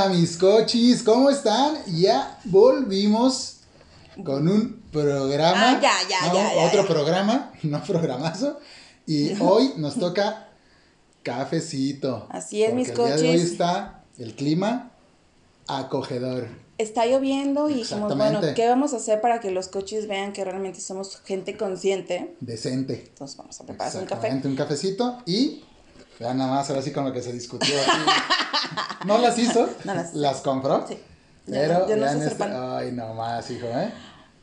¡Ea, 0.00 0.08
mis 0.08 0.38
cochis! 0.38 1.02
¿Cómo 1.02 1.28
están? 1.28 1.76
Ya 1.86 2.38
volvimos 2.44 3.58
con 4.24 4.48
un 4.48 4.80
programa. 4.90 5.72
Ah, 5.72 5.80
ya, 5.80 5.92
ya, 6.08 6.28
No, 6.28 6.34
ya, 6.34 6.54
ya, 6.54 6.66
Otro 6.66 6.82
ya. 6.82 6.88
programa, 6.88 7.52
no 7.62 7.82
programazo. 7.82 8.58
Y 9.06 9.32
hoy 9.40 9.74
nos 9.76 9.96
toca 9.96 10.48
cafecito. 11.22 12.26
Así 12.30 12.62
es, 12.62 12.72
mis 12.72 12.94
de 12.94 13.02
hoy 13.02 13.40
está 13.40 14.04
el 14.18 14.34
clima 14.34 14.90
acogedor. 15.68 16.48
está 16.78 17.04
lloviendo 17.04 17.68
y 17.68 17.74
dijimos, 17.74 18.16
bueno. 18.16 18.40
¿qué 18.54 18.68
vamos 18.68 18.94
a 18.94 18.96
hacer 18.96 19.20
para 19.20 19.40
que 19.40 19.50
los 19.50 19.68
coches 19.68 20.08
vean 20.08 20.32
que 20.32 20.44
realmente 20.44 20.80
somos 20.80 21.20
gente 21.26 21.58
consciente? 21.58 22.36
Decente. 22.40 23.04
Entonces 23.08 23.36
vamos 23.36 23.60
a 23.60 23.66
prepararse 23.66 23.98
un 23.98 24.06
café. 24.06 24.30
Un 24.44 24.56
cafecito 24.56 25.18
y 25.26 25.62
vean 26.20 26.38
nada 26.38 26.50
más 26.50 26.70
ahora 26.70 26.82
sí 26.82 26.92
con 26.92 27.04
lo 27.04 27.12
que 27.12 27.22
se 27.22 27.32
discutió 27.32 27.74
aquí. 27.80 29.06
no 29.06 29.18
las 29.18 29.36
hizo, 29.38 29.68
No 29.84 29.94
las- 30.14 30.40
compró. 30.42 30.86
Sí. 30.86 30.96
Pero 31.46 31.88
Yo 31.88 31.96
vean 31.96 32.22
este, 32.22 32.44
ay 32.44 32.92
no 32.92 33.14
más, 33.14 33.50
hijo, 33.50 33.66
¿eh? 33.66 33.92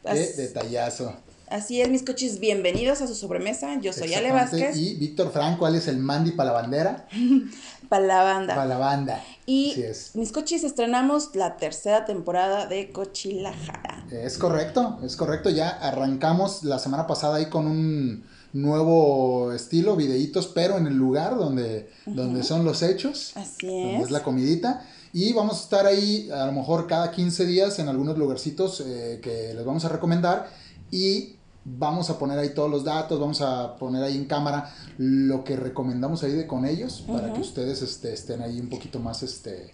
Qué 0.04 0.10
As- 0.10 0.36
detallazo. 0.38 1.14
Así 1.50 1.80
es, 1.82 1.88
mis 1.88 2.04
coches, 2.04 2.40
bienvenidos 2.42 3.00
a 3.02 3.08
su 3.08 3.16
sobremesa. 3.16 3.80
Yo 3.80 3.94
soy 3.94 4.14
Ale 4.14 4.34
Vázquez, 4.34 4.76
Y 4.76 4.96
Víctor 4.96 5.32
Franco, 5.32 5.66
él 5.66 5.76
es 5.76 5.88
el 5.88 5.98
Mandy 5.98 6.32
para 6.32 6.50
la 6.52 6.56
bandera, 6.62 7.08
para 7.90 8.06
la 8.06 8.22
banda. 8.24 8.56
para 8.56 8.68
la 8.68 8.78
banda. 8.78 9.24
Y 9.46 9.72
Así 9.72 9.84
es. 9.84 10.12
mis 10.16 10.34
coches 10.34 10.66
estrenamos 10.66 11.36
la 11.36 11.56
tercera 11.56 12.04
temporada 12.04 12.66
de 12.66 12.92
Cochilajara. 12.92 14.04
Es 14.12 14.38
correcto, 14.38 15.00
es 15.06 15.16
correcto. 15.16 15.50
Ya 15.50 15.70
arrancamos 15.70 16.64
la 16.66 16.80
semana 16.80 17.08
pasada 17.08 17.38
ahí 17.38 17.46
con 17.46 17.66
un 17.68 18.26
nuevo 18.54 19.52
estilo, 19.52 19.96
videitos, 19.96 20.48
pero 20.48 20.78
en 20.78 20.88
el 20.88 20.96
lugar 20.96 21.38
donde, 21.38 21.90
donde 22.06 22.44
son 22.44 22.66
los 22.66 22.82
hechos. 22.82 23.34
Así 23.36 23.68
donde 23.68 23.98
es. 23.98 24.04
es 24.04 24.12
la 24.12 24.24
comidita. 24.24 24.86
Y 25.14 25.34
vamos 25.34 25.60
a 25.60 25.64
estar 25.64 25.86
ahí 25.86 26.30
a 26.32 26.46
lo 26.46 26.52
mejor 26.52 26.88
cada 26.88 27.12
15 27.12 27.46
días 27.46 27.80
en 27.80 27.88
algunos 27.88 28.18
lugarcitos 28.18 28.84
eh, 28.86 29.20
que 29.22 29.54
les 29.54 29.66
vamos 29.66 29.86
a 29.86 29.90
recomendar. 29.90 30.50
Y 30.92 31.38
vamos 31.70 32.10
a 32.10 32.18
poner 32.18 32.40
ahí 32.40 32.54
todos 32.54 32.70
los 32.70 32.84
datos, 32.84 33.20
vamos 33.20 33.42
a 33.42 33.76
poner 33.76 34.04
ahí 34.04 34.16
en 34.16 34.26
cámara 34.26 34.74
lo 34.98 35.44
que 35.44 35.56
recomendamos 35.58 36.24
ahí 36.24 36.32
de 36.32 36.48
con 36.48 36.66
ellos 36.66 37.04
para 37.06 37.34
que 37.34 37.42
ustedes 37.42 37.82
este, 37.82 38.14
estén 38.14 38.42
ahí 38.42 38.60
un 38.60 38.70
poquito 38.70 39.00
más 39.00 39.22
este, 39.22 39.74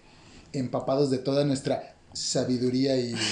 empapados 0.52 1.10
de 1.10 1.18
toda 1.18 1.44
nuestra 1.44 1.93
sabiduría 2.14 2.96
y, 2.96 3.14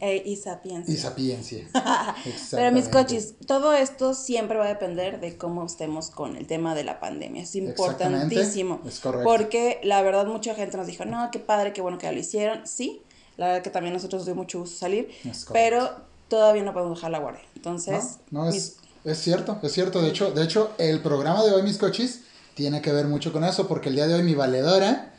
Eh, 0.00 0.22
y 0.24 0.36
sapiencia. 0.36 0.94
y 0.94 0.96
sapiencia. 0.96 1.66
Pero 2.52 2.70
mis 2.70 2.86
coches, 2.88 3.34
todo 3.46 3.72
esto 3.72 4.14
siempre 4.14 4.56
va 4.56 4.66
a 4.66 4.68
depender 4.68 5.18
de 5.20 5.36
cómo 5.36 5.66
estemos 5.66 6.10
con 6.10 6.36
el 6.36 6.46
tema 6.46 6.76
de 6.76 6.84
la 6.84 7.00
pandemia. 7.00 7.42
Es 7.42 7.56
importantísimo. 7.56 8.80
Es 8.86 9.00
correcto. 9.00 9.28
Porque 9.28 9.80
la 9.82 10.00
verdad 10.02 10.26
mucha 10.26 10.54
gente 10.54 10.76
nos 10.76 10.86
dijo, 10.86 11.04
no, 11.04 11.30
qué 11.32 11.40
padre, 11.40 11.72
qué 11.72 11.80
bueno 11.80 11.98
que 11.98 12.04
ya 12.06 12.12
lo 12.12 12.18
hicieron. 12.20 12.64
Sí, 12.64 13.02
la 13.36 13.46
verdad 13.48 13.62
que 13.62 13.70
también 13.70 13.92
a 13.92 13.96
nosotros 13.96 14.20
nos 14.20 14.26
dio 14.26 14.34
mucho 14.36 14.60
gusto 14.60 14.76
salir. 14.78 15.08
Pero 15.52 15.90
todavía 16.28 16.62
no 16.62 16.72
podemos 16.72 16.96
dejar 16.98 17.10
la 17.10 17.18
guardia. 17.18 17.42
Entonces, 17.56 18.18
No, 18.30 18.44
no, 18.44 18.50
mis- 18.52 18.56
es, 18.56 18.76
es 19.04 19.18
cierto, 19.18 19.58
es 19.64 19.72
cierto. 19.72 20.00
De 20.00 20.10
hecho, 20.10 20.30
de 20.30 20.44
hecho, 20.44 20.70
el 20.78 21.02
programa 21.02 21.42
de 21.42 21.50
hoy, 21.50 21.62
mis 21.64 21.76
cochis, 21.76 22.20
tiene 22.54 22.80
que 22.82 22.92
ver 22.92 23.06
mucho 23.08 23.32
con 23.32 23.42
eso, 23.42 23.66
porque 23.66 23.88
el 23.88 23.96
día 23.96 24.06
de 24.06 24.14
hoy 24.14 24.22
mi 24.22 24.34
valedora, 24.36 25.12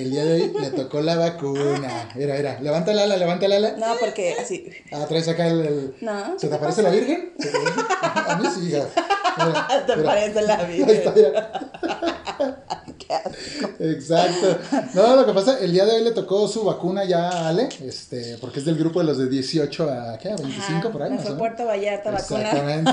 el 0.00 0.10
día 0.10 0.24
de 0.24 0.32
hoy 0.42 0.52
le 0.60 0.70
tocó 0.70 1.00
la 1.00 1.16
vacuna. 1.16 2.08
Mira, 2.14 2.34
mira, 2.36 2.60
levanta 2.60 2.92
el 2.92 2.98
ala, 2.98 3.16
levanta 3.16 3.46
el 3.46 3.52
ala. 3.52 3.74
no, 3.78 3.86
porque 4.00 4.34
así. 4.40 4.68
Ah, 4.92 5.04
traes 5.08 5.28
acá 5.28 5.46
el... 5.48 5.60
el- 5.60 5.94
No, 6.00 6.38
¿Se 6.38 6.46
¿qué 6.46 6.48
te 6.48 6.54
aparece 6.54 6.82
la 6.82 6.90
Virgen? 6.90 7.32
A 8.02 8.36
mí 8.40 8.48
sí, 8.54 8.68
hija. 8.68 8.86
Mira, 9.38 9.84
Te 9.86 9.96
mira. 9.96 10.08
parece 10.08 10.42
la 10.42 10.54
Ahí 10.58 10.80
está, 10.88 11.10
vida. 11.10 11.30
mira. 11.32 12.60
Qué 12.98 13.12
asco. 13.14 13.68
Exacto. 13.80 14.58
No, 14.94 15.16
lo 15.16 15.26
que 15.26 15.32
pasa, 15.32 15.58
el 15.58 15.72
día 15.72 15.84
de 15.84 15.92
hoy 15.92 16.04
le 16.04 16.12
tocó 16.12 16.46
su 16.48 16.64
vacuna 16.64 17.04
ya 17.04 17.28
a 17.28 17.48
Ale, 17.48 17.68
este, 17.84 18.38
porque 18.40 18.60
es 18.60 18.64
del 18.64 18.76
grupo 18.78 19.00
de 19.00 19.06
los 19.06 19.18
de 19.18 19.28
18 19.28 19.90
a, 19.90 20.18
¿qué? 20.18 20.30
A 20.30 20.36
25 20.36 20.78
Ajá, 20.78 20.90
por 20.92 21.02
ahí. 21.02 21.10
me 21.10 21.18
fue. 21.18 21.36
Puerto 21.36 21.66
Vallarta 21.66 22.10
vacuna. 22.10 22.40
Exactamente. 22.50 22.92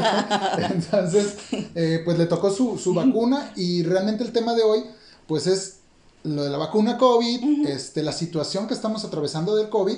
Entonces, 0.73 1.35
eh, 1.75 2.01
pues 2.03 2.17
le 2.17 2.25
tocó 2.25 2.49
su, 2.51 2.77
su 2.77 2.93
vacuna 2.93 3.51
y 3.55 3.83
realmente 3.83 4.23
el 4.23 4.31
tema 4.31 4.53
de 4.55 4.63
hoy, 4.63 4.83
pues 5.27 5.47
es 5.47 5.77
lo 6.23 6.43
de 6.43 6.49
la 6.49 6.57
vacuna 6.57 6.97
COVID, 6.97 7.67
este, 7.67 8.03
la 8.03 8.11
situación 8.11 8.67
que 8.67 8.73
estamos 8.73 9.03
atravesando 9.03 9.55
del 9.55 9.69
COVID, 9.69 9.97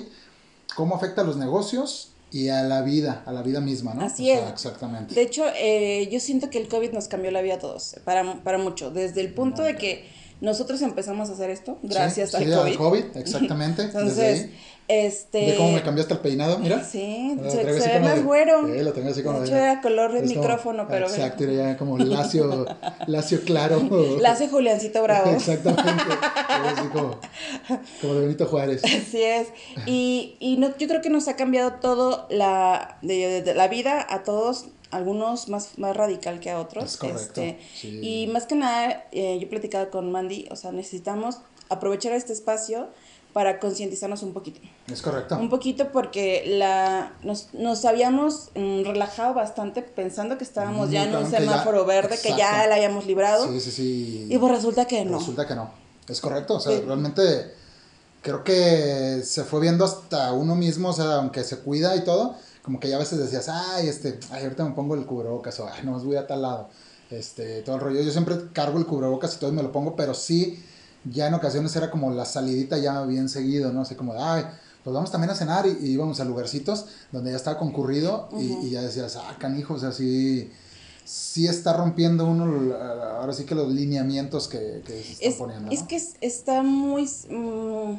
cómo 0.76 0.96
afecta 0.96 1.22
a 1.22 1.24
los 1.24 1.38
negocios 1.38 2.10
y 2.32 2.50
a 2.50 2.64
la 2.64 2.82
vida, 2.82 3.24
a 3.26 3.32
la 3.32 3.44
vida 3.44 3.62
misma, 3.62 3.94
¿no? 3.94 4.02
Así 4.02 4.32
O 4.32 4.36
sea, 4.36 4.46
es. 4.46 4.52
Exactamente. 4.54 5.14
De 5.14 5.22
hecho, 5.22 5.44
eh, 5.56 6.10
yo 6.12 6.20
siento 6.20 6.50
que 6.50 6.58
el 6.58 6.68
COVID 6.68 6.92
nos 6.92 7.08
cambió 7.08 7.30
la 7.32 7.42
vida 7.42 7.56
a 7.56 7.60
todos, 7.60 7.96
para, 8.04 8.44
para 8.44 8.58
mucho. 8.58 8.90
Desde 8.90 9.22
el 9.22 9.34
punto 9.34 9.62
de 9.62 9.78
que 9.78 10.06
nosotros 10.44 10.81
empezamos 10.81 11.30
a 11.30 11.34
hacer 11.34 11.50
esto, 11.50 11.80
gracias 11.81 12.31
Sí, 12.31 12.52
al, 12.52 12.70
sí, 12.72 12.78
COVID. 12.78 13.04
exactamente. 13.16 13.84
desde 13.84 13.98
Entonces, 14.00 14.42
ahí. 14.44 14.59
este... 14.90 15.46
Ve 15.52 15.56
cómo 15.56 15.72
me 15.72 15.81
cambiaste 15.81 16.14
el 16.16 16.20
peinado, 16.20 16.59
mira. 16.59 16.84
Sí, 16.84 17.38
Lo 17.42 17.50
se, 17.50 17.64
ve 17.64 18.00
más 18.02 18.16
de- 18.16 18.22
güero. 18.24 18.68
Sí, 18.68 18.84
lo 18.84 18.92
tengo 18.92 19.09
así 19.09 19.24
como 19.24 19.40
de 19.40 19.46
de- 19.46 19.48
hecho, 19.48 19.56
era 19.58 19.81
color 19.81 20.12
de 20.12 20.20
como- 20.22 20.30
micrófono, 20.42 20.86
pero... 20.90 21.08
Exacto, 21.08 21.46
era 21.46 21.54
ya 21.72 21.78
como 21.78 21.98
lacio, 21.98 22.66
lacio 23.08 23.42
claro. 23.46 23.81
La 24.20 24.31
hace 24.31 24.50
Juliancito 24.50 25.02
Bravo. 25.02 25.31
Exactamente. 25.31 26.04
Así 26.50 26.88
como, 26.90 27.18
como 28.02 28.14
de 28.16 28.20
Benito 28.22 28.46
Juárez. 28.46 28.84
Así 28.84 29.22
es. 29.24 29.48
Y, 29.86 30.36
y 30.42 30.58
no, 30.58 30.78
yo 30.78 30.88
creo 30.90 31.02
que 31.02 31.10
nos 31.10 31.30
ha 31.30 31.38
cambiado 31.38 31.75
todo 31.75 32.28
la, 32.30 32.98
de, 33.02 33.42
de 33.42 33.54
la 33.56 33.70
vida 33.70 34.06
a 34.10 34.24
todos, 34.24 34.66
algunos 34.96 35.50
más, 35.50 35.78
más 35.78 35.96
radical 35.96 36.40
que 36.40 36.50
a 36.52 36.59
otros. 36.59 36.84
Es 36.86 36.98
correcto, 36.98 37.42
Este, 37.42 37.59
sí. 37.76 38.00
Y 38.02 38.28
más 38.28 38.46
que 38.46 38.56
nada, 38.56 39.06
eh, 39.12 39.38
yo 39.40 39.46
he 39.48 39.50
platicado 39.50 39.90
con 39.90 40.12
Mandy, 40.12 40.48
o 40.52 40.56
sea, 40.56 40.72
necesitamos 40.72 41.40
aprovechar 41.70 42.14
este 42.14 42.34
espacio 42.34 42.88
para 43.34 43.59
concientizarnos 43.59 44.22
un 44.22 44.31
poquito. 44.31 44.59
Es 44.92 45.02
correcto. 45.02 45.36
Un 45.40 45.50
poquito 45.50 45.92
porque 45.92 46.44
la, 46.46 47.14
nos, 47.24 47.52
nos 47.54 47.84
habíamos 47.84 48.50
mm, 48.54 48.84
relajado 48.84 49.34
bastante 49.34 49.81
pensando 49.81 50.38
que 50.38 50.44
estábamos 50.44 50.92
ya 50.92 51.06
en 51.06 51.16
un 51.16 51.30
ya- 51.31 51.40
semáforo 51.40 51.84
verde, 51.86 52.20
que 52.22 52.30
ya 52.38 52.68
la 52.68 52.75
habíamos 52.75 53.08
librado. 53.08 53.48
Sí, 53.52 53.60
sí, 53.60 53.72
sí. 53.72 54.28
Y 54.30 54.38
pues 54.38 54.52
resulta 54.52 54.86
que 54.86 55.04
no. 55.04 55.18
Resulta 55.18 55.48
que 55.48 55.56
no. 55.56 55.72
Es 56.08 56.22
correcto. 56.22 56.56
O 56.56 56.60
sea, 56.60 56.78
Sí. 56.78 56.84
realmente 56.86 57.56
creo 58.22 58.44
que 58.44 59.22
se 59.24 59.44
fue 59.44 59.62
viendo 59.62 59.84
hasta 59.84 60.31
uno 60.34 60.56
mismo, 60.56 60.90
o 60.90 60.94
sea, 60.94 61.16
aunque 61.16 61.44
se 61.44 61.58
cuida 61.60 61.96
y 61.96 62.04
todo, 62.04 62.36
como 62.63 62.79
que 62.79 62.90
ya 62.90 62.96
a 62.96 63.00
veces 63.00 63.19
decías, 63.19 63.50
ay, 63.50 63.88
este, 63.88 64.19
ay, 64.31 64.44
ahorita 64.44 64.63
me 64.66 64.72
pongo 64.72 64.96
el 64.96 65.06
cubrebocas, 65.06 65.59
o 65.59 65.68
ay, 65.68 65.81
no, 65.84 66.00
voy 66.00 66.16
a 66.16 66.25
tal 66.25 66.41
lado. 66.41 66.69
Este, 67.12 67.62
todo 67.62 67.75
el 67.75 67.81
rollo. 67.81 68.01
Yo 68.01 68.12
siempre 68.12 68.35
cargo 68.53 68.79
el 68.79 68.85
cubrebocas 68.88 69.35
y 69.35 69.40
todo 69.40 69.51
y 69.51 69.53
me 69.53 69.62
lo 69.62 69.72
pongo, 69.72 69.96
pero 69.96 70.13
sí, 70.13 70.63
ya 71.03 71.28
en 71.28 71.34
ocasiones 71.35 71.75
era 71.75 71.91
como 71.91 72.09
la 72.12 72.25
salidita 72.25 72.78
ya 72.78 73.03
bien 73.03 73.29
seguido, 73.29 73.72
¿no? 73.72 73.81
Así 73.81 73.94
como, 73.96 74.13
de, 74.13 74.19
ay, 74.22 74.46
pues 74.84 74.94
vamos 74.94 75.12
también 75.12 75.29
a 75.31 75.35
cenar 75.35 75.66
y, 75.68 75.78
y 75.85 75.91
íbamos 75.91 76.19
a 76.19 76.25
lugarcitos 76.25 76.85
donde 77.12 77.31
ya 77.31 77.38
estaba 77.38 77.57
concurrido 77.59 78.29
y, 78.40 78.53
y 78.66 78.69
ya 78.72 78.81
decías, 78.81 79.16
ah, 79.18 79.35
canijo, 79.40 79.75
o 79.75 79.80
sea, 79.80 79.91
sí, 79.91 80.51
sí 81.06 81.47
está 81.47 81.74
rompiendo 81.74 82.25
uno, 82.25 82.74
ahora 82.75 83.34
sí 83.34 83.44
que 83.44 83.56
los 83.56 83.69
lineamientos 83.72 84.47
que, 84.47 84.81
que 84.85 85.03
se 85.03 85.12
están 85.13 85.30
es, 85.31 85.35
poniendo. 85.35 85.72
es 85.72 85.84
que 85.84 85.95
es- 85.97 86.13
está 86.22 86.63
muy... 86.63 87.03
mm, 87.30 87.94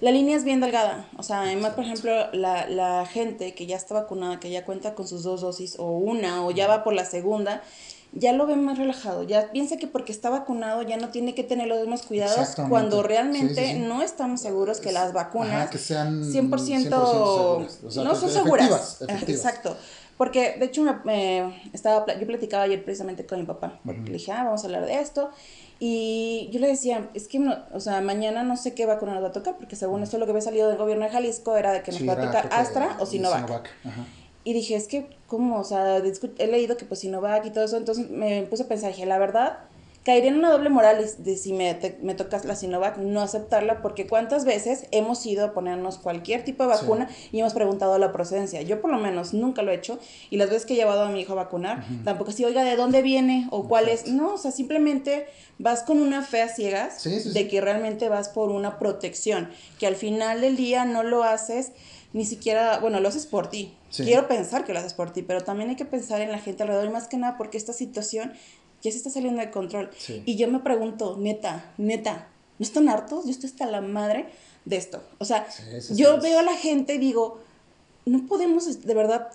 la 0.00 0.10
línea 0.10 0.36
es 0.36 0.44
bien 0.44 0.60
delgada. 0.60 1.08
O 1.16 1.22
sea, 1.22 1.42
además, 1.42 1.74
por 1.74 1.84
ejemplo, 1.84 2.12
la, 2.32 2.68
la 2.68 3.06
gente 3.06 3.54
que 3.54 3.66
ya 3.66 3.76
está 3.76 3.94
vacunada, 3.94 4.40
que 4.40 4.50
ya 4.50 4.64
cuenta 4.64 4.94
con 4.94 5.06
sus 5.08 5.22
dos 5.22 5.40
dosis, 5.40 5.76
o 5.78 5.90
una, 5.90 6.44
o 6.44 6.50
ya 6.50 6.66
va 6.68 6.84
por 6.84 6.94
la 6.94 7.04
segunda, 7.04 7.62
ya 8.12 8.32
lo 8.32 8.46
ven 8.46 8.64
más 8.64 8.78
relajado. 8.78 9.22
Ya 9.24 9.50
piensa 9.50 9.76
que 9.76 9.86
porque 9.86 10.12
está 10.12 10.30
vacunado 10.30 10.82
ya 10.82 10.96
no 10.96 11.10
tiene 11.10 11.34
que 11.34 11.44
tener 11.44 11.68
los 11.68 11.78
mismos 11.80 12.02
cuidados, 12.02 12.56
cuando 12.68 13.02
realmente 13.02 13.54
Sí, 13.54 13.72
sí, 13.72 13.72
sí. 13.74 13.78
no 13.80 14.02
estamos 14.02 14.40
seguros 14.40 14.80
que 14.80 14.92
las 14.92 15.12
vacunas 15.12 15.52
Ajá, 15.52 15.70
que 15.70 15.78
sean 15.78 16.22
100%, 16.22 16.48
100% 16.48 16.80
seguras. 16.80 17.80
O 17.84 17.90
sea, 17.90 18.04
no 18.04 18.14
son 18.14 18.30
seguras. 18.30 19.02
efectivas. 19.02 19.28
Exacto. 19.28 19.76
Porque, 20.16 20.56
de 20.58 20.64
hecho, 20.64 20.82
me, 20.82 20.94
me 21.04 21.60
estaba, 21.72 22.04
yo 22.18 22.26
platicaba 22.26 22.64
ayer 22.64 22.84
precisamente 22.84 23.24
con 23.24 23.38
mi 23.38 23.46
papá, 23.46 23.78
porque 23.84 24.00
le 24.02 24.12
dije, 24.14 24.32
ah, 24.32 24.42
vamos 24.44 24.62
a 24.62 24.66
hablar 24.66 24.84
de 24.84 25.00
esto. 25.00 25.30
Y 25.80 26.48
yo 26.52 26.58
le 26.58 26.66
decía, 26.66 27.08
es 27.14 27.28
que, 27.28 27.38
no, 27.38 27.56
o 27.72 27.78
sea, 27.78 28.00
mañana 28.00 28.42
no 28.42 28.56
sé 28.56 28.74
qué 28.74 28.84
vacuna 28.84 29.14
nos 29.14 29.22
va 29.22 29.28
a 29.28 29.32
tocar, 29.32 29.56
porque 29.56 29.76
según 29.76 30.02
esto 30.02 30.18
lo 30.18 30.26
que 30.26 30.32
había 30.32 30.42
salido 30.42 30.68
del 30.68 30.76
gobierno 30.76 31.04
de 31.04 31.10
Jalisco 31.10 31.56
era 31.56 31.72
de 31.72 31.82
que 31.82 31.92
nos 31.92 32.00
Sí, 32.00 32.06
va 32.06 32.14
a 32.14 32.20
tocar 32.20 32.48
Astra 32.52 32.96
o 32.98 33.06
Sinovac. 33.06 33.70
Ajá. 33.84 34.04
Y 34.42 34.54
dije, 34.54 34.76
es 34.76 34.88
que, 34.88 35.08
¿cómo? 35.26 35.60
O 35.60 35.64
sea, 35.64 35.98
he 35.98 36.46
leído 36.46 36.76
que 36.76 36.84
pues 36.84 37.00
Sinovac 37.00 37.44
y 37.46 37.50
todo 37.50 37.64
eso, 37.64 37.76
entonces 37.76 38.08
me 38.10 38.42
puse 38.44 38.62
a 38.64 38.66
pensar, 38.66 38.90
dije, 38.90 39.04
la 39.06 39.18
verdad, 39.18 39.58
caería 40.08 40.30
en 40.30 40.38
una 40.38 40.50
doble 40.50 40.70
moral 40.70 41.04
de 41.18 41.36
si 41.36 41.52
me, 41.52 41.74
te, 41.74 41.98
me 42.00 42.14
tocas 42.14 42.46
la 42.46 42.56
Sinovac, 42.56 42.96
no 42.96 43.20
aceptarla, 43.20 43.82
porque 43.82 44.06
cuántas 44.06 44.46
veces 44.46 44.86
hemos 44.90 45.26
ido 45.26 45.44
a 45.44 45.52
ponernos 45.52 45.98
cualquier 45.98 46.44
tipo 46.44 46.62
de 46.62 46.70
vacuna 46.70 47.10
y 47.30 47.40
hemos 47.40 47.52
preguntado 47.52 47.98
la 47.98 48.10
procedencia. 48.10 48.62
Yo 48.62 48.80
por 48.80 48.90
lo 48.90 48.96
menos 48.96 49.34
nunca 49.34 49.60
lo 49.60 49.70
he 49.70 49.74
hecho 49.74 49.98
y 50.30 50.38
las 50.38 50.48
veces 50.48 50.64
que 50.64 50.72
he 50.72 50.76
llevado 50.78 51.02
a 51.02 51.10
mi 51.10 51.20
hijo 51.20 51.34
a 51.34 51.36
vacunar, 51.36 51.84
tampoco 52.04 52.32
si 52.32 52.42
oiga, 52.42 52.64
¿de 52.64 52.74
dónde 52.74 53.02
viene 53.02 53.48
o 53.50 53.68
cuál 53.68 53.90
es? 53.90 54.06
No, 54.08 54.32
o 54.32 54.38
sea, 54.38 54.50
simplemente 54.50 55.26
vas 55.58 55.82
con 55.82 56.00
una 56.00 56.22
fe 56.22 56.40
a 56.40 56.48
ciegas 56.48 57.04
de 57.04 57.46
que 57.46 57.60
realmente 57.60 58.08
vas 58.08 58.30
por 58.30 58.48
una 58.48 58.78
protección, 58.78 59.50
que 59.78 59.86
al 59.86 59.94
final 59.94 60.40
del 60.40 60.56
día 60.56 60.86
no 60.86 61.02
lo 61.02 61.22
haces 61.22 61.72
ni 62.14 62.24
siquiera, 62.24 62.78
bueno, 62.78 63.00
lo 63.00 63.08
haces 63.08 63.26
por 63.26 63.50
ti. 63.50 63.74
Quiero 63.94 64.28
pensar 64.28 64.64
que 64.64 64.72
lo 64.72 64.78
haces 64.78 64.94
por 64.94 65.12
ti, 65.12 65.22
pero 65.22 65.42
también 65.42 65.70
hay 65.70 65.76
que 65.76 65.84
pensar 65.84 66.20
en 66.20 66.30
la 66.30 66.38
gente 66.38 66.62
alrededor 66.62 66.86
y 66.86 66.92
más 66.92 67.08
que 67.08 67.16
nada 67.16 67.36
porque 67.36 67.56
esta 67.58 67.72
situación 67.72 68.32
ya 68.82 68.90
se 68.90 68.96
está 68.96 69.10
saliendo 69.10 69.40
de 69.40 69.50
control. 69.50 69.90
Y 70.24 70.36
yo 70.36 70.48
me 70.48 70.60
pregunto, 70.60 71.16
neta, 71.18 71.72
neta, 71.78 72.28
¿no 72.58 72.64
están 72.64 72.88
hartos? 72.88 73.24
Yo 73.24 73.30
estoy 73.30 73.50
hasta 73.50 73.66
la 73.66 73.80
madre 73.80 74.26
de 74.64 74.76
esto. 74.76 75.02
O 75.18 75.24
sea, 75.24 75.46
yo 75.90 76.20
veo 76.20 76.38
a 76.38 76.42
la 76.42 76.54
gente 76.54 76.94
y 76.94 76.98
digo, 76.98 77.40
no 78.06 78.26
podemos 78.26 78.82
de 78.82 78.94
verdad 78.94 79.30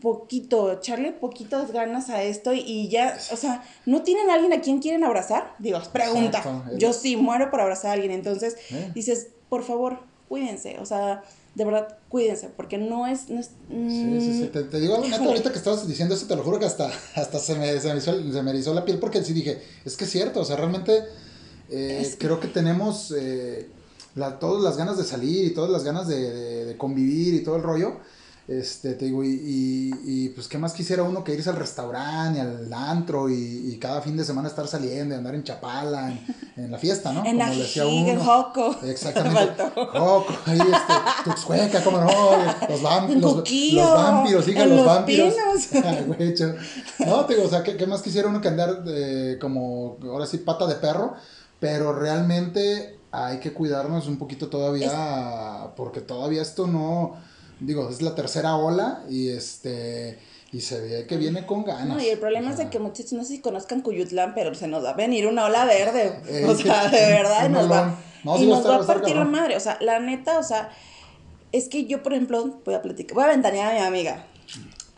poquito, 0.00 0.72
echarle 0.72 1.12
poquitas 1.12 1.70
ganas 1.70 2.10
a 2.10 2.22
esto 2.22 2.52
y, 2.52 2.88
ya, 2.88 3.18
o 3.30 3.36
sea, 3.36 3.62
¿no 3.86 4.02
tienen 4.02 4.30
a 4.30 4.34
alguien 4.34 4.52
a 4.52 4.60
quien 4.60 4.80
quieren 4.80 5.04
abrazar? 5.04 5.54
Digo, 5.58 5.80
pregunta. 5.92 6.64
Yo 6.76 6.92
sí 6.92 7.16
muero 7.16 7.50
por 7.50 7.60
abrazar 7.60 7.90
a 7.90 7.94
alguien. 7.94 8.10
Entonces, 8.10 8.56
eh. 8.70 8.90
dices, 8.94 9.28
por 9.48 9.62
favor, 9.62 10.00
cuídense. 10.28 10.78
O 10.80 10.86
sea, 10.86 11.22
de 11.54 11.64
verdad, 11.64 11.98
cuídense, 12.08 12.48
porque 12.56 12.78
no 12.78 13.06
es... 13.06 13.28
No 13.28 13.40
es 13.40 13.50
sí, 13.68 14.20
sí, 14.20 14.40
sí. 14.40 14.46
Te, 14.48 14.80
digo 14.80 14.94
algo, 14.94 15.06
neta, 15.06 15.24
ahorita 15.24 15.52
que 15.52 15.58
estabas 15.58 15.86
diciendo 15.86 16.14
eso, 16.14 16.26
te 16.26 16.34
lo 16.34 16.42
juro 16.42 16.58
que 16.58 16.64
hasta, 16.64 16.90
hasta 17.14 17.38
se, 17.38 17.56
me, 17.56 17.78
se, 17.78 17.92
me 17.92 17.98
hizo, 17.98 18.32
se 18.32 18.42
me 18.42 18.50
erizó 18.50 18.72
la 18.72 18.84
piel, 18.84 18.98
porque 18.98 19.22
sí 19.22 19.32
dije, 19.32 19.60
es 19.84 19.96
que 19.96 20.04
es 20.04 20.10
cierto, 20.10 20.40
o 20.40 20.44
sea, 20.44 20.56
realmente 20.56 21.04
eh, 21.70 22.14
creo 22.18 22.40
que 22.40 22.48
tenemos 22.48 23.12
eh, 23.16 23.68
la, 24.14 24.38
todas 24.38 24.62
las 24.62 24.76
ganas 24.78 24.96
de 24.96 25.04
salir 25.04 25.44
y 25.44 25.50
todas 25.50 25.70
las 25.70 25.84
ganas 25.84 26.08
de, 26.08 26.64
de 26.64 26.76
convivir 26.76 27.34
y 27.34 27.40
todo 27.40 27.56
el 27.56 27.62
rollo, 27.62 27.98
este, 28.48 28.94
te 28.94 29.04
digo, 29.04 29.22
y, 29.22 29.94
y, 30.04 30.28
pues, 30.30 30.48
¿qué 30.48 30.58
más 30.58 30.72
quisiera 30.72 31.04
uno 31.04 31.22
que 31.22 31.32
irse 31.32 31.48
al 31.48 31.56
restaurante, 31.56 32.40
al 32.40 32.72
antro 32.72 33.30
y, 33.30 33.78
cada 33.80 34.00
fin 34.00 34.16
de 34.16 34.24
semana 34.24 34.48
estar 34.48 34.66
saliendo 34.66 35.14
y 35.14 35.18
andar 35.18 35.34
en 35.34 35.44
Chapala, 35.44 36.12
en, 36.56 36.70
la 36.70 36.78
fiesta, 36.78 37.12
¿no? 37.12 37.24
En 37.26 37.38
Como 37.38 37.54
decía 37.54 37.86
uno. 37.86 38.22
Joco. 38.22 38.76
Exactamente. 38.84 39.62
Joco, 39.74 40.34
ahí 40.46 40.58
este, 40.58 41.24
Tuxhueca, 41.24 41.84
¿cómo 41.84 41.98
no? 41.98 42.10
Los, 42.68 42.82
vampiros, 42.82 43.22
los, 43.22 43.34
los, 43.34 43.94
vampiros, 43.94 44.48
hija, 44.48 44.66
los, 44.66 44.86
vampiros. 44.86 45.34
no, 46.98 47.24
te 47.24 47.34
digo, 47.34 47.46
o 47.46 47.50
sea, 47.50 47.62
¿qué, 47.62 47.76
¿qué, 47.76 47.86
más 47.86 48.02
quisiera 48.02 48.28
uno 48.28 48.40
que 48.40 48.48
andar 48.48 48.82
de, 48.82 49.38
como, 49.40 49.98
ahora 50.02 50.26
sí, 50.26 50.38
pata 50.38 50.66
de 50.66 50.74
perro? 50.74 51.14
Pero 51.60 51.92
realmente 51.92 52.98
hay 53.12 53.38
que 53.38 53.52
cuidarnos 53.52 54.08
un 54.08 54.18
poquito 54.18 54.48
todavía, 54.48 55.70
porque 55.76 56.00
todavía 56.00 56.42
esto 56.42 56.66
no 56.66 57.14
digo, 57.62 57.88
es 57.88 58.02
la 58.02 58.14
tercera 58.14 58.56
ola 58.56 59.04
y 59.08 59.30
este 59.30 60.18
y 60.52 60.60
se 60.60 60.80
ve 60.80 61.06
que 61.06 61.16
viene 61.16 61.46
con 61.46 61.64
ganas. 61.64 61.88
No, 61.88 62.00
y 62.00 62.08
el 62.08 62.18
problema 62.18 62.50
es 62.50 62.58
de 62.58 62.68
que 62.68 62.78
muchachos, 62.78 63.14
no 63.14 63.22
sé 63.24 63.36
si 63.36 63.40
conozcan 63.40 63.80
Cuyutlán, 63.80 64.34
pero 64.34 64.54
se 64.54 64.68
nos 64.68 64.84
va 64.84 64.90
a 64.90 64.94
venir 64.94 65.26
una 65.26 65.46
ola 65.46 65.64
verde. 65.64 66.20
Eh, 66.28 66.44
o 66.46 66.54
sea, 66.54 66.88
de 66.88 67.06
verdad, 67.06 67.46
y 67.46 67.48
nos 67.48 67.70
va, 67.70 67.98
y 68.38 68.46
nos 68.46 68.66
va 68.68 68.76
a 68.76 68.86
partir 68.86 69.16
la 69.16 69.24
madre. 69.24 69.56
O 69.56 69.60
sea, 69.60 69.78
la 69.80 69.98
neta, 69.98 70.38
o 70.38 70.42
sea, 70.42 70.70
es 71.52 71.68
que 71.68 71.86
yo, 71.86 72.02
por 72.02 72.12
ejemplo, 72.12 72.60
voy 72.64 72.74
a 72.74 72.82
platicar, 72.82 73.14
voy 73.14 73.24
a 73.24 73.28
ventanear 73.28 73.70
a 73.70 73.80
mi 73.80 73.86
amiga. 73.86 74.26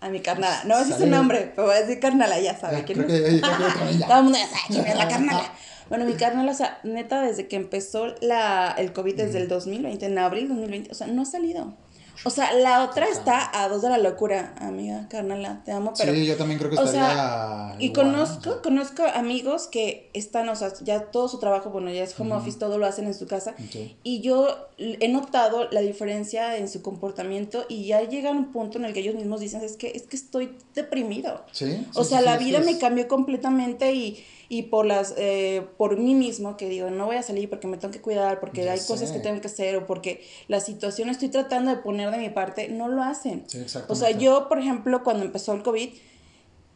A 0.01 0.11
mi 0.11 0.21
carnala. 0.21 0.65
No 0.65 0.75
a 0.75 0.79
decir 0.81 0.97
su 0.97 1.07
nombre, 1.07 1.53
pero 1.55 1.69
voy 1.69 1.77
a 1.77 1.81
decir 1.81 2.01
carnala, 2.01 2.39
ya 2.41 2.59
sabe 2.59 2.85
quién 2.85 3.01
es. 3.03 3.41
Todo 4.07 4.19
el 4.19 4.23
mundo 4.25 4.39
ya 4.39 4.49
sabe 4.49 4.63
quién 4.69 4.87
es 4.87 4.97
la 4.97 5.09
carnala. 5.09 5.53
Bueno, 5.89 6.05
mi 6.05 6.15
carnal, 6.15 6.49
o 6.49 6.55
sea, 6.55 6.81
neta, 6.83 7.23
desde 7.23 7.47
que 7.47 7.57
empezó 7.57 8.15
la, 8.21 8.75
el 8.77 8.93
COVID 8.93 9.15
desde 9.15 9.39
el 9.39 9.49
2020, 9.49 10.05
en 10.05 10.19
abril 10.19 10.49
2020, 10.49 10.91
o 10.91 10.95
sea, 10.95 11.07
no 11.07 11.23
ha 11.23 11.27
salido. 11.27 11.75
O 12.23 12.31
sea, 12.31 12.53
la 12.55 12.85
otra 12.85 13.09
está 13.09 13.51
a 13.53 13.69
dos 13.69 13.83
de 13.83 13.89
la 13.91 13.99
locura, 13.99 14.55
amiga, 14.59 15.07
carnala, 15.09 15.63
te 15.65 15.73
amo, 15.73 15.93
pero... 15.97 16.13
Sí, 16.13 16.27
yo 16.27 16.37
también 16.37 16.59
creo 16.59 16.71
que 16.71 16.77
estaría... 16.77 17.75
y 17.79 17.93
conozco, 17.93 18.63
conozco 18.63 19.03
amigos 19.03 19.67
que 19.67 20.11
están, 20.15 20.49
o 20.49 20.57
sea, 20.57 20.73
ya 20.83 21.07
todo 21.07 21.29
su 21.29 21.39
trabajo, 21.39 21.71
bueno, 21.71 21.91
ya 21.91 22.03
es 22.05 22.19
home 22.19 22.35
office, 22.35 22.59
todo 22.59 22.79
lo 22.79 22.87
hacen 22.87 23.07
en 23.07 23.15
su 23.15 23.27
casa, 23.27 23.55
y 24.03 24.21
yo 24.21 24.69
he 24.79 25.09
notado 25.09 25.69
la 25.71 25.81
diferencia 25.81 26.57
en 26.57 26.69
su 26.69 26.83
comportamiento 26.83 27.65
y 27.69 27.87
ya 27.87 28.03
llega 28.03 28.31
un 28.31 28.53
punto 28.53 28.79
en 28.79 28.85
el 28.85 28.93
que 28.93 29.01
ellos 29.01 29.15
mismos 29.15 29.41
dicen, 29.41 29.63
es 29.63 29.77
que, 29.77 29.89
es 29.89 30.03
que 30.03 30.17
estoy 30.17 30.57
deprimido. 30.75 31.45
Sí. 31.53 31.87
o 31.95 32.05
sea, 32.05 32.21
la 32.21 32.37
vida 32.37 32.61
me 32.61 32.79
cambió 32.79 33.09
completamente 33.09 33.93
y 33.93 34.25
y 34.55 34.63
por 34.63 34.87
las 34.87 35.15
eh, 35.17 35.67
por 35.77 35.97
mí 35.97 36.15
mismo 36.15 36.57
que 36.57 36.69
digo 36.69 36.89
no 36.89 37.07
voy 37.07 37.17
a 37.17 37.25
salir 37.25 37.51
porque 37.51 37.67
me 37.67 37.77
tengo 37.77 37.93
que 37.93 38.01
cuidar 38.01 38.39
porque 38.39 38.69
hay 38.71 38.79
cosas 38.79 39.11
que 39.11 39.19
tengo 39.19 39.41
que 39.41 39.49
hacer 39.49 39.75
o 39.75 39.87
porque 39.87 40.25
la 40.47 40.61
situación 40.61 41.09
estoy 41.09 41.29
tratando 41.29 41.73
de 41.73 41.79
poner 41.79 42.13
de 42.13 42.19
mi 42.19 42.29
parte 42.29 42.69
no 42.69 42.87
lo 42.87 43.03
hacen. 43.03 43.45
O 43.89 43.95
sea 43.97 44.13
yo 44.13 44.49
por 44.49 44.61
ejemplo 44.61 45.03
cuando 45.03 45.25
empezó 45.25 45.55
el 45.55 45.65
covid 45.65 45.91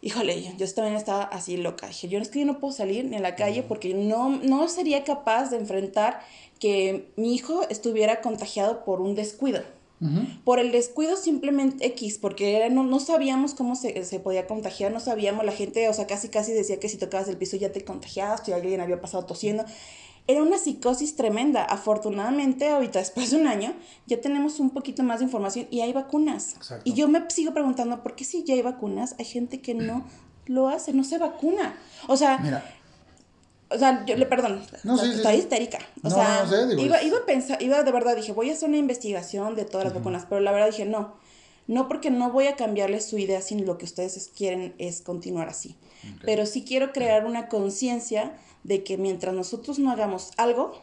híjole 0.00 0.42
yo, 0.42 0.50
yo 0.56 0.74
también 0.74 0.96
estaba 0.96 1.22
así 1.22 1.56
loca. 1.56 1.86
Dije 1.86 2.08
yo 2.08 2.18
es 2.18 2.30
que 2.30 2.40
yo 2.40 2.46
no 2.46 2.58
puedo 2.58 2.72
salir 2.72 3.04
ni 3.04 3.16
a 3.16 3.20
la 3.20 3.36
calle 3.36 3.62
porque 3.62 3.94
no 3.94 4.30
no 4.30 4.68
sería 4.68 5.04
capaz 5.04 5.50
de 5.50 5.58
enfrentar 5.58 6.20
que 6.58 7.12
mi 7.14 7.32
hijo 7.32 7.62
estuviera 7.70 8.20
contagiado 8.20 8.84
por 8.84 9.00
un 9.00 9.14
descuido 9.14 9.62
por 10.44 10.60
el 10.60 10.70
descuido 10.70 11.16
simplemente 11.16 11.84
X, 11.86 12.18
porque 12.18 12.68
no, 12.70 12.84
no 12.84 13.00
sabíamos 13.00 13.54
cómo 13.54 13.74
se, 13.74 14.04
se, 14.04 14.20
podía 14.20 14.46
contagiar, 14.46 14.92
no 14.92 15.00
sabíamos, 15.00 15.44
la 15.44 15.52
gente, 15.52 15.88
o 15.88 15.92
sea, 15.92 16.06
casi 16.06 16.28
casi 16.28 16.52
decía 16.52 16.78
que 16.78 16.88
si 16.88 16.98
tocabas 16.98 17.28
el 17.28 17.36
piso 17.36 17.56
ya 17.56 17.72
te 17.72 17.84
contagiabas, 17.84 18.42
que 18.42 18.54
alguien 18.54 18.80
había 18.80 19.00
pasado 19.00 19.24
tosiendo. 19.24 19.64
Era 20.28 20.42
una 20.42 20.58
psicosis 20.58 21.16
tremenda. 21.16 21.64
Afortunadamente, 21.64 22.68
ahorita 22.68 22.98
después 23.00 23.30
de 23.30 23.38
un 23.38 23.46
año, 23.46 23.74
ya 24.06 24.20
tenemos 24.20 24.60
un 24.60 24.70
poquito 24.70 25.02
más 25.02 25.18
de 25.18 25.24
información 25.24 25.66
y 25.70 25.80
hay 25.80 25.92
vacunas. 25.92 26.56
Y 26.84 26.92
yo 26.92 27.08
me 27.08 27.28
sigo 27.30 27.52
preguntando, 27.52 28.02
¿por 28.02 28.14
qué 28.14 28.24
si 28.24 28.44
ya 28.44 28.54
hay 28.54 28.62
vacunas, 28.62 29.16
hay 29.18 29.24
gente 29.24 29.60
que 29.60 29.74
no 29.74 30.04
lo 30.46 30.68
hace, 30.68 30.92
no 30.92 31.02
se 31.02 31.18
vacuna? 31.18 31.76
O 32.06 32.16
sea, 32.16 32.38
Mira 32.38 32.62
o 33.70 33.78
sea, 33.78 34.04
yo 34.06 34.16
le 34.16 34.26
perdón, 34.26 34.62
no, 34.84 34.96
sí, 34.96 35.10
está 35.10 35.34
histérica. 35.34 35.78
O 36.02 36.10
sea, 36.10 36.46
iba, 36.78 37.02
iba 37.02 37.18
a 37.18 37.26
pensar, 37.26 37.62
iba 37.62 37.82
de 37.82 37.92
verdad, 37.92 38.16
dije, 38.16 38.32
voy 38.32 38.50
a 38.50 38.54
hacer 38.54 38.68
una 38.68 38.78
investigación 38.78 39.54
de 39.54 39.64
todas 39.64 39.84
las 39.84 39.94
vacunas, 39.94 40.26
pero 40.28 40.40
la 40.40 40.52
verdad 40.52 40.68
dije, 40.68 40.86
no, 40.86 41.14
no 41.66 41.86
porque 41.86 42.10
no 42.10 42.30
voy 42.32 42.46
a 42.46 42.56
cambiarle 42.56 43.00
su 43.00 43.18
idea, 43.18 43.42
sino 43.42 43.64
lo 43.64 43.76
que 43.76 43.84
ustedes 43.84 44.30
quieren 44.34 44.74
es 44.78 45.02
continuar 45.02 45.48
así. 45.48 45.76
Pero 46.24 46.46
sí 46.46 46.64
quiero 46.64 46.92
crear 46.92 47.26
una 47.26 47.48
conciencia 47.48 48.38
de 48.64 48.82
que 48.84 48.96
mientras 48.96 49.34
nosotros 49.34 49.78
no 49.78 49.90
hagamos 49.90 50.30
algo, 50.38 50.82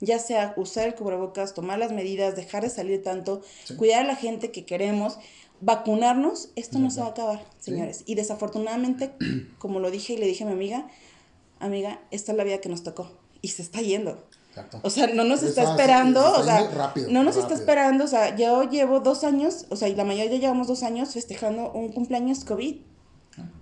ya 0.00 0.18
sea 0.18 0.52
usar 0.56 0.88
el 0.88 0.94
cubrebocas, 0.94 1.54
tomar 1.54 1.78
las 1.78 1.92
medidas, 1.92 2.34
dejar 2.34 2.64
de 2.64 2.70
salir 2.70 3.02
tanto, 3.02 3.40
cuidar 3.78 4.00
a 4.04 4.06
la 4.06 4.16
gente 4.16 4.50
que 4.50 4.64
queremos, 4.64 5.18
vacunarnos, 5.60 6.50
esto 6.56 6.78
no 6.78 6.90
se 6.90 7.00
va 7.00 7.06
a 7.06 7.10
acabar, 7.10 7.44
señores. 7.58 8.02
Y 8.06 8.14
desafortunadamente, 8.14 9.12
como 9.58 9.78
lo 9.80 9.90
dije 9.90 10.14
y 10.14 10.16
le 10.16 10.26
dije 10.26 10.44
a 10.44 10.46
mi 10.46 10.52
amiga, 10.52 10.88
amiga, 11.60 12.00
esta 12.10 12.32
es 12.32 12.38
la 12.38 12.44
vida 12.44 12.60
que 12.60 12.68
nos 12.68 12.82
tocó 12.82 13.10
y 13.42 13.48
se 13.48 13.62
está 13.62 13.80
yendo. 13.80 14.24
Exacto. 14.50 14.80
O 14.82 14.90
sea, 14.90 15.08
no 15.08 15.24
nos 15.24 15.42
está 15.42 15.62
esperando, 15.62 16.32
o 16.32 16.42
sea, 16.42 16.92
no 17.10 17.22
nos 17.22 17.36
está 17.36 17.54
esperando, 17.54 18.04
o 18.04 18.08
sea, 18.08 18.34
yo 18.36 18.68
llevo 18.70 19.00
dos 19.00 19.22
años, 19.22 19.66
o 19.68 19.76
sea, 19.76 19.88
y 19.88 19.94
la 19.94 20.04
mayoría 20.04 20.32
ya 20.32 20.38
llevamos 20.38 20.66
dos 20.66 20.82
años 20.82 21.12
festejando 21.12 21.72
un 21.72 21.92
cumpleaños 21.92 22.44
COVID. 22.44 22.76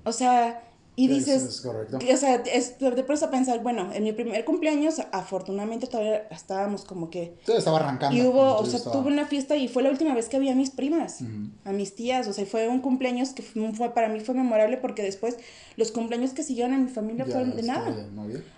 O 0.04 0.12
sea, 0.12 0.62
y 0.96 1.08
dices, 1.08 1.42
es 1.42 1.60
correcto. 1.60 1.98
o 1.98 2.16
sea, 2.16 2.36
es, 2.36 2.78
te 2.78 3.02
pones 3.02 3.22
a 3.22 3.30
pensar, 3.30 3.62
bueno, 3.62 3.90
en 3.92 4.04
mi 4.04 4.12
primer 4.12 4.44
cumpleaños, 4.44 5.00
afortunadamente 5.10 5.88
todavía 5.88 6.28
estábamos 6.30 6.84
como 6.84 7.10
que... 7.10 7.36
Todo 7.44 7.58
estaba 7.58 7.78
arrancando. 7.78 8.16
Y 8.16 8.22
hubo, 8.22 8.56
o 8.56 8.64
sea, 8.64 8.80
tuve 8.80 9.08
una 9.08 9.26
fiesta 9.26 9.56
y 9.56 9.66
fue 9.66 9.82
la 9.82 9.90
última 9.90 10.14
vez 10.14 10.28
que 10.28 10.38
vi 10.38 10.48
a 10.50 10.54
mis 10.54 10.70
primas, 10.70 11.20
a 11.64 11.72
mis 11.72 11.96
tías, 11.96 12.28
o 12.28 12.32
sea, 12.32 12.46
fue 12.46 12.68
un 12.68 12.80
cumpleaños 12.80 13.30
que 13.30 13.42
fue, 13.42 13.92
para 13.92 14.08
mí 14.08 14.20
fue 14.20 14.34
memorable 14.34 14.76
porque 14.76 15.02
después 15.02 15.36
los 15.76 15.90
cumpleaños 15.90 16.32
que 16.32 16.44
siguieron 16.44 16.74
en 16.74 16.84
mi 16.84 16.90
familia 16.90 17.24
fueron 17.24 17.56
de 17.56 17.62
nada. 17.62 17.92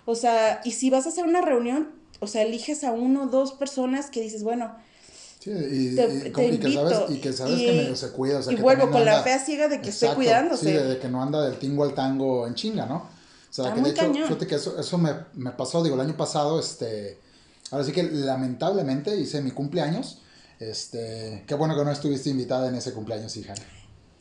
O 0.05 0.13
sea, 0.13 0.61
y 0.63 0.71
si 0.71 0.89
vas 0.89 1.07
a 1.07 1.09
hacer 1.09 1.25
una 1.25 1.41
reunión, 1.41 1.89
o 2.19 2.27
sea, 2.27 2.43
eliges 2.43 2.83
a 2.83 2.91
uno 2.91 3.23
o 3.23 3.27
dos 3.27 3.53
personas 3.53 4.09
que 4.09 4.21
dices, 4.21 4.43
bueno, 4.43 4.75
y, 5.45 5.95
que 5.95 6.71
sabes, 6.73 6.97
y 7.09 7.19
que 7.19 7.33
sabes 7.33 7.59
que 7.59 7.71
medio 7.71 7.95
se 7.95 8.11
cuida. 8.11 8.39
O 8.39 8.43
sea, 8.43 8.53
y 8.53 8.55
vuelvo 8.57 8.89
con 8.89 9.05
la 9.05 9.21
fea 9.23 9.39
ciega 9.39 9.67
de 9.67 9.81
que 9.81 9.89
estoy 9.89 10.09
cuidándose. 10.09 10.65
Sí, 10.65 10.71
de, 10.71 10.97
que 10.99 11.07
no 11.07 11.21
anda 11.21 11.43
del 11.43 11.57
tingo 11.57 11.83
al 11.83 11.93
tango 11.93 12.47
en 12.47 12.55
chinga, 12.55 12.85
¿no? 12.85 12.95
O 12.95 13.53
sea, 13.53 13.73
que 13.73 13.81
de 13.81 13.89
hecho, 13.89 14.13
fíjate 14.13 14.47
que 14.47 14.55
eso, 14.55 14.79
eso 14.79 14.97
me, 14.97 15.13
me, 15.33 15.51
pasó, 15.51 15.81
digo, 15.83 15.95
el 15.95 16.01
año 16.01 16.17
pasado, 16.17 16.59
este, 16.59 17.17
ahora 17.71 17.85
sí 17.85 17.91
que 17.91 18.03
lamentablemente 18.03 19.15
hice 19.15 19.41
mi 19.41 19.51
cumpleaños, 19.51 20.19
este, 20.59 21.43
qué 21.47 21.55
bueno 21.55 21.75
que 21.75 21.83
no 21.83 21.91
estuviste 21.91 22.29
invitada 22.29 22.67
en 22.67 22.75
ese 22.75 22.93
cumpleaños, 22.93 23.35
hija. 23.37 23.53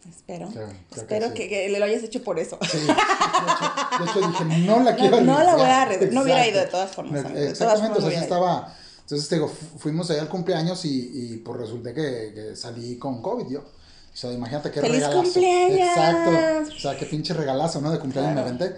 Espero. 0.09 0.49
espero 0.95 1.35
que, 1.35 1.49
que, 1.49 1.69
lo 1.77 1.85
hayas 1.85 2.05
hecho 2.05 2.23
por 2.23 2.39
eso. 2.39 2.59
Sí, 2.71 2.79
de 2.79 4.05
hecho, 4.05 4.29
dije, 4.29 4.45
no 4.65 4.83
la 4.85 4.95
quiero 4.97 5.21
No, 5.21 5.39
no 5.39 5.45
la 5.45 5.57
voy 5.57 5.67
a... 5.67 6.11
No 6.13 6.23
hubiera 6.23 6.47
ido 6.47 6.61
de 6.61 6.67
todas 6.67 6.93
formas. 6.93 7.25
Exactamente, 7.35 7.99
o 7.99 8.03
sea, 8.03 8.11
sí 8.11 8.17
estaba 8.17 8.73
entonces, 9.07 9.29
te 9.29 9.37
digo, 9.37 9.47
fuimos 9.47 10.11
allá 10.11 10.21
al 10.21 10.29
cumpleaños 10.29 10.85
y, 10.85 11.11
y 11.15 11.37
pues 11.37 11.61
resulté 11.61 11.95
que, 11.95 12.33
que, 12.35 12.57
salí 12.57 12.99
con 12.99 13.23
COVID 13.23 13.47
yo. 13.47 13.61
O 13.61 14.17
sea, 14.17 14.33
imagínate 14.33 14.73
qué 14.73 14.81
¡Feliz 14.81 14.95
regalazo. 14.97 15.23
cumpleaños! 15.23 15.79
Exacto. 15.79 16.75
O 16.77 16.81
sea, 16.81 16.99
qué 16.99 17.07
pinche 17.07 17.33
regalazo, 17.33 17.81
¿no? 17.81 17.93
De 17.93 18.01
cumpleaños 18.01 18.35
me 18.35 18.41
aventé. 18.41 18.75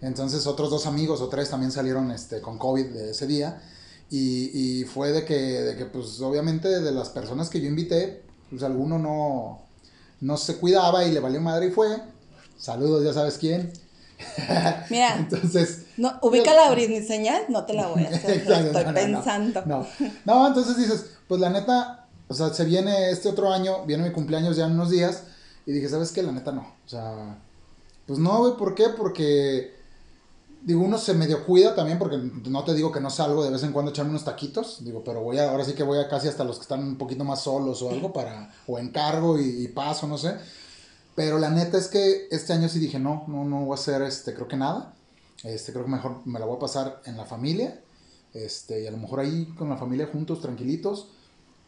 Entonces 0.00 0.48
otros 0.48 0.70
dos 0.70 0.86
amigos 0.86 1.20
o 1.20 1.28
tres 1.28 1.50
también 1.50 1.70
salieron 1.70 2.10
este, 2.10 2.40
con 2.40 2.58
COVID 2.58 2.86
de 2.86 3.10
ese 3.12 3.28
día. 3.28 3.62
Y, 4.10 4.80
y 4.80 4.84
fue 4.84 5.12
de 5.12 5.24
que, 5.24 5.34
de 5.36 5.76
que, 5.76 5.84
pues 5.84 6.20
obviamente 6.22 6.80
de 6.80 6.90
las 6.90 7.10
personas 7.10 7.48
que 7.48 7.60
yo 7.60 7.68
invité, 7.68 8.24
pues 8.50 8.64
alguno 8.64 8.98
no, 8.98 9.62
no 10.20 10.36
se 10.38 10.56
cuidaba 10.56 11.04
y 11.04 11.12
le 11.12 11.20
valió 11.20 11.40
madre 11.40 11.66
y 11.66 11.70
fue. 11.70 12.02
Saludos, 12.58 13.04
ya 13.04 13.12
sabes 13.12 13.38
quién. 13.38 13.72
Mira, 14.90 15.16
entonces. 15.18 15.82
No, 15.98 16.18
ubica 16.22 16.54
la 16.54 16.70
Britney 16.70 17.02
señal, 17.02 17.42
no 17.48 17.64
te 17.64 17.74
la 17.74 17.88
voy 17.88 18.04
a 18.04 18.08
hacer. 18.14 18.38
estoy 18.50 18.84
pensando. 18.94 19.62
No, 19.66 19.86
no, 20.24 20.46
entonces 20.46 20.76
dices, 20.76 21.10
pues 21.26 21.40
la 21.40 21.50
neta, 21.50 22.06
o 22.28 22.34
sea, 22.34 22.54
se 22.54 22.64
viene 22.64 23.10
este 23.10 23.28
otro 23.28 23.52
año, 23.52 23.84
viene 23.84 24.04
mi 24.04 24.12
cumpleaños 24.12 24.56
ya 24.56 24.66
en 24.66 24.72
unos 24.72 24.90
días. 24.90 25.24
Y 25.66 25.72
dije, 25.72 25.88
¿sabes 25.88 26.12
qué? 26.12 26.22
La 26.22 26.32
neta 26.32 26.50
no. 26.50 26.62
O 26.62 26.88
sea, 26.88 27.36
pues 28.06 28.18
no, 28.18 28.38
güey, 28.38 28.56
¿por 28.56 28.74
qué? 28.74 28.88
Porque 28.88 29.76
digo, 30.62 30.82
uno 30.82 30.98
se 30.98 31.14
medio 31.14 31.44
cuida 31.44 31.74
también, 31.74 31.98
porque 31.98 32.16
no 32.16 32.64
te 32.64 32.74
digo 32.74 32.90
que 32.90 33.00
no 33.00 33.10
salgo 33.10 33.44
de 33.44 33.50
vez 33.50 33.62
en 33.64 33.72
cuando 33.72 33.90
a 33.90 33.92
echarme 33.92 34.10
unos 34.10 34.24
taquitos, 34.24 34.84
digo, 34.84 35.02
pero 35.04 35.20
voy 35.20 35.38
a, 35.38 35.50
ahora 35.50 35.64
sí 35.64 35.74
que 35.74 35.82
voy 35.82 35.98
a 35.98 36.08
casi 36.08 36.28
hasta 36.28 36.44
los 36.44 36.56
que 36.56 36.62
están 36.62 36.82
un 36.82 36.96
poquito 36.96 37.24
más 37.24 37.42
solos 37.42 37.82
o 37.82 37.90
algo 37.90 38.12
para, 38.12 38.50
o 38.66 38.78
encargo 38.78 39.38
y, 39.38 39.64
y 39.64 39.68
paso, 39.68 40.06
no 40.06 40.16
sé. 40.16 40.36
Pero 41.14 41.38
la 41.38 41.50
neta 41.50 41.76
es 41.76 41.88
que 41.88 42.28
este 42.30 42.52
año 42.52 42.68
sí 42.68 42.78
dije, 42.78 42.98
no, 42.98 43.24
no, 43.26 43.44
no 43.44 43.64
voy 43.64 43.72
a 43.72 43.80
hacer, 43.80 44.02
este, 44.02 44.34
creo 44.34 44.46
que 44.46 44.56
nada. 44.56 44.94
Este, 45.42 45.72
creo 45.72 45.84
que 45.84 45.90
mejor 45.90 46.26
me 46.26 46.38
la 46.38 46.46
voy 46.46 46.56
a 46.56 46.60
pasar 46.60 47.02
en 47.04 47.16
la 47.16 47.24
familia. 47.24 47.80
Este, 48.34 48.82
y 48.82 48.86
a 48.86 48.90
lo 48.90 48.98
mejor 48.98 49.20
ahí 49.20 49.46
con 49.56 49.68
la 49.68 49.76
familia 49.76 50.08
juntos, 50.12 50.40
tranquilitos. 50.40 51.08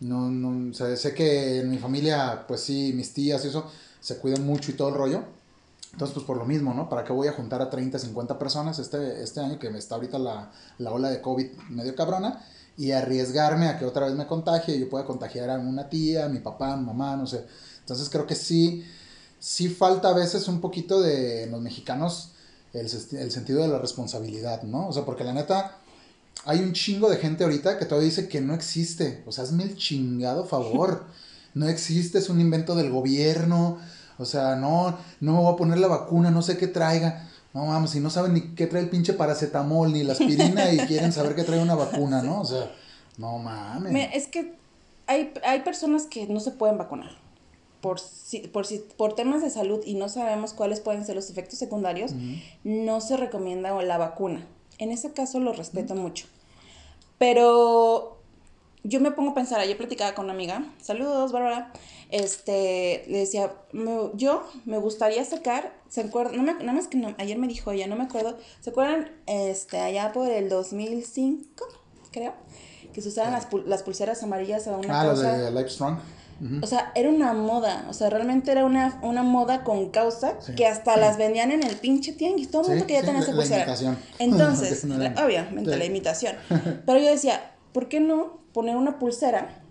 No, 0.01 0.31
no, 0.31 0.73
sé 0.75 1.15
que 1.15 1.61
en 1.61 1.71
mi 1.71 1.79
familia, 1.79 2.45
pues 2.49 2.63
sí, 2.63 2.93
mis 2.95 3.13
tías 3.13 3.45
y 3.45 3.49
eso, 3.49 3.71
se 4.01 4.19
cuidan 4.19 4.45
mucho 4.47 4.71
y 4.71 4.75
todo 4.75 4.89
el 4.89 4.95
rollo. 4.95 5.25
Entonces, 5.93 6.15
pues 6.15 6.27
por 6.27 6.37
lo 6.37 6.45
mismo, 6.45 6.73
¿no? 6.73 6.89
¿Para 6.89 7.05
qué 7.05 7.13
voy 7.13 7.29
a 7.29 7.33
juntar 7.33 7.61
a 7.61 7.69
30, 7.69 7.99
50 7.99 8.39
personas 8.39 8.79
este, 8.79 9.23
este 9.23 9.41
año 9.41 9.59
que 9.59 9.71
me 9.71 9.79
está 9.79 9.97
ahorita 9.97 10.19
la, 10.19 10.53
la 10.79 10.93
ola 10.93 11.11
de 11.11 11.21
COVID 11.21 11.51
medio 11.69 11.95
cabrona? 11.95 12.45
Y 12.77 12.93
arriesgarme 12.93 13.69
a 13.69 13.79
que 13.79 13.85
otra 13.85 14.07
vez 14.07 14.15
me 14.15 14.27
contagie 14.27 14.77
y 14.77 14.81
yo 14.81 14.89
pueda 14.89 15.05
contagiar 15.05 15.51
a 15.51 15.59
una 15.59 15.89
tía, 15.89 16.27
a 16.27 16.29
mi 16.29 16.39
papá, 16.39 16.73
a 16.73 16.77
mi 16.77 16.87
mamá, 16.87 17.17
no 17.17 17.27
sé. 17.27 17.45
Entonces 17.81 18.09
creo 18.09 18.27
que 18.27 18.35
sí 18.35 18.85
sí 19.41 19.69
falta 19.71 20.11
a 20.11 20.13
veces 20.13 20.47
un 20.47 20.61
poquito 20.61 21.01
de 21.01 21.49
los 21.51 21.61
mexicanos 21.61 22.33
el, 22.73 22.87
el, 23.19 23.31
sentido 23.31 23.63
de 23.63 23.69
la 23.69 23.79
responsabilidad, 23.79 24.63
¿no? 24.63 24.89
O 24.89 24.93
sea, 24.93 25.05
porque 25.05 25.25
la 25.25 25.33
neta, 25.33 25.79
hay 26.45 26.61
un 26.61 26.73
chingo 26.73 27.11
de 27.11 27.17
gente 27.17 27.45
ahorita 27.45 27.79
que 27.79 27.85
todavía 27.85 28.09
dice 28.09 28.29
que 28.29 28.41
no 28.41 28.55
existe. 28.55 29.23
O 29.27 29.33
sea, 29.33 29.45
hazme 29.45 29.65
el 29.65 29.77
chingado 29.77 30.45
favor. 30.45 31.05
No 31.53 31.69
existe, 31.69 32.19
es 32.19 32.29
un 32.29 32.41
invento 32.41 32.77
del 32.77 32.93
gobierno. 32.93 33.79
O 34.19 34.25
sea, 34.25 34.55
no, 34.55 34.97
no 35.19 35.33
me 35.33 35.39
voy 35.41 35.53
a 35.53 35.57
poner 35.57 35.79
la 35.79 35.89
vacuna, 35.89 36.31
no 36.31 36.43
sé 36.43 36.57
qué 36.57 36.69
traiga. 36.69 37.29
No 37.53 37.67
vamos, 37.67 37.91
si 37.91 37.99
no 37.99 38.09
saben 38.09 38.35
ni 38.35 38.55
qué 38.55 38.69
trae 38.69 38.83
el 38.83 38.89
pinche 38.89 39.15
paracetamol 39.15 39.93
ni 39.93 40.05
la 40.05 40.13
aspirina 40.13 40.73
y 40.73 40.79
quieren 40.87 41.13
saber 41.13 41.35
qué 41.35 41.43
trae 41.43 41.61
una 41.61 41.75
vacuna, 41.75 42.23
¿no? 42.23 42.43
O 42.43 42.45
sea, 42.45 42.71
no 43.19 43.39
mames. 43.39 44.11
es 44.15 44.29
que 44.29 44.55
hay, 45.09 45.35
hay 45.45 45.63
personas 45.63 46.05
que 46.05 46.29
no 46.29 46.39
se 46.39 46.53
pueden 46.53 46.79
vacunar 46.79 47.11
por, 47.81 47.99
si, 48.01 48.41
por, 48.41 48.67
si, 48.67 48.79
por 48.97 49.15
temas 49.15 49.43
de 49.43 49.51
salud 49.51 49.81
y 49.85 49.95
no 49.95 50.09
sabemos 50.09 50.53
cuáles 50.53 50.81
pueden 50.81 51.05
ser 51.05 51.17
los 51.17 51.31
efectos 51.31 51.59
secundarios, 51.59 52.13
no 52.65 53.01
se 53.01 53.17
recomienda 53.17 53.81
la 53.83 53.99
vacuna. 53.99 54.47
En 54.79 54.91
ese 54.91 55.13
caso 55.13 55.41
lo 55.41 55.53
respeto 55.53 55.95
mucho. 55.95 56.27
Pero 57.19 58.21
yo 58.83 59.01
me 59.01 59.11
pongo 59.11 59.33
a 59.33 59.35
pensar, 59.35 59.61
ayer 59.61 59.77
platicaba 59.77 60.15
con 60.15 60.25
una 60.25 60.35
amiga, 60.35 60.65
saludos 60.81 61.33
Bárbara, 61.33 61.73
este, 62.11 63.05
le 63.09 63.19
decía, 63.19 63.53
yo 64.15 64.43
me 64.65 64.79
gustaría 64.79 65.25
sacar, 65.25 65.73
¿se 65.89 66.01
acuerdan? 66.01 66.37
No 66.37 66.43
me, 66.43 66.55
nada 66.55 66.73
más 66.73 66.89
que 66.89 67.15
ayer 67.19 67.39
me 67.39 67.47
dijo 67.47 67.71
ella, 67.73 67.87
no 67.87 67.97
me 67.97 68.05
acuerdo, 68.05 68.39
¿se 68.61 68.71
acuerdan? 68.71 69.11
Este, 69.27 69.79
allá 69.79 70.13
por 70.13 70.29
el 70.29 70.49
2005, 70.49 71.67
creo, 72.11 72.33
que 72.93 73.03
se 73.03 73.09
usaban 73.09 73.33
las, 73.33 73.49
las, 73.67 73.83
pulseras 73.83 74.23
amarillas 74.23 74.67
a 74.67 74.77
una 74.77 75.01
ah, 75.01 75.11
cosa. 75.11 75.37
de 75.37 75.51
O 76.63 76.67
sea, 76.67 76.91
era 76.95 77.11
una 77.11 77.35
moda, 77.35 77.85
o 77.91 77.93
sea, 77.93 78.09
realmente 78.09 78.51
era 78.51 78.65
una, 78.65 78.99
una 79.03 79.23
moda 79.23 79.63
con 79.63 79.91
causa 79.91 80.39
que 80.57 80.67
hasta 80.67 80.97
las 80.97 81.19
vendían 81.19 81.51
en 81.53 81.63
el 81.63 81.77
pinche 81.77 82.13
tianguis, 82.13 82.51
todo 82.51 82.63
el 82.63 82.69
mundo 82.69 82.87
que 82.89 82.95
ya 82.95 83.03
tenía 83.03 83.21
esa 83.21 83.33
pulsera. 83.33 83.77
Entonces, 84.19 84.85
obviamente, 84.85 85.77
la 85.77 85.85
imitación. 85.85 86.37
Pero 86.87 86.99
yo 86.99 87.11
decía, 87.11 87.53
¿por 87.73 87.89
qué 87.89 88.01
no 88.01 88.41
poner 88.55 88.77
una 88.77 88.99
pulsera? 88.99 89.63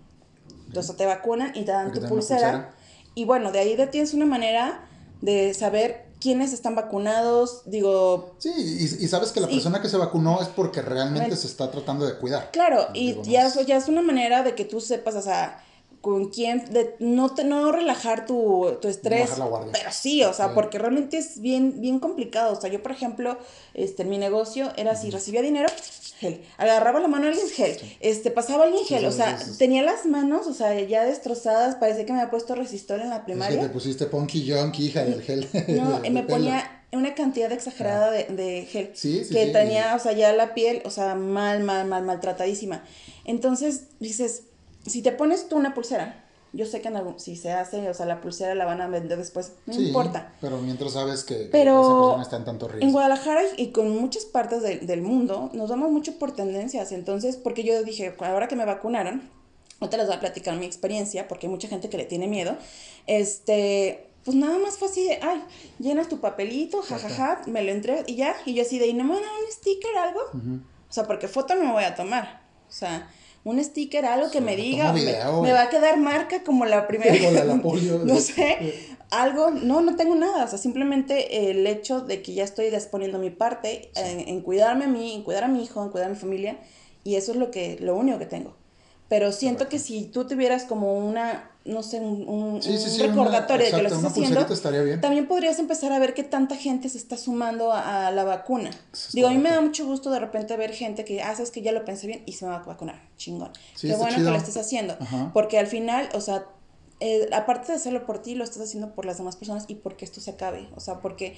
Entonces 0.68 0.96
te 0.96 1.06
vacunan 1.06 1.50
y 1.56 1.64
te 1.64 1.72
dan 1.72 1.92
tu 1.92 2.02
pulsera, 2.02 2.72
Y 3.16 3.24
bueno, 3.24 3.50
de 3.50 3.58
ahí 3.58 3.76
tienes 3.90 4.14
una 4.14 4.26
manera 4.26 4.86
de 5.20 5.52
saber 5.54 6.06
quiénes 6.20 6.52
están 6.52 6.76
vacunados, 6.76 7.62
digo... 7.66 8.36
Sí, 8.38 8.52
y, 8.56 9.08
sabes 9.08 9.32
que 9.32 9.40
la 9.40 9.48
persona 9.48 9.82
que 9.82 9.88
se 9.88 9.96
vacunó 9.96 10.40
es 10.40 10.48
porque 10.48 10.82
realmente 10.82 11.34
se 11.34 11.48
está 11.48 11.68
tratando 11.72 12.06
de 12.06 12.16
cuidar. 12.18 12.50
Claro, 12.52 12.86
y 12.94 13.20
ya, 13.22 13.48
ya 13.64 13.76
es 13.76 13.88
una 13.88 14.02
manera 14.02 14.44
de 14.44 14.54
que 14.54 14.64
tú 14.64 14.80
sepas, 14.80 15.16
o 15.16 15.22
sea 15.22 15.64
con 16.00 16.30
quién, 16.30 16.64
de 16.72 16.94
no, 16.98 17.34
te, 17.34 17.44
no 17.44 17.72
relajar 17.72 18.24
tu, 18.24 18.78
tu 18.80 18.88
estrés, 18.88 19.30
pero 19.72 19.90
sí, 19.92 20.24
o 20.24 20.32
sea, 20.32 20.54
porque 20.54 20.78
realmente 20.78 21.18
es 21.18 21.40
bien, 21.40 21.80
bien 21.80 22.00
complicado, 22.00 22.56
o 22.56 22.60
sea, 22.60 22.70
yo 22.70 22.82
por 22.82 22.92
ejemplo, 22.92 23.38
este, 23.74 24.04
mi 24.04 24.16
negocio 24.16 24.72
era 24.76 24.96
si 24.96 25.10
recibía 25.10 25.42
dinero, 25.42 25.68
gel, 26.18 26.40
agarraba 26.56 27.00
la 27.00 27.08
mano 27.08 27.26
a 27.26 27.28
alguien, 27.28 27.48
gel, 27.50 27.76
este, 28.00 28.30
pasaba 28.30 28.64
alguien, 28.64 28.84
gel, 28.86 29.04
o 29.04 29.12
sea, 29.12 29.38
tenía 29.58 29.82
las 29.82 30.06
manos, 30.06 30.46
o 30.46 30.54
sea, 30.54 30.78
ya 30.80 31.04
destrozadas, 31.04 31.76
parecía 31.76 32.06
que 32.06 32.12
me 32.12 32.20
había 32.20 32.30
puesto 32.30 32.54
resistor 32.54 33.00
en 33.00 33.10
la 33.10 33.26
primaria. 33.26 33.56
Es 33.56 33.62
que 33.62 33.68
te 33.68 33.74
pusiste 33.74 34.06
Punky 34.06 34.50
Junkie, 34.50 34.86
hija 34.86 35.04
del 35.04 35.22
gel. 35.22 35.48
No, 35.68 36.00
y 36.04 36.10
me 36.10 36.22
ponía 36.22 36.82
una 36.92 37.14
cantidad 37.14 37.52
exagerada 37.52 38.10
de, 38.10 38.24
de 38.24 38.64
gel, 38.64 38.90
sí, 38.94 39.24
sí, 39.24 39.34
que 39.34 39.46
tenía, 39.46 39.94
o 39.94 39.98
sea, 39.98 40.12
ya 40.12 40.32
la 40.32 40.54
piel, 40.54 40.80
o 40.86 40.90
sea, 40.90 41.14
mal, 41.14 41.62
mal, 41.62 41.86
mal, 41.86 42.04
maltratadísima. 42.04 42.84
Entonces, 43.24 43.84
dices, 44.00 44.44
si 44.86 45.02
te 45.02 45.12
pones 45.12 45.48
tú 45.48 45.56
una 45.56 45.74
pulsera, 45.74 46.24
yo 46.52 46.66
sé 46.66 46.80
que 46.80 46.88
en 46.88 46.96
algún, 46.96 47.20
si 47.20 47.36
se 47.36 47.52
hace, 47.52 47.88
o 47.88 47.94
sea, 47.94 48.06
la 48.06 48.20
pulsera 48.20 48.54
la 48.54 48.64
van 48.64 48.80
a 48.80 48.88
vender 48.88 49.18
después, 49.18 49.52
no 49.66 49.74
importa. 49.74 50.32
Pero 50.40 50.58
mientras 50.58 50.94
sabes 50.94 51.22
que, 51.22 51.44
esa 51.44 51.50
persona 51.52 52.22
está 52.22 52.36
en 52.36 52.44
tanto 52.44 52.66
riesgo. 52.66 52.84
En 52.84 52.92
Guadalajara 52.92 53.42
y 53.56 53.68
con 53.68 53.96
muchas 53.96 54.24
partes 54.24 54.62
del 54.62 55.02
mundo 55.02 55.50
nos 55.52 55.70
vamos 55.70 55.92
mucho 55.92 56.18
por 56.18 56.32
tendencias. 56.32 56.90
Entonces, 56.90 57.36
porque 57.36 57.62
yo 57.62 57.82
dije, 57.84 58.14
ahora 58.18 58.48
que 58.48 58.56
me 58.56 58.64
vacunaron, 58.64 59.22
ahorita 59.78 59.96
les 59.96 60.06
voy 60.06 60.16
a 60.16 60.20
platicar 60.20 60.56
mi 60.56 60.66
experiencia, 60.66 61.28
porque 61.28 61.46
hay 61.46 61.52
mucha 61.52 61.68
gente 61.68 61.88
que 61.88 61.96
le 61.96 62.04
tiene 62.04 62.26
miedo. 62.26 62.56
Este, 63.06 64.08
pues 64.24 64.36
nada 64.36 64.58
más 64.58 64.76
fue 64.76 64.88
así 64.88 65.04
de, 65.04 65.20
ay, 65.22 65.44
llenas 65.78 66.08
tu 66.08 66.20
papelito, 66.20 66.82
jajaja, 66.82 67.42
me 67.46 67.62
lo 67.62 67.70
entregas 67.70 68.08
y 68.08 68.16
ya. 68.16 68.34
Y 68.44 68.54
yo 68.54 68.62
así 68.62 68.80
de, 68.80 68.88
¿y 68.88 68.94
no 68.94 69.04
me 69.04 69.14
van 69.14 69.22
a 69.22 69.26
dar 69.26 69.36
un 69.44 69.52
sticker 69.52 69.96
algo? 69.96 70.20
O 70.88 70.92
sea, 70.92 71.04
porque 71.04 71.28
foto 71.28 71.54
no 71.54 71.64
me 71.64 71.72
voy 71.72 71.84
a 71.84 71.94
tomar. 71.94 72.42
O 72.68 72.72
sea, 72.72 73.08
un 73.44 73.62
sticker, 73.62 74.04
algo 74.04 74.30
que 74.30 74.40
me 74.40 74.56
diga, 74.56 74.92
me, 74.92 75.52
va 75.52 75.62
a 75.62 75.70
quedar 75.70 75.98
marca 75.98 76.42
como 76.44 76.66
la 76.66 76.86
primera. 76.86 77.14
no 78.04 78.20
sé, 78.20 78.74
algo, 79.10 79.50
no, 79.50 79.80
no 79.80 79.96
tengo 79.96 80.14
nada, 80.14 80.44
o 80.44 80.48
sea, 80.48 80.58
simplemente 80.58 81.50
el 81.50 81.66
hecho 81.66 82.00
de 82.00 82.22
que 82.22 82.34
ya 82.34 82.44
estoy 82.44 82.70
disponiendo 82.70 83.18
mi 83.18 83.30
parte 83.30 83.90
en, 83.96 84.40
cuidarme 84.40 84.84
a 84.84 84.88
mí, 84.88 85.14
en 85.14 85.22
cuidar 85.22 85.44
a 85.44 85.48
mi 85.48 85.64
hijo, 85.64 85.82
en 85.82 85.90
cuidar 85.90 86.08
a 86.08 86.12
mi 86.12 86.18
familia, 86.18 86.58
y 87.02 87.16
eso 87.16 87.32
es 87.32 87.38
lo 87.38 87.50
que, 87.50 87.78
lo 87.80 87.96
único 87.96 88.18
que 88.18 88.26
tengo. 88.26 88.54
Pero 89.08 89.32
siento 89.32 89.68
que 89.68 89.80
si 89.80 90.04
tú 90.04 90.26
tuvieras 90.26 90.64
como 90.64 90.94
una, 90.94 91.50
no 91.70 91.82
sé, 91.82 92.00
un, 92.00 92.60
recordatorio 92.98 93.66
de 93.66 93.72
que 93.72 93.82
lo 93.82 93.88
estás 93.88 94.04
haciendo, 94.04 94.46
también 95.00 95.26
podrías 95.26 95.58
empezar 95.58 95.92
a 95.92 95.98
ver 95.98 96.14
que 96.14 96.22
tanta 96.22 96.56
gente 96.56 96.88
se 96.88 96.98
está 96.98 97.16
sumando 97.16 97.72
a, 97.72 98.10
la 98.10 98.24
vacuna. 98.24 98.70
Digo, 99.12 99.28
a 99.28 99.30
mí 99.30 99.38
me 99.38 99.50
da 99.50 99.60
mucho 99.60 99.86
gusto 99.86 100.10
de 100.10 100.18
repente 100.18 100.56
ver 100.56 100.72
gente 100.72 101.04
que, 101.04 101.22
ah, 101.22 101.32
sabes 101.34 101.50
que 101.50 101.62
ya 101.62 101.72
lo 101.72 101.84
pensé 101.84 102.06
bien 102.06 102.22
y 102.26 102.32
se 102.32 102.44
me 102.44 102.50
va 102.50 102.58
a 102.58 102.62
vacunar. 102.64 103.00
Chingón. 103.16 103.52
Qué 103.80 103.94
bueno 103.94 104.16
que 104.16 104.22
lo 104.22 104.36
estés 104.36 104.56
haciendo. 104.56 104.96
Porque 105.32 105.58
al 105.58 105.66
final, 105.66 106.08
o 106.14 106.20
sea, 106.20 106.44
eh, 107.02 107.30
aparte 107.32 107.68
de 107.68 107.78
hacerlo 107.78 108.04
por 108.04 108.20
ti, 108.20 108.34
lo 108.34 108.44
estás 108.44 108.62
haciendo 108.62 108.94
por 108.94 109.06
las 109.06 109.16
demás 109.16 109.34
personas 109.36 109.64
y 109.68 109.76
porque 109.76 110.04
esto 110.04 110.20
se 110.20 110.32
acabe. 110.32 110.68
O 110.76 110.80
sea, 110.80 111.00
porque 111.00 111.34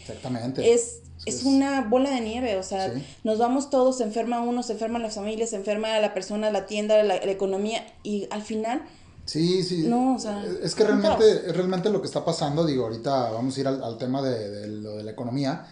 Es, 0.65 1.03
es, 1.25 1.45
una 1.45 1.83
bola 1.83 2.11
de 2.11 2.21
nieve. 2.21 2.57
O 2.57 2.65
sea, 2.65 2.93
nos 3.23 3.39
vamos 3.39 3.71
todos, 3.71 3.99
se 3.99 4.05
enferma 4.05 4.43
uno, 4.43 4.65
se 4.65 4.73
enferman 4.73 5.03
las 5.03 5.15
familias, 5.15 5.51
se 5.51 5.57
enferma 5.57 5.97
la 6.01 6.15
persona, 6.15 6.51
la 6.51 6.67
tienda, 6.67 7.01
la, 7.05 7.17
economía 7.17 7.87
y 8.03 8.27
al 8.31 8.43
final... 8.43 8.83
Sí, 9.25 9.62
sí. 9.62 9.85
No, 9.87 10.17
o 10.17 10.19
sea, 10.19 10.45
es 10.62 10.75
que 10.75 10.85
realmente, 10.85 11.52
realmente 11.52 11.91
lo 11.91 12.00
que 12.00 12.07
está 12.07 12.25
pasando, 12.25 12.67
digo, 12.67 12.85
ahorita 12.85 13.31
vamos 13.31 13.57
a 13.57 13.61
ir 13.61 13.69
al, 13.69 13.99
tema 13.99 14.21
de, 14.21 14.50
de, 14.50 14.67
lo 14.67 14.97
de 14.97 15.05
la 15.05 15.12
economía, 15.12 15.67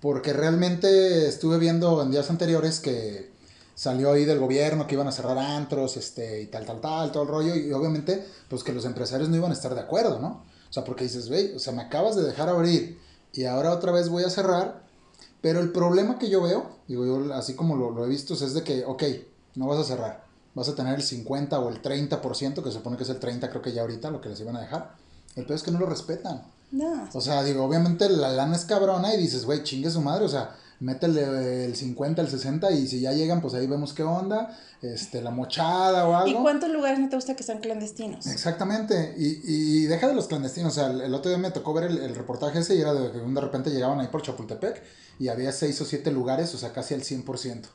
porque 0.00 0.32
realmente 0.32 1.26
estuve 1.26 1.58
viendo 1.58 2.02
en 2.02 2.10
días 2.10 2.28
anteriores 2.30 2.80
que 2.80 3.30
salió 3.80 4.12
ahí 4.12 4.26
del 4.26 4.38
gobierno 4.38 4.86
que 4.86 4.94
iban 4.94 5.08
a 5.08 5.12
cerrar 5.12 5.38
antros, 5.38 5.96
este, 5.96 6.42
y 6.42 6.46
tal, 6.48 6.66
tal, 6.66 6.82
tal, 6.82 7.10
todo 7.12 7.22
el 7.22 7.28
rollo, 7.30 7.56
y 7.56 7.72
obviamente, 7.72 8.26
pues 8.48 8.62
que 8.62 8.74
los 8.74 8.84
empresarios 8.84 9.30
no 9.30 9.36
iban 9.36 9.52
a 9.52 9.54
estar 9.54 9.74
de 9.74 9.80
acuerdo, 9.80 10.18
¿no? 10.18 10.44
O 10.68 10.72
sea, 10.72 10.84
porque 10.84 11.04
dices, 11.04 11.30
güey, 11.30 11.54
o 11.54 11.58
sea, 11.58 11.72
me 11.72 11.80
acabas 11.80 12.14
de 12.14 12.22
dejar 12.22 12.50
abrir 12.50 12.98
y 13.32 13.44
ahora 13.44 13.72
otra 13.72 13.90
vez 13.90 14.10
voy 14.10 14.24
a 14.24 14.28
cerrar, 14.28 14.82
pero 15.40 15.60
el 15.60 15.72
problema 15.72 16.18
que 16.18 16.28
yo 16.28 16.42
veo, 16.42 16.68
digo 16.88 17.06
yo, 17.06 17.32
así 17.32 17.54
como 17.54 17.74
lo, 17.74 17.90
lo 17.90 18.04
he 18.04 18.08
visto, 18.10 18.34
es 18.34 18.52
de 18.52 18.62
que, 18.62 18.84
ok, 18.84 19.02
no 19.54 19.66
vas 19.66 19.78
a 19.78 19.84
cerrar, 19.84 20.26
vas 20.54 20.68
a 20.68 20.74
tener 20.74 20.94
el 20.94 21.02
50 21.02 21.58
o 21.58 21.68
el 21.68 21.82
30%, 21.82 22.62
que 22.62 22.70
se 22.70 22.76
supone 22.76 22.96
que 22.96 23.04
es 23.04 23.10
el 23.10 23.18
30, 23.18 23.50
creo 23.50 23.62
que 23.62 23.72
ya 23.72 23.82
ahorita, 23.82 24.10
lo 24.10 24.20
que 24.20 24.28
les 24.28 24.40
iban 24.40 24.56
a 24.56 24.60
dejar. 24.60 24.94
El 25.36 25.46
peor 25.46 25.56
es 25.56 25.62
que 25.62 25.70
no 25.70 25.78
lo 25.78 25.86
respetan. 25.86 26.42
No. 26.72 27.08
O 27.12 27.20
sea, 27.20 27.42
digo, 27.42 27.64
obviamente 27.64 28.08
la 28.08 28.30
lana 28.30 28.56
es 28.56 28.64
cabrona 28.64 29.14
y 29.14 29.18
dices, 29.18 29.44
güey, 29.44 29.62
chingue 29.62 29.90
su 29.90 30.00
madre, 30.00 30.24
o 30.24 30.28
sea, 30.28 30.56
métele 30.80 31.66
el 31.66 31.76
50, 31.76 32.22
el 32.22 32.28
60 32.28 32.70
y 32.72 32.86
si 32.86 33.00
ya 33.00 33.12
llegan, 33.12 33.40
pues 33.40 33.54
ahí 33.54 33.66
vemos 33.66 33.92
qué 33.92 34.02
onda, 34.02 34.56
este, 34.82 35.20
la 35.20 35.30
mochada 35.30 36.08
o 36.08 36.16
algo. 36.16 36.28
¿Y 36.28 36.42
cuántos 36.42 36.70
lugares 36.70 36.98
no 36.98 37.08
te 37.08 37.16
gusta 37.16 37.36
que 37.36 37.42
sean 37.42 37.58
clandestinos? 37.58 38.26
Exactamente, 38.26 39.14
y, 39.18 39.40
y 39.44 39.82
deja 39.86 40.08
de 40.08 40.14
los 40.14 40.26
clandestinos, 40.26 40.72
o 40.72 40.74
sea, 40.74 40.86
el, 40.90 41.14
otro 41.14 41.30
día 41.30 41.38
me 41.38 41.50
tocó 41.50 41.74
ver 41.74 41.84
el, 41.84 42.14
reportaje 42.14 42.60
ese 42.60 42.76
y 42.76 42.80
era 42.80 42.94
de 42.94 43.12
que 43.12 43.18
de 43.18 43.40
repente 43.40 43.70
llegaban 43.70 44.00
ahí 44.00 44.08
por 44.08 44.22
Chapultepec 44.22 44.82
y 45.18 45.28
había 45.28 45.52
seis 45.52 45.80
o 45.80 45.84
siete 45.84 46.10
lugares, 46.10 46.54
o 46.54 46.58
sea, 46.58 46.72
casi 46.72 46.94
al 46.94 47.02
100%. 47.02 47.66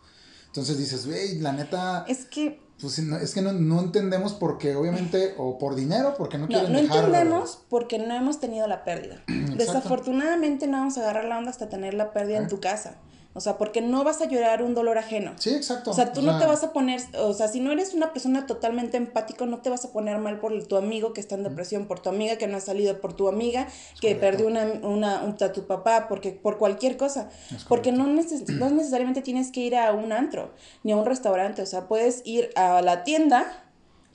Entonces 0.56 0.78
dices, 0.78 1.06
güey, 1.06 1.40
la 1.40 1.52
neta... 1.52 2.06
Es 2.08 2.24
que 2.24 2.64
pues 2.80 3.00
es 3.00 3.34
que 3.34 3.42
no, 3.42 3.54
no, 3.54 3.80
entendemos 3.80 4.34
porque 4.34 4.76
obviamente, 4.76 5.34
o 5.38 5.58
por 5.58 5.76
dinero, 5.76 6.14
porque 6.18 6.38
no 6.38 6.48
quieren 6.48 6.74
no, 6.74 6.82
no 6.82 6.86
entendemos 6.86 7.64
porque 7.70 8.00
no 8.00 8.14
hemos 8.14 8.40
tenido 8.40 8.68
la 8.68 8.84
pérdida. 8.84 9.24
Desafortunadamente 9.58 10.68
no 10.68 10.80
vamos 10.80 10.98
a 10.98 11.02
agarrar 11.02 11.26
la 11.26 11.38
onda 11.38 11.52
hasta 11.52 11.70
tener 11.70 11.94
la 11.94 12.12
pérdida 12.12 12.38
en 12.38 12.48
tu 12.48 12.60
casa. 12.60 12.98
O 13.38 13.42
sea, 13.42 13.58
porque 13.58 13.82
no 13.82 14.06
vas 14.06 14.22
a 14.22 14.30
llorar 14.30 14.63
un 14.63 14.74
dolor 14.74 14.98
ajeno. 14.98 15.34
Sí, 15.38 15.50
exacto. 15.50 15.92
O 15.92 15.94
sea, 15.94 16.13
tú 16.13 16.22
no 16.22 16.39
te 16.39 16.46
vas 16.46 16.63
a 16.63 16.72
poner, 16.72 17.01
o 17.20 17.34
sea, 17.34 17.50
si 17.50 17.60
no 17.60 17.74
eres 17.74 17.94
una 17.94 18.13
persona 18.13 18.46
totalmente 18.46 18.96
empático, 18.96 19.46
no 19.46 19.58
te 19.58 19.70
vas 19.70 19.84
a 19.84 19.92
poner 19.92 20.20
mal 20.20 20.39
por 20.39 20.65
tu 20.65 20.77
amigo 20.77 21.12
que 21.12 21.20
está 21.20 21.36
en 21.36 21.44
depresión, 21.44 21.86
por 21.86 22.00
tu 22.00 22.08
amiga 22.08 22.38
que 22.38 22.48
no 22.48 22.56
ha 22.56 22.62
salido, 22.62 23.01
por 23.01 23.12
tu 23.12 23.27
amiga 23.27 23.68
que 24.00 24.15
perdió 24.15 24.48
una, 24.48 24.63
una, 24.84 25.22
un, 25.22 25.36
a 25.38 25.51
tu 25.51 25.68
papá, 25.68 26.08
porque 26.08 26.32
por 26.32 26.58
cualquier 26.58 26.96
cosa. 26.96 27.30
porque 27.68 27.92
no, 27.92 28.08
no 28.08 28.70
necesariamente 28.70 29.22
tienes 29.22 29.51
que 29.51 29.60
ir 29.60 29.75
a 29.75 29.92
un 29.92 30.13
antro, 30.13 30.54
ni 30.84 30.94
a 30.94 30.96
un 30.96 31.06
restaurante. 31.06 31.62
O 31.62 31.65
sea, 31.65 31.89
puedes 31.89 32.22
ir 32.24 32.51
a 32.56 32.82
la 32.82 33.04
tienda 33.04 33.65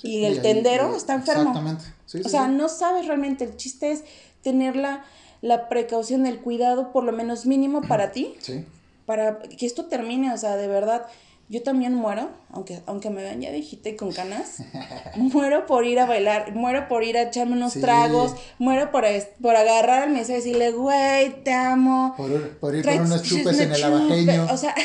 y 0.00 0.24
el 0.24 0.40
tendero 0.40 0.96
está 0.96 1.12
enfermo. 1.12 1.50
Exactamente. 1.50 1.84
o 2.24 2.28
sea, 2.30 2.48
no 2.48 2.70
sabes 2.70 3.06
realmente. 3.06 3.44
El 3.44 3.58
chiste 3.58 3.92
es 3.92 4.02
tener 4.40 4.76
la, 4.76 5.04
la 5.42 5.68
precaución, 5.68 6.24
el 6.24 6.40
cuidado, 6.40 6.90
por 6.90 7.04
lo 7.04 7.12
menos 7.12 7.44
mínimo 7.44 7.82
para 7.82 8.12
ti. 8.12 8.34
Sí 8.40 8.64
para 9.10 9.40
que 9.40 9.66
esto 9.66 9.86
termine, 9.86 10.32
o 10.32 10.36
sea, 10.38 10.56
de 10.56 10.68
verdad, 10.68 11.04
yo 11.48 11.64
también 11.64 11.92
muero, 11.94 12.30
aunque, 12.52 12.80
aunque 12.86 13.10
me 13.10 13.22
vean 13.22 13.40
ya 13.40 13.50
viejita 13.50 13.88
y 13.88 13.96
con 13.96 14.12
canas, 14.12 14.58
muero 15.16 15.66
por 15.66 15.84
ir 15.84 15.98
a 15.98 16.06
bailar, 16.06 16.54
muero 16.54 16.86
por 16.86 17.02
ir 17.02 17.18
a 17.18 17.22
echarme 17.22 17.54
unos 17.54 17.72
tragos, 17.72 18.36
muero 18.60 18.92
por, 18.92 19.04
por 19.42 19.56
agarrar 19.56 20.04
al 20.04 20.10
mesero 20.10 20.34
y 20.34 20.42
decirle, 20.42 20.70
güey, 20.70 21.42
te 21.42 21.52
amo. 21.52 22.14
Por, 22.16 22.50
por 22.58 22.72
ir 22.76 22.84
con 22.84 23.00
unos 23.00 23.24
chupes 23.24 23.58
en 23.58 23.72
el 23.72 23.82
abajeño. 23.82 24.46
O 24.48 24.56
sea... 24.56 24.76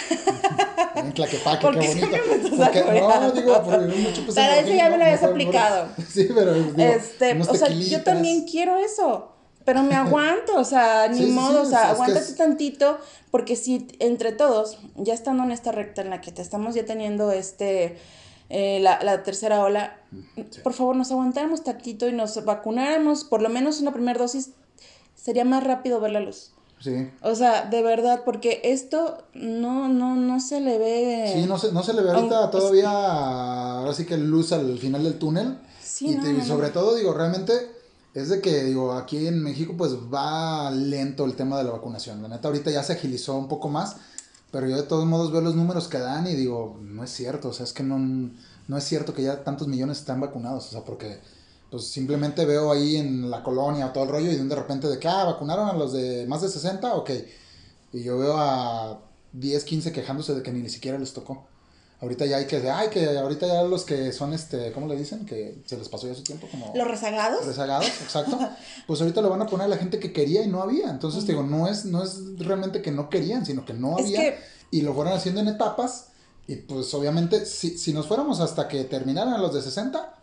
en 0.95 1.13
Tlaquepaque, 1.13 1.59
qué 1.59 2.21
bonito. 2.21 2.57
Porque, 2.57 2.83
no, 2.99 3.31
digo, 3.31 3.63
por 3.63 3.77
unos 3.77 4.13
chupes 4.13 4.33
Para 4.33 4.57
eso 4.57 4.73
ya 4.73 4.89
me 4.89 4.97
lo 4.97 5.03
habías 5.03 5.21
aplicado. 5.21 5.89
sí, 6.09 6.29
pero 6.33 6.51
digo, 6.51 6.73
este, 6.77 7.39
o 7.39 7.53
sea, 7.53 7.69
yo 7.69 8.01
también 8.01 8.47
quiero 8.47 8.79
eso 8.79 9.34
pero 9.65 9.81
me 9.81 9.95
aguanto, 9.95 10.55
o 10.55 10.63
sea, 10.63 11.07
ni 11.11 11.25
modo, 11.25 11.63
o 11.63 11.65
sea, 11.65 11.89
aguántate 11.89 12.33
tantito, 12.33 12.99
porque 13.31 13.55
si 13.55 13.87
entre 13.99 14.31
todos, 14.31 14.77
ya 14.95 15.13
estando 15.13 15.43
en 15.43 15.51
esta 15.51 15.71
recta 15.71 16.01
en 16.01 16.11
la 16.11 16.21
que 16.21 16.31
te 16.31 16.41
estamos 16.41 16.75
ya 16.75 16.85
teniendo 16.85 17.31
este, 17.31 17.97
eh, 18.49 18.79
la, 18.79 19.01
la, 19.03 19.23
tercera 19.23 19.61
ola, 19.61 19.99
por 20.63 20.73
favor 20.73 20.95
nos 20.95 21.11
aguantáramos 21.11 21.63
tantito 21.63 22.07
y 22.07 22.13
nos 22.13 22.45
vacunáramos, 22.45 23.23
por 23.25 23.41
lo 23.41 23.49
menos 23.49 23.81
una 23.81 23.91
primera 23.91 24.19
dosis, 24.19 24.51
sería 25.15 25.43
más 25.43 25.63
rápido 25.63 25.99
ver 25.99 26.11
la 26.11 26.19
luz. 26.19 26.51
Sí. 26.79 27.09
O 27.23 27.33
sea, 27.33 27.63
de 27.65 27.81
verdad, 27.81 28.21
porque 28.23 28.61
esto 28.63 29.23
no, 29.33 29.87
no, 29.87 30.15
no 30.15 30.39
se 30.39 30.59
le 30.59 30.77
ve. 30.77 31.31
Sí, 31.33 31.45
no 31.47 31.57
se, 31.57 31.71
no 31.71 31.81
se 31.81 31.93
le 31.93 32.03
ve 32.03 32.11
ahorita 32.11 32.51
todavía, 32.51 32.91
ahora 33.79 33.93
sí 33.93 34.05
que 34.05 34.17
luz 34.17 34.51
al 34.51 34.77
final 34.77 35.03
del 35.03 35.17
túnel. 35.17 35.57
Sí, 35.81 36.19
y, 36.21 36.29
y 36.29 36.41
sobre 36.41 36.69
todo, 36.69 36.95
digo, 36.95 37.13
realmente 37.13 37.74
es 38.15 38.29
de 38.29 38.39
que, 38.39 38.63
digo, 38.63 38.93
aquí 38.93 39.27
en 39.27 39.43
México 39.43 39.75
pues 39.77 39.91
va 39.93 40.71
lento 40.71 41.25
el 41.25 41.35
tema 41.35 41.57
de 41.57 41.65
la 41.65 41.71
vacunación. 41.71 42.21
La 42.21 42.29
neta 42.29 42.47
ahorita 42.47 42.71
ya 42.71 42.81
se 42.81 42.93
agilizó 42.93 43.35
un 43.35 43.49
poco 43.49 43.67
más, 43.67 43.97
pero 44.51 44.69
yo 44.69 44.77
de 44.77 44.83
todos 44.83 45.05
modos 45.05 45.33
veo 45.33 45.41
los 45.41 45.55
números 45.55 45.89
que 45.89 45.99
dan 45.99 46.25
y 46.25 46.33
digo, 46.33 46.79
no 46.81 47.03
es 47.03 47.11
cierto, 47.11 47.49
o 47.49 47.53
sea, 47.53 47.65
es 47.65 47.73
que 47.73 47.83
no, 47.83 47.99
no 47.99 48.77
es 48.77 48.83
cierto 48.85 49.13
que 49.13 49.21
ya 49.21 49.43
tantos 49.43 49.67
millones 49.67 49.99
están 49.99 50.21
vacunados, 50.21 50.67
o 50.67 50.71
sea, 50.71 50.85
porque 50.85 51.19
pues 51.69 51.87
simplemente 51.87 52.45
veo 52.45 52.71
ahí 52.71 52.95
en 52.95 53.29
la 53.29 53.43
colonia 53.43 53.91
todo 53.91 54.05
el 54.05 54.09
rollo 54.09 54.31
y 54.31 54.35
de 54.37 54.55
repente 54.55 54.87
de 54.87 54.97
que, 54.97 55.09
ah, 55.09 55.25
vacunaron 55.25 55.67
a 55.67 55.73
los 55.73 55.91
de 55.91 56.25
más 56.25 56.41
de 56.41 56.47
60, 56.47 56.95
ok. 56.95 57.11
Y 57.91 58.03
yo 58.03 58.17
veo 58.17 58.37
a 58.37 59.01
10, 59.33 59.63
15 59.65 59.91
quejándose 59.91 60.33
de 60.33 60.41
que 60.41 60.53
ni 60.53 60.69
siquiera 60.69 60.97
les 60.97 61.11
tocó. 61.11 61.47
Ahorita 62.05 62.27
ya 62.27 62.37
hay 62.37 62.45
que, 62.45 62.57
ay, 62.69 62.89
que 62.89 63.17
ahorita 63.17 63.47
ya 63.47 63.63
los 63.63 63.83
que 63.83 64.11
son, 64.11 64.31
este, 64.33 64.71
¿cómo 64.71 64.87
le 64.87 64.95
dicen? 64.95 65.25
Que 65.25 65.55
se 65.65 65.75
les 65.75 65.89
pasó 65.89 66.05
ya 66.05 66.13
su 66.13 66.21
tiempo, 66.21 66.47
como... 66.51 66.71
Los 66.75 66.87
rezagados. 66.87 67.43
Rezagados, 67.43 67.87
exacto. 67.87 68.37
pues 68.87 69.01
ahorita 69.01 69.21
lo 69.21 69.29
van 69.31 69.41
a 69.41 69.47
poner 69.47 69.65
a 69.65 69.69
la 69.69 69.77
gente 69.77 69.97
que 69.97 70.13
quería 70.13 70.43
y 70.43 70.47
no 70.47 70.61
había. 70.61 70.91
Entonces, 70.91 71.25
digo, 71.25 71.41
no 71.41 71.67
es, 71.67 71.85
no 71.85 72.03
es 72.03 72.37
realmente 72.37 72.83
que 72.83 72.91
no 72.91 73.09
querían, 73.09 73.43
sino 73.43 73.65
que 73.65 73.73
no 73.73 73.97
había. 73.97 74.37
Y 74.69 74.81
lo 74.81 74.93
fueron 74.93 75.13
haciendo 75.13 75.41
en 75.41 75.47
etapas. 75.47 76.09
Y 76.47 76.57
pues 76.57 76.93
obviamente, 76.93 77.47
si, 77.47 77.75
si 77.79 77.91
nos 77.91 78.07
fuéramos 78.07 78.39
hasta 78.39 78.67
que 78.67 78.83
terminaran 78.83 79.41
los 79.41 79.51
de 79.51 79.63
60, 79.63 80.13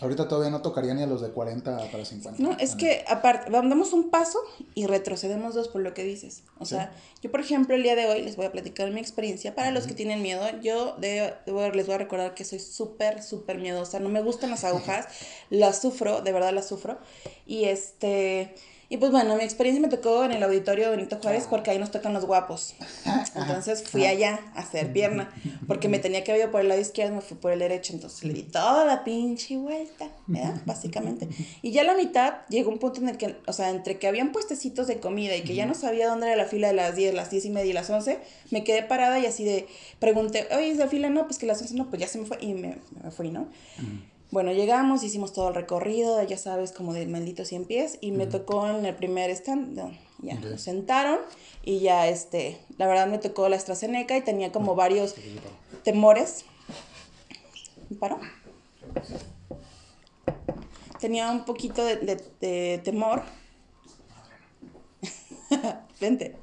Ahorita 0.00 0.28
todavía 0.28 0.50
no 0.50 0.60
tocaría 0.60 0.92
ni 0.92 1.02
a 1.02 1.06
los 1.06 1.22
de 1.22 1.30
40 1.30 1.90
para 1.90 2.04
50. 2.04 2.42
No, 2.42 2.56
es 2.58 2.76
que 2.76 3.02
aparte, 3.08 3.50
damos 3.50 3.94
un 3.94 4.10
paso 4.10 4.38
y 4.74 4.86
retrocedemos 4.86 5.54
dos 5.54 5.68
por 5.68 5.80
lo 5.80 5.94
que 5.94 6.04
dices. 6.04 6.42
O 6.58 6.66
sea, 6.66 6.92
yo 7.22 7.30
por 7.30 7.40
ejemplo 7.40 7.74
el 7.74 7.82
día 7.82 7.96
de 7.96 8.06
hoy 8.06 8.20
les 8.20 8.36
voy 8.36 8.44
a 8.44 8.52
platicar 8.52 8.90
mi 8.90 9.00
experiencia. 9.00 9.54
Para 9.54 9.70
los 9.70 9.86
que 9.86 9.94
tienen 9.94 10.20
miedo, 10.20 10.42
yo 10.60 10.96
de, 10.98 11.32
les 11.46 11.86
voy 11.86 11.94
a 11.94 11.98
recordar 11.98 12.34
que 12.34 12.44
soy 12.44 12.58
súper, 12.58 13.22
súper 13.22 13.58
miedosa. 13.58 13.98
No 13.98 14.10
me 14.10 14.20
gustan 14.20 14.50
las 14.50 14.64
agujas, 14.64 15.06
las 15.50 15.80
sufro, 15.80 16.20
de 16.20 16.32
verdad 16.32 16.52
las 16.52 16.68
sufro. 16.68 16.98
Y 17.46 17.64
este... 17.64 18.54
Y 18.88 18.98
pues 18.98 19.10
bueno, 19.10 19.34
mi 19.34 19.42
experiencia 19.42 19.82
me 19.82 19.88
tocó 19.94 20.24
en 20.24 20.32
el 20.32 20.42
auditorio 20.42 20.90
Benito 20.90 21.18
Juárez 21.20 21.46
porque 21.50 21.72
ahí 21.72 21.78
nos 21.78 21.90
tocan 21.90 22.12
los 22.12 22.24
guapos. 22.24 22.74
Entonces 23.34 23.82
fui 23.82 24.06
allá 24.06 24.38
a 24.54 24.60
hacer 24.60 24.92
pierna 24.92 25.28
porque 25.66 25.88
me 25.88 25.98
tenía 25.98 26.22
que 26.22 26.30
haber 26.30 26.42
ido 26.42 26.52
por 26.52 26.60
el 26.60 26.68
lado 26.68 26.80
izquierdo, 26.80 27.16
me 27.16 27.20
fui 27.20 27.36
por 27.36 27.50
el 27.50 27.58
derecho, 27.58 27.92
entonces 27.92 28.22
le 28.22 28.32
di 28.32 28.44
toda 28.44 28.84
la 28.84 29.02
pinche 29.02 29.56
vuelta, 29.56 30.08
¿verdad? 30.28 30.62
Básicamente. 30.64 31.28
Y 31.62 31.72
ya 31.72 31.80
a 31.80 31.84
la 31.84 31.96
mitad 31.96 32.46
llegó 32.48 32.70
un 32.70 32.78
punto 32.78 33.00
en 33.00 33.08
el 33.08 33.16
que, 33.16 33.36
o 33.46 33.52
sea, 33.52 33.70
entre 33.70 33.98
que 33.98 34.06
habían 34.06 34.30
puestecitos 34.30 34.86
de 34.86 35.00
comida 35.00 35.34
y 35.34 35.42
que 35.42 35.54
ya 35.56 35.66
no 35.66 35.74
sabía 35.74 36.08
dónde 36.08 36.28
era 36.28 36.36
la 36.36 36.44
fila 36.44 36.68
de 36.68 36.74
las 36.74 36.94
10, 36.94 37.14
las 37.14 37.30
10 37.30 37.46
y 37.46 37.50
media 37.50 37.70
y 37.70 37.74
las 37.74 37.90
11, 37.90 38.20
me 38.52 38.62
quedé 38.62 38.84
parada 38.84 39.18
y 39.18 39.26
así 39.26 39.44
de, 39.44 39.66
pregunté, 39.98 40.46
oye, 40.56 40.70
¿es 40.70 40.76
la 40.76 40.86
fila? 40.86 41.10
No, 41.10 41.26
pues 41.26 41.38
que 41.38 41.46
las 41.46 41.60
11 41.60 41.74
no, 41.74 41.88
pues 41.90 42.00
ya 42.00 42.06
se 42.06 42.18
me 42.18 42.26
fue 42.26 42.38
y 42.40 42.54
me, 42.54 42.78
me 43.02 43.10
fui, 43.10 43.30
¿no? 43.30 43.48
Bueno, 44.32 44.52
llegamos, 44.52 45.04
hicimos 45.04 45.32
todo 45.32 45.48
el 45.48 45.54
recorrido, 45.54 46.22
ya 46.22 46.36
sabes, 46.36 46.72
como 46.72 46.92
de 46.92 47.06
malditos 47.06 47.48
100 47.48 47.64
pies, 47.64 47.98
y 48.00 48.10
me 48.10 48.26
tocó 48.26 48.68
en 48.68 48.84
el 48.84 48.94
primer 48.94 49.30
stand, 49.30 49.96
ya, 50.18 50.34
nos 50.34 50.60
sentaron, 50.60 51.20
y 51.62 51.78
ya, 51.78 52.08
este, 52.08 52.58
la 52.76 52.88
verdad 52.88 53.06
me 53.06 53.18
tocó 53.18 53.48
la 53.48 53.56
AstraZeneca 53.56 54.16
y 54.16 54.22
tenía 54.22 54.50
como 54.50 54.74
varios 54.74 55.14
temores. 55.84 56.44
¿Me? 57.88 57.98
Tenía 60.98 61.30
un 61.30 61.44
poquito 61.44 61.84
de, 61.84 61.96
de 62.40 62.80
temor. 62.82 63.22
Vente. 66.00 66.36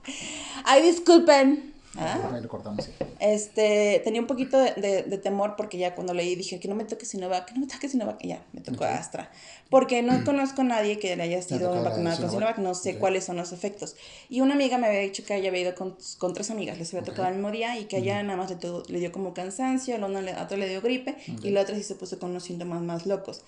Ay, 0.63 0.83
disculpen. 0.83 1.72
¿Ah? 1.97 2.39
lo 2.41 2.47
cortamos. 2.47 2.89
Este, 3.19 4.01
tenía 4.03 4.19
un 4.19 4.27
poquito 4.27 4.57
de, 4.57 5.03
de, 5.03 5.17
temor 5.17 5.55
porque 5.55 5.77
ya 5.77 5.93
cuando 5.93 6.13
leí 6.13 6.35
dije 6.35 6.59
que 6.59 6.67
no 6.67 6.75
me 6.75 6.85
toque 6.85 7.05
Sinovac, 7.05 7.45
que 7.45 7.53
no 7.53 7.61
me 7.61 7.67
toque 7.67 7.87
Sinovac, 7.87 8.23
y 8.23 8.29
ya, 8.29 8.43
me 8.51 8.61
tocó 8.61 8.85
Astra. 8.85 9.29
Porque 9.69 10.01
no 10.01 10.23
conozco 10.23 10.61
a 10.61 10.63
nadie 10.63 10.97
que 10.97 11.15
le 11.15 11.23
haya 11.23 11.41
sido 11.41 11.83
vacunado 11.83 12.19
con 12.19 12.29
Sinovac, 12.31 12.57
no 12.57 12.73
sé 12.73 12.97
cuáles 12.97 13.25
son 13.25 13.37
los 13.37 13.51
efectos. 13.51 13.95
Y 14.29 14.41
una 14.41 14.55
amiga 14.55 14.77
me 14.77 14.87
había 14.87 15.01
dicho 15.01 15.23
que 15.23 15.35
ella 15.35 15.49
había 15.49 15.61
ido 15.61 15.75
con, 15.75 15.95
con 16.17 16.33
tres 16.33 16.49
amigas, 16.49 16.77
les 16.77 16.93
había 16.93 17.05
tocado 17.05 17.27
el 17.27 17.35
mismo 17.35 17.51
día 17.51 17.77
y 17.77 17.85
que 17.85 17.97
ella 17.97 18.21
nada 18.23 18.37
más 18.37 18.49
le, 18.49 18.57
le, 18.87 18.99
dio 18.99 19.11
como 19.11 19.33
cansancio, 19.33 19.95
a 19.95 19.97
la 19.99 20.43
otra 20.43 20.57
le 20.57 20.67
dio 20.67 20.81
gripe 20.81 21.15
y 21.43 21.51
la 21.51 21.61
otra 21.61 21.75
sí 21.75 21.83
se 21.83 21.95
puso 21.95 22.17
con 22.17 22.31
unos 22.31 22.43
síntomas 22.43 22.81
más 22.81 23.05
locos. 23.05 23.43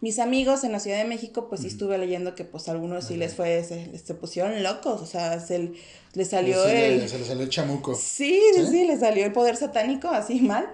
Mis 0.00 0.18
amigos 0.18 0.64
en 0.64 0.72
la 0.72 0.80
Ciudad 0.80 0.96
de 0.96 1.04
México, 1.04 1.48
pues 1.48 1.60
sí 1.60 1.66
estuve 1.66 1.98
leyendo 1.98 2.34
que 2.34 2.44
pues 2.44 2.68
algunos 2.68 3.04
sí 3.04 3.16
les 3.16 3.34
fue, 3.34 3.62
se, 3.64 3.98
se 3.98 4.14
pusieron 4.14 4.62
locos, 4.62 5.02
o 5.02 5.06
sea, 5.06 5.38
se 5.40 5.72
le 6.14 6.24
salió 6.24 6.64
el... 6.64 7.06
se 7.06 7.18
le 7.18 7.24
salió 7.24 7.42
el 7.42 7.50
chamuco. 7.50 7.94
Sí, 7.94 8.40
sí, 8.54 8.66
sí, 8.66 8.86
le 8.86 8.98
salió 8.98 9.26
el 9.26 9.32
poder 9.32 9.56
satánico, 9.56 10.08
así 10.08 10.40
mal. 10.40 10.66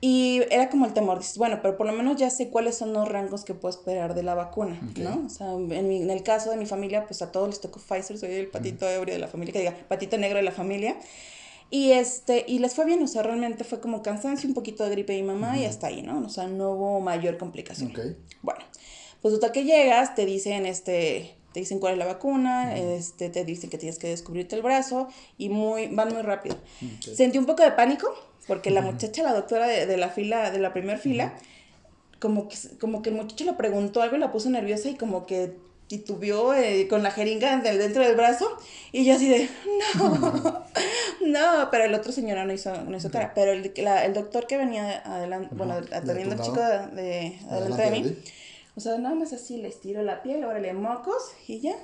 Y 0.00 0.42
era 0.50 0.68
como 0.68 0.86
el 0.86 0.94
temor, 0.94 1.18
dices, 1.18 1.38
bueno, 1.38 1.60
pero 1.62 1.76
por 1.76 1.86
lo 1.86 1.92
menos 1.92 2.16
ya 2.16 2.28
sé 2.28 2.50
cuáles 2.50 2.76
son 2.76 2.92
los 2.92 3.08
rangos 3.08 3.44
que 3.44 3.54
puedo 3.54 3.72
esperar 3.72 4.14
de 4.14 4.24
la 4.24 4.34
vacuna, 4.34 4.80
¿no? 4.96 5.24
O 5.26 5.28
sea, 5.28 5.52
en, 5.52 5.88
mi, 5.88 6.02
en, 6.02 6.10
el 6.10 6.24
caso 6.24 6.50
de 6.50 6.56
mi 6.56 6.66
familia, 6.66 7.06
pues 7.06 7.22
a 7.22 7.30
todos 7.30 7.48
les 7.48 7.60
tocó 7.60 7.78
Pfizer, 7.78 8.18
soy 8.18 8.32
el 8.32 8.48
patito 8.48 8.88
ebrio 8.88 9.14
de 9.14 9.20
la 9.20 9.28
familia, 9.28 9.52
que 9.52 9.60
diga, 9.60 9.76
patito 9.88 10.18
negro 10.18 10.38
de 10.38 10.42
la 10.42 10.50
familia. 10.50 10.96
Y, 11.72 11.92
este, 11.92 12.44
y 12.46 12.58
les 12.58 12.74
fue 12.74 12.84
bien, 12.84 13.02
o 13.02 13.06
sea, 13.06 13.22
realmente 13.22 13.64
fue 13.64 13.80
como 13.80 14.02
cansancio, 14.02 14.46
un 14.46 14.54
poquito 14.54 14.84
de 14.84 14.90
gripe 14.90 15.14
de 15.14 15.22
mi 15.22 15.28
mamá 15.28 15.56
y 15.56 15.64
hasta 15.64 15.86
ahí, 15.86 16.02
¿no? 16.02 16.20
O 16.20 16.28
sea, 16.28 16.46
no 16.46 16.72
hubo 16.72 17.00
mayor 17.00 17.38
complicación. 17.38 17.94
Bueno, 18.42 18.60
pues 19.22 19.32
hasta 19.32 19.52
que 19.52 19.64
llegas, 19.64 20.14
te 20.14 20.26
dicen, 20.26 20.66
este, 20.66 21.34
te 21.54 21.60
dicen 21.60 21.78
cuál 21.78 21.94
es 21.94 21.98
la 21.98 22.04
vacuna, 22.04 22.76
este, 22.76 23.30
te 23.30 23.46
dicen 23.46 23.70
que 23.70 23.78
tienes 23.78 23.98
que 23.98 24.08
descubrirte 24.08 24.54
el 24.54 24.60
brazo 24.60 25.08
y 25.38 25.48
muy, 25.48 25.86
van 25.86 26.12
muy 26.12 26.20
rápido. 26.20 26.58
Sentí 27.00 27.38
un 27.38 27.46
poco 27.46 27.62
de 27.62 27.72
pánico 27.72 28.06
porque 28.46 28.70
la 28.70 28.82
muchacha, 28.82 29.22
la 29.22 29.32
doctora 29.32 29.66
de, 29.66 29.86
de 29.86 29.96
la 29.96 30.10
fila, 30.10 30.50
de 30.50 30.58
la 30.58 30.74
primera 30.74 30.98
fila, 30.98 31.38
como 32.18 32.48
que, 32.48 32.56
como 32.78 33.00
que 33.00 33.08
el 33.08 33.16
muchacho 33.16 33.46
le 33.46 33.54
preguntó 33.54 34.02
algo 34.02 34.16
y 34.16 34.18
la 34.18 34.30
puso 34.30 34.50
nerviosa 34.50 34.90
y 34.90 34.96
como 34.96 35.24
que 35.24 35.56
titubeó 35.96 36.54
eh, 36.54 36.88
con 36.88 37.02
la 37.02 37.10
jeringa 37.10 37.54
dentro 37.60 38.02
del 38.02 38.16
brazo 38.16 38.48
y 38.92 39.04
yo 39.04 39.14
así 39.14 39.28
de, 39.28 39.46
no, 39.98 40.64
no, 41.26 41.68
pero 41.70 41.84
el 41.84 41.94
otro 41.94 42.12
señor 42.12 42.38
no 42.46 42.52
hizo, 42.54 42.74
no 42.84 42.96
hizo 42.96 43.10
cara. 43.10 43.32
Pero 43.34 43.52
el, 43.52 43.70
la- 43.76 44.06
el 44.06 44.14
doctor 44.14 44.46
que 44.46 44.56
venía 44.56 45.02
adelante, 45.04 45.54
bueno, 45.54 45.74
atendiendo 45.92 46.34
al 46.34 46.40
chico 46.40 46.60
de, 46.62 47.02
de- 47.02 47.38
adelante 47.50 47.82
de 47.82 47.90
mí. 47.90 48.16
O 48.74 48.80
sea, 48.80 48.96
nada 48.96 49.14
más 49.14 49.34
así 49.34 49.58
le 49.58 49.68
estiro 49.68 50.02
la 50.02 50.22
piel, 50.22 50.42
órale, 50.44 50.72
mocos 50.72 51.22
y 51.46 51.60
ya. 51.60 51.74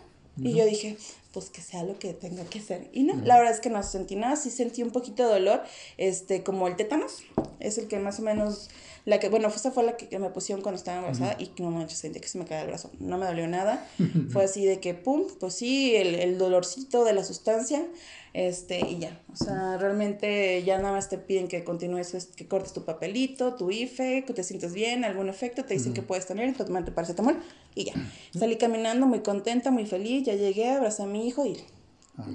Y 0.40 0.54
yo 0.54 0.64
dije, 0.64 0.96
pues 1.34 1.50
que 1.50 1.60
sea 1.60 1.82
lo 1.82 1.98
que 1.98 2.14
tenga 2.14 2.44
que 2.44 2.60
ser. 2.60 2.88
Y 2.94 3.02
no, 3.02 3.14
la 3.26 3.36
verdad 3.36 3.52
es 3.52 3.60
que 3.60 3.68
no 3.70 3.82
sentí 3.82 4.16
nada, 4.16 4.36
sí 4.36 4.50
sentí 4.50 4.82
un 4.84 4.90
poquito 4.92 5.26
de 5.26 5.34
dolor, 5.34 5.62
este, 5.98 6.42
como 6.44 6.66
el 6.66 6.76
tétanos, 6.76 7.24
es 7.60 7.76
el 7.76 7.88
que 7.88 7.98
más 7.98 8.20
o 8.20 8.22
menos, 8.22 8.70
la 9.08 9.18
que, 9.18 9.28
bueno, 9.30 9.48
esa 9.48 9.70
fue 9.70 9.84
la 9.84 9.96
que, 9.96 10.08
que 10.08 10.18
me 10.18 10.28
pusieron 10.30 10.62
cuando 10.62 10.76
estaba 10.78 10.98
embarazada 10.98 11.36
y 11.40 11.50
no 11.62 11.70
manches, 11.70 11.98
sentí 11.98 12.20
que 12.20 12.28
se 12.28 12.36
me 12.38 12.44
caía 12.44 12.62
el 12.62 12.68
brazo, 12.68 12.90
no 13.00 13.16
me 13.16 13.24
dolió 13.26 13.46
nada, 13.48 13.86
fue 14.32 14.44
así 14.44 14.64
de 14.66 14.80
que, 14.80 14.92
pum, 14.94 15.22
pues 15.40 15.54
sí, 15.54 15.96
el, 15.96 16.14
el 16.14 16.36
dolorcito 16.38 17.04
de 17.04 17.12
la 17.14 17.24
sustancia, 17.24 17.86
este, 18.34 18.80
y 18.80 18.98
ya, 18.98 19.20
o 19.32 19.36
sea, 19.36 19.78
realmente 19.78 20.62
ya 20.62 20.76
nada 20.78 20.92
más 20.92 21.08
te 21.08 21.16
piden 21.18 21.48
que 21.48 21.64
continúes, 21.64 22.12
es- 22.14 22.26
que 22.26 22.46
cortes 22.46 22.72
tu 22.74 22.84
papelito, 22.84 23.54
tu 23.54 23.70
IFE, 23.70 24.24
que 24.26 24.34
te 24.34 24.44
sientes 24.44 24.74
bien, 24.74 25.04
algún 25.04 25.28
efecto, 25.30 25.64
te 25.64 25.74
dicen 25.74 25.94
que 25.94 26.02
puedes 26.02 26.26
tener, 26.26 26.54
tomarte 26.56 26.92
paracetamol, 26.92 27.38
y 27.74 27.84
ya. 27.84 27.94
Salí 28.38 28.56
caminando 28.56 29.06
muy 29.06 29.20
contenta, 29.20 29.70
muy 29.70 29.86
feliz, 29.86 30.24
ya 30.26 30.34
llegué, 30.34 30.68
abracé 30.70 31.02
a 31.04 31.06
mi 31.06 31.26
hijo 31.26 31.46
y 31.46 31.56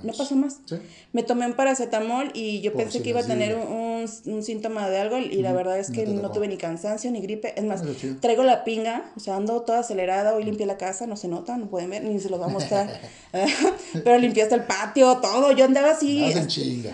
no 0.04 0.14
pasó 0.14 0.36
más. 0.36 0.60
Sí. 0.66 0.76
Me 1.12 1.24
tomé 1.24 1.46
un 1.46 1.54
paracetamol 1.54 2.32
y 2.34 2.62
yo 2.62 2.72
Por 2.74 2.84
pensé 2.84 2.98
si 3.00 3.04
que 3.04 3.10
iba 3.10 3.20
a 3.20 3.26
tener 3.26 3.56
un, 3.56 4.08
un- 4.26 4.44
síntoma 4.44 4.90
de 4.90 5.00
algo 5.00 5.18
y 5.18 5.42
la 5.42 5.54
verdad 5.54 5.78
es 5.80 5.92
que 5.92 6.06
no, 6.06 6.32
tuve 6.32 6.48
ni 6.48 6.58
cansancio 6.58 7.12
ni 7.12 7.22
gripe. 7.22 7.54
Es 7.58 7.64
más, 7.66 7.82
chido. 7.98 8.16
traigo 8.20 8.44
la 8.44 8.64
pinga, 8.64 9.12
o 9.16 9.20
sea, 9.20 9.36
ando 9.36 9.62
toda 9.62 9.80
acelerada. 9.80 10.34
Hoy 10.34 10.44
limpié 10.44 10.66
la 10.66 10.78
casa, 10.78 11.08
no 11.08 11.16
se 11.18 11.28
nota, 11.28 11.58
no 11.58 11.68
pueden 11.70 11.90
ver, 11.90 12.04
ni 12.04 12.20
se 12.20 12.30
los 12.30 12.40
va 12.40 12.46
a 12.46 12.50
mostrar. 12.50 12.90
Pero 14.04 14.18
limpié 14.20 14.44
hasta 14.44 14.56
el 14.56 14.64
patio, 14.64 15.18
todo. 15.18 15.52
Yo 15.52 15.66
andaba 15.66 15.92
así. 15.92 16.34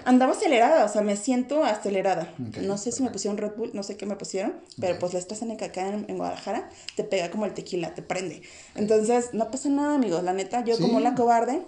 Andaba 0.05 0.31
acelerada, 0.33 0.85
o 0.85 0.89
sea, 0.89 1.01
me 1.01 1.15
siento 1.15 1.63
acelerada. 1.63 2.33
No 2.61 2.77
sé 2.77 2.91
si 2.91 3.03
me 3.03 3.09
pusieron 3.09 3.37
Red 3.37 3.51
Bull, 3.57 3.71
no 3.73 3.83
sé 3.83 3.97
qué 3.97 4.05
me 4.05 4.15
pusieron, 4.15 4.53
pero 4.79 4.97
pues 4.99 5.13
la 5.13 5.19
AstraZeneca 5.19 5.65
acá 5.65 5.87
en, 5.87 6.05
en 6.07 6.17
Guadalajara 6.17 6.69
te 6.95 7.03
pega 7.03 7.29
como 7.31 7.45
el 7.45 7.53
tequila, 7.53 7.93
te 7.93 8.01
prende. 8.01 8.41
Entonces, 8.75 9.29
no 9.33 9.51
pasa 9.51 9.69
nada, 9.69 9.95
amigos. 9.95 10.23
La 10.23 10.33
neta, 10.33 10.63
yo 10.63 10.75
Sí. 10.75 10.81
como 10.81 10.99
la 10.99 11.15
cobarde, 11.15 11.61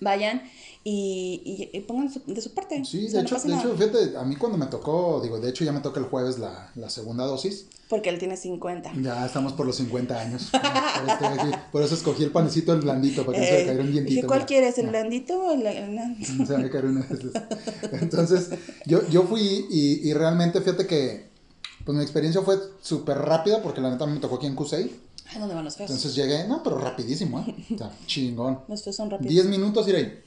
vayan 0.00 0.42
y, 0.84 1.68
y, 1.72 1.76
y 1.76 1.80
pongan 1.82 2.12
su- 2.12 2.22
de 2.26 2.40
su 2.40 2.52
parte. 2.54 2.82
Sí, 2.84 3.06
O 3.06 3.08
de 3.10 3.14
no 3.14 3.20
hecho, 3.20 3.38
de 3.38 3.54
hecho, 3.54 3.74
fíjate, 3.76 4.16
a 4.16 4.22
mí 4.24 4.36
cuando 4.36 4.56
me 4.58 4.66
tocó, 4.66 5.20
digo, 5.22 5.38
de 5.40 5.50
hecho 5.50 5.64
ya 5.64 5.72
me 5.72 5.80
toca 5.80 6.00
el 6.00 6.06
jueves 6.06 6.38
la, 6.38 6.70
la 6.74 6.88
segunda 6.90 7.24
dosis. 7.26 7.66
Porque 7.88 8.08
él 8.08 8.18
tiene 8.20 8.36
50. 8.36 8.92
Ya 9.02 9.26
estamos 9.26 9.52
por 9.52 9.66
los 9.66 9.74
50 9.76 10.18
años. 10.20 10.50
Por, 10.52 11.26
aquí. 11.26 11.50
Por 11.72 11.82
eso 11.82 11.94
escogí 11.96 12.22
el 12.22 12.30
panecito, 12.30 12.72
el 12.72 12.80
blandito, 12.82 13.26
para 13.26 13.38
que 13.38 13.40
no 13.44 13.46
se 13.48 13.54
Eh, 13.56 13.60
me 13.62 13.66
caiga 13.66 13.82
un 13.82 13.90
dientito. 13.92 14.14
dije, 14.14 14.26
¿cuál 14.28 14.38
mira. 14.40 14.46
quieres? 14.46 14.78
¿El 14.78 14.86
blandito 14.88 15.42
o 15.42 15.52
el, 15.52 15.66
el- 15.66 16.24
Se 16.46 16.56
me 16.56 16.66
esos. 16.66 17.32
Entonces, 18.00 18.50
yo, 18.86 19.06
yo 19.08 19.24
fui 19.24 19.66
y, 19.70 20.08
y 20.08 20.14
realmente 20.14 20.60
fíjate 20.60 20.86
que 20.86 21.30
pues 21.84 21.96
mi 21.96 22.02
experiencia 22.04 22.42
fue 22.42 22.58
súper 22.80 23.18
rápida 23.18 23.62
porque 23.62 23.80
la 23.80 23.90
neta 23.90 24.06
me 24.06 24.20
tocó 24.20 24.36
aquí 24.36 24.46
en 24.46 24.54
Cusey. 24.54 24.90
Ay, 25.32 25.38
¿dónde 25.38 25.54
van 25.54 25.64
los 25.64 25.76
feos? 25.76 25.90
Entonces 25.90 26.14
llegué, 26.14 26.46
no, 26.48 26.62
pero 26.62 26.78
rapidísimo, 26.78 27.40
¿eh? 27.40 27.54
O 27.74 27.78
sea, 27.78 27.90
chingón. 28.06 28.60
los 28.68 28.82
feos 28.82 28.96
son 28.96 29.10
rápidos. 29.10 29.32
10 29.32 29.46
minutos 29.46 29.86
y 29.88 29.92
ahí. 29.92 30.22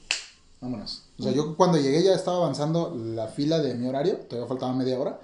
Vámonos. 0.60 1.02
O 1.18 1.22
sea, 1.22 1.32
yo 1.32 1.56
cuando 1.56 1.78
llegué 1.78 2.02
ya 2.02 2.14
estaba 2.14 2.38
avanzando 2.38 2.94
la 2.96 3.28
fila 3.28 3.58
de 3.58 3.74
mi 3.74 3.86
horario, 3.86 4.16
todavía 4.16 4.48
faltaba 4.48 4.72
media 4.72 4.98
hora. 4.98 5.20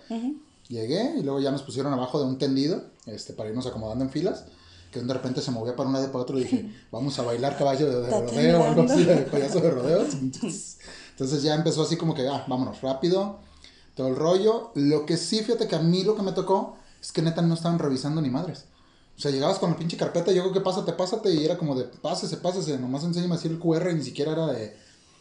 Llegué 0.68 1.14
y 1.18 1.22
luego 1.22 1.40
ya 1.40 1.50
nos 1.50 1.62
pusieron 1.62 1.92
abajo 1.92 2.20
de 2.20 2.26
un 2.26 2.36
tendido 2.36 2.84
este, 3.06 3.32
para 3.32 3.48
irnos 3.48 3.66
acomodando 3.66 4.04
en 4.04 4.10
filas. 4.10 4.44
Que 4.92 5.00
de 5.00 5.14
repente 5.14 5.40
se 5.40 5.50
movía 5.50 5.74
para 5.74 5.88
un 5.88 5.94
lado 5.94 6.06
y 6.06 6.08
para 6.08 6.18
otro 6.20 6.38
y 6.38 6.42
dije, 6.42 6.70
vamos 6.92 7.18
a 7.18 7.22
bailar 7.22 7.56
caballo 7.56 7.88
de, 7.88 8.10
rodeo 8.10 8.60
o 8.60 8.64
algo 8.64 8.82
así, 8.82 9.04
de 9.04 9.16
payaso 9.16 9.60
de 9.60 9.70
rodeo. 9.70 10.06
Entonces 11.10 11.42
ya 11.42 11.54
empezó 11.54 11.82
así 11.82 11.96
como 11.96 12.14
que, 12.14 12.28
ah, 12.28 12.44
vámonos 12.46 12.82
rápido, 12.82 13.38
todo 13.94 14.08
el 14.08 14.16
rollo. 14.16 14.72
Lo 14.74 15.06
que 15.06 15.16
sí, 15.16 15.38
fíjate 15.42 15.68
que 15.68 15.76
a 15.76 15.80
mí 15.80 16.04
lo 16.04 16.16
que 16.16 16.22
me 16.22 16.32
tocó 16.32 16.76
es 17.00 17.12
que 17.12 17.22
neta 17.22 17.40
no 17.40 17.54
estaban 17.54 17.78
revisando 17.78 18.20
ni 18.20 18.28
madres. 18.28 18.66
O 19.20 19.22
sea, 19.22 19.30
llegabas 19.30 19.58
con 19.58 19.68
la 19.68 19.76
pinche 19.76 19.98
carpeta 19.98 20.32
yo 20.32 20.40
creo 20.40 20.54
que 20.54 20.62
pásate, 20.62 20.94
pásate, 20.94 21.30
y 21.30 21.44
era 21.44 21.58
como 21.58 21.74
de 21.74 21.84
pásese, 21.84 22.38
pásese, 22.38 22.78
nomás 22.78 23.04
enséñame 23.04 23.34
así 23.34 23.48
el 23.48 23.58
QR 23.58 23.90
y 23.90 23.96
ni 23.96 24.02
siquiera 24.02 24.32
era 24.32 24.46
de 24.46 24.74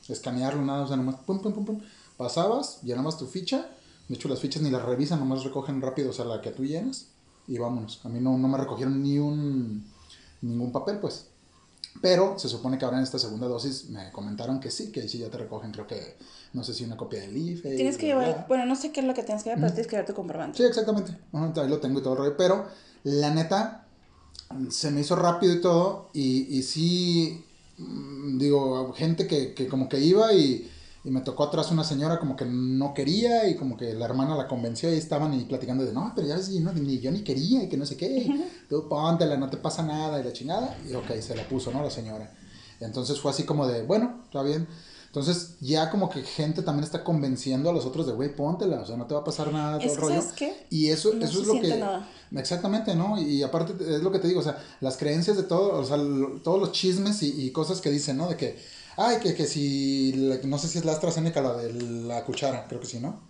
escanearlo, 0.07 0.61
nada, 0.61 0.83
o 0.83 0.87
sea, 0.87 0.95
nomás 0.95 1.15
pum, 1.15 1.41
pum, 1.41 1.51
pum, 1.51 1.65
pum. 1.65 1.81
Pasabas, 2.15 2.81
llenabas 2.81 3.17
tu 3.17 3.27
ficha. 3.27 3.69
De 4.07 4.15
hecho, 4.15 4.29
las 4.29 4.39
fichas 4.39 4.61
ni 4.61 4.69
las 4.69 4.83
revisan, 4.83 5.19
nomás 5.19 5.43
recogen 5.43 5.81
rápido, 5.81 6.11
o 6.11 6.13
sea, 6.13 6.23
la 6.23 6.39
que 6.39 6.51
tú 6.51 6.63
llenas 6.63 7.07
y 7.45 7.57
vámonos. 7.57 7.99
A 8.05 8.07
mí 8.07 8.21
no, 8.21 8.37
no 8.37 8.47
me 8.47 8.57
recogieron 8.57 9.03
ni 9.03 9.19
un 9.19 9.85
ningún 10.43 10.71
papel, 10.71 10.99
pues. 10.99 11.27
Pero 12.01 12.39
se 12.39 12.47
supone 12.47 12.77
que 12.77 12.85
ahora 12.85 12.99
en 12.99 13.03
esta 13.03 13.19
segunda 13.19 13.47
dosis 13.47 13.89
me 13.89 14.13
comentaron 14.13 14.61
que 14.61 14.71
sí, 14.71 14.93
que 14.93 15.01
ahí 15.01 15.09
sí 15.09 15.17
ya 15.17 15.29
te 15.29 15.39
recogen, 15.39 15.73
creo 15.73 15.87
que, 15.87 16.15
no 16.53 16.63
sé 16.63 16.73
si 16.73 16.85
una 16.85 16.95
copia 16.95 17.19
del 17.19 17.35
IFE. 17.35 17.75
Tienes 17.75 17.97
que 17.97 18.05
llevar, 18.05 18.33
bla. 18.33 18.45
bueno, 18.47 18.65
no 18.65 18.77
sé 18.77 18.93
qué 18.93 19.01
es 19.01 19.05
lo 19.05 19.13
que 19.13 19.23
tienes 19.23 19.43
que 19.43 19.49
llevar, 19.49 19.59
pero 19.59 19.73
tienes 19.73 19.87
que 19.87 19.97
llevar 19.97 20.07
tu 20.07 20.13
comprobante. 20.13 20.57
Sí, 20.57 20.63
exactamente. 20.63 21.17
Ajá, 21.33 21.51
ahí 21.57 21.67
lo 21.67 21.79
tengo 21.79 21.99
y 21.99 22.01
todo 22.01 22.13
el 22.13 22.19
rollo. 22.19 22.37
Pero 22.37 22.65
la 23.03 23.33
neta, 23.33 23.88
se 24.69 24.91
me 24.91 25.01
hizo 25.01 25.15
rápido 25.15 25.53
y 25.53 25.61
todo. 25.61 26.09
Y, 26.13 26.57
y 26.57 26.63
sí, 26.63 27.43
mm, 27.77 28.37
digo, 28.37 28.93
gente 28.93 29.27
que, 29.27 29.53
que 29.53 29.67
como 29.67 29.89
que 29.89 29.99
iba 29.99 30.33
y, 30.33 30.69
y 31.03 31.11
me 31.11 31.21
tocó 31.21 31.43
atrás 31.45 31.71
una 31.71 31.83
señora 31.83 32.19
como 32.19 32.35
que 32.35 32.45
no 32.45 32.93
quería 32.93 33.47
y 33.49 33.55
como 33.55 33.77
que 33.77 33.93
la 33.93 34.05
hermana 34.05 34.35
la 34.35 34.47
convenció 34.47 34.93
y 34.93 34.97
estaban 34.97 35.33
y 35.33 35.45
platicando 35.45 35.85
de, 35.85 35.93
no, 35.93 36.11
pero 36.15 36.27
ya 36.27 36.35
ves, 36.35 36.49
no, 36.49 36.73
ni 36.73 36.99
yo 36.99 37.11
ni 37.11 37.23
quería 37.23 37.63
y 37.63 37.69
que 37.69 37.77
no 37.77 37.85
sé 37.85 37.95
qué. 37.97 38.07
Y 38.19 38.45
tú 38.69 38.87
póntela, 38.89 39.37
no 39.37 39.49
te 39.49 39.57
pasa 39.57 39.83
nada 39.83 40.19
y 40.19 40.23
la 40.23 40.33
chingada. 40.33 40.77
Y 40.89 40.93
ok, 40.93 41.11
se 41.21 41.35
la 41.35 41.47
puso, 41.47 41.71
¿no? 41.71 41.83
La 41.83 41.89
señora. 41.91 42.31
Entonces 42.79 43.19
fue 43.19 43.31
así 43.31 43.43
como 43.43 43.67
de, 43.67 43.83
bueno, 43.83 44.21
está 44.25 44.41
bien. 44.43 44.67
Entonces 45.09 45.55
ya 45.59 45.89
como 45.89 46.07
que 46.07 46.21
gente 46.21 46.61
también 46.61 46.83
está 46.83 47.03
convenciendo 47.03 47.71
a 47.71 47.73
los 47.73 47.83
otros 47.85 48.05
de, 48.05 48.13
güey, 48.13 48.35
póntela, 48.35 48.81
o 48.81 48.85
sea, 48.85 48.95
no 48.95 49.07
te 49.07 49.15
va 49.15 49.21
a 49.21 49.23
pasar 49.23 49.51
nada, 49.51 49.79
todo 49.79 49.87
Es 49.87 49.93
el 49.95 50.01
rollo. 50.01 50.21
¿sabes 50.21 50.35
qué? 50.35 50.67
Y 50.69 50.89
eso, 50.89 51.13
No 51.15 51.25
eso 51.25 51.33
se 51.33 51.41
es 51.41 51.47
lo 51.47 51.53
que... 51.59 51.77
nada. 51.77 52.07
Exactamente, 52.35 52.93
¿no? 52.93 53.19
Y 53.19 53.41
aparte 53.41 53.73
es 53.95 54.03
lo 54.03 54.11
que 54.11 54.19
te 54.19 54.27
digo, 54.27 54.39
o 54.41 54.43
sea, 54.43 54.63
las 54.81 54.97
creencias 54.97 55.35
de 55.35 55.43
todo, 55.43 55.79
o 55.79 55.83
sea, 55.83 55.97
lo- 55.97 56.39
todos 56.41 56.59
los 56.59 56.71
chismes 56.73 57.23
y, 57.23 57.41
y 57.45 57.49
cosas 57.51 57.81
que 57.81 57.89
dicen, 57.89 58.17
¿no? 58.17 58.29
De 58.29 58.37
que, 58.37 58.59
ay, 58.97 59.17
que, 59.19 59.33
que 59.33 59.47
si, 59.47 60.13
no 60.43 60.59
sé 60.59 60.67
si 60.67 60.77
es 60.77 60.85
la 60.85 60.91
AstraZeneca, 60.91 61.41
la 61.41 61.53
de 61.55 61.73
la 61.73 62.23
cuchara, 62.23 62.67
creo 62.67 62.79
que 62.79 62.85
sí, 62.85 62.99
¿no? 62.99 63.27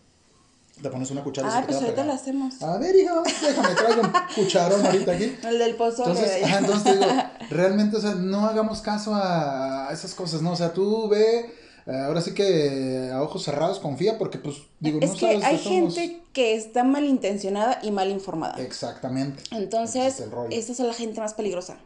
Te 0.81 0.89
pones 0.89 1.11
una 1.11 1.23
cuchara 1.23 1.47
y 1.47 1.51
Ay, 1.51 1.59
se 1.61 1.61
te 1.61 1.73
pues 1.73 1.81
ahorita 1.83 2.05
la 2.05 2.13
hacemos. 2.13 2.61
A 2.61 2.77
ver, 2.77 2.95
hijo, 2.95 3.21
déjame, 3.23 3.75
traigo 3.75 4.01
un 4.01 4.11
cucharón 4.35 4.85
ahorita 4.85 5.11
aquí. 5.11 5.35
El 5.47 5.59
del 5.59 5.75
pozole. 5.75 6.11
Entonces, 6.11 6.57
entonces 6.57 6.83
te 6.83 6.93
digo, 6.93 7.11
realmente, 7.49 7.97
o 7.97 8.01
sea, 8.01 8.15
no 8.15 8.45
hagamos 8.45 8.79
caso 8.81 9.11
a, 9.13 9.89
esas 9.91 10.13
cosas, 10.13 10.41
¿no? 10.41 10.51
O 10.51 10.55
sea, 10.55 10.73
tú 10.73 11.09
ve, 11.09 11.53
ahora 11.93 12.21
sí 12.21 12.34
que 12.34 13.10
a 13.13 13.21
ojos 13.21 13.43
cerrados 13.43 13.80
confía 13.80 14.17
porque, 14.17 14.38
pues, 14.38 14.58
digo, 14.80 14.99
es 15.02 15.10
no 15.12 15.15
que 15.15 15.19
sabes 15.21 15.43
hay 15.43 15.58
todos 15.58 15.71
modos- 15.78 15.95
gente 15.95 16.21
que 16.34 16.56
está 16.56 16.84
malintencionada 16.84 17.80
y 17.82 17.91
mal 17.91 18.10
informada. 18.10 18.62
Exactamente. 18.62 19.43
Entonces, 19.52 20.23
esa 20.52 20.71
es 20.71 20.80
la 20.80 20.93
gente 20.93 21.19
más 21.19 21.34
peligrosa. 21.34 21.78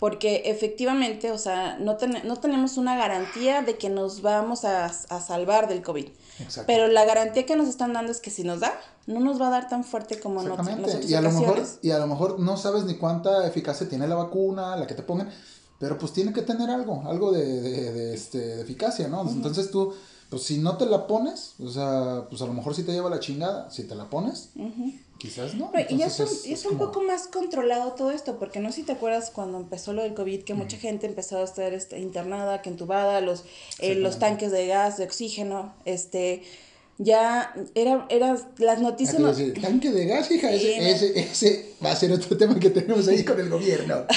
Porque 0.00 0.42
efectivamente, 0.46 1.30
o 1.30 1.38
sea, 1.38 1.78
no, 1.78 1.96
ten- 1.96 2.20
no 2.24 2.36
tenemos 2.36 2.76
una 2.76 2.96
garantía 2.96 3.62
de 3.62 3.78
que 3.78 3.88
nos 3.88 4.22
vamos 4.22 4.64
a, 4.64 4.86
a 4.86 5.20
salvar 5.20 5.68
del 5.68 5.82
COVID. 5.82 6.08
Exacto. 6.40 6.64
Pero 6.66 6.88
la 6.88 7.04
garantía 7.04 7.46
que 7.46 7.56
nos 7.56 7.68
están 7.68 7.92
dando 7.92 8.10
es 8.12 8.20
que 8.20 8.30
si 8.30 8.42
nos 8.42 8.60
da, 8.60 8.72
no 9.06 9.20
nos 9.20 9.40
va 9.40 9.46
a 9.46 9.50
dar 9.50 9.68
tan 9.68 9.84
fuerte 9.84 10.18
como 10.18 10.42
en 10.42 10.50
otras 10.50 10.66
en 10.66 10.84
Exactamente. 10.84 11.06
otras 11.06 11.10
Y 11.10 11.14
a, 11.14 11.20
lo 11.20 11.30
mejor, 11.30 11.62
y 11.80 11.90
a 11.92 11.98
lo 11.98 12.06
mejor 12.08 12.40
no 12.40 12.56
sabes 12.56 12.84
ni 12.84 12.96
cuánta 12.96 13.46
eficacia 13.46 13.88
tiene 13.88 14.06
la 14.08 14.16
vacuna, 14.16 14.76
la 14.76 14.86
que 14.86 14.94
te 14.94 15.02
pongan, 15.02 15.30
pero 15.78 15.98
pues 15.98 16.12
tiene 16.12 16.32
que 16.32 16.42
tener 16.42 16.70
algo, 16.70 17.02
algo 17.06 17.32
de, 17.32 17.44
de, 17.60 17.92
de, 17.92 18.14
este, 18.14 18.38
de 18.38 18.62
eficacia, 18.62 19.08
¿no? 19.08 19.28
Entonces 19.28 19.70
tú, 19.70 19.92
pues 20.30 20.42
si 20.42 20.58
no 20.58 20.76
te 20.76 20.86
la 20.86 21.06
pones, 21.06 21.54
o 21.62 21.68
sea, 21.70 22.26
pues 22.30 22.40
a 22.42 22.46
lo 22.46 22.52
mejor 22.54 22.74
sí 22.74 22.82
te 22.82 22.92
lleva 22.92 23.10
la 23.10 23.20
chingada. 23.20 23.70
Si 23.70 23.84
te 23.84 23.94
la 23.94 24.04
pones, 24.10 24.50
quizás 25.18 25.54
no. 25.54 25.70
Pero 25.72 25.86
y 25.94 25.98
ya, 25.98 26.06
es- 26.06 26.18
es 26.20 26.64
un 26.64 26.76
como- 26.78 26.86
poco 26.92 27.02
más 27.02 27.26
controlado 27.28 27.92
todo 27.92 28.10
esto, 28.10 28.38
porque 28.38 28.60
no 28.60 28.70
sé 28.70 28.76
si 28.76 28.82
te 28.84 28.92
acuerdas 28.92 29.30
cuando 29.30 29.58
empezó 29.58 29.92
lo 29.92 30.02
del 30.02 30.14
COVID, 30.14 30.42
que 30.44 30.54
mucha 30.54 30.76
gente 30.78 31.06
empezó 31.06 31.38
a 31.38 31.42
estar 31.44 31.72
este, 31.74 31.98
internada, 32.00 32.62
que 32.62 32.70
entubada, 32.70 33.20
los, 33.20 33.44
eh, 33.78 33.94
los 33.94 34.18
tanques 34.18 34.50
de 34.52 34.66
gas, 34.66 34.96
de 34.96 35.04
oxígeno, 35.04 35.74
este, 35.84 36.42
ya 36.98 37.52
era, 37.74 38.06
era 38.08 38.36
las 38.58 38.78
Ah, 38.78 38.82
noticias... 38.82 39.20
no- 39.20 39.32
tanque 39.60 39.90
de 39.90 40.06
gas, 40.06 40.30
hija, 40.30 40.50
ese, 40.50 40.90
ese, 40.90 41.18
ese 41.20 41.74
va 41.84 41.90
a 41.92 41.96
ser 41.96 42.10
otro 42.12 42.36
tema 42.38 42.58
que 42.58 42.70
tenemos 42.70 43.06
ahí 43.08 43.24
con 43.24 43.38
el 43.38 43.50
gobierno. 43.50 44.04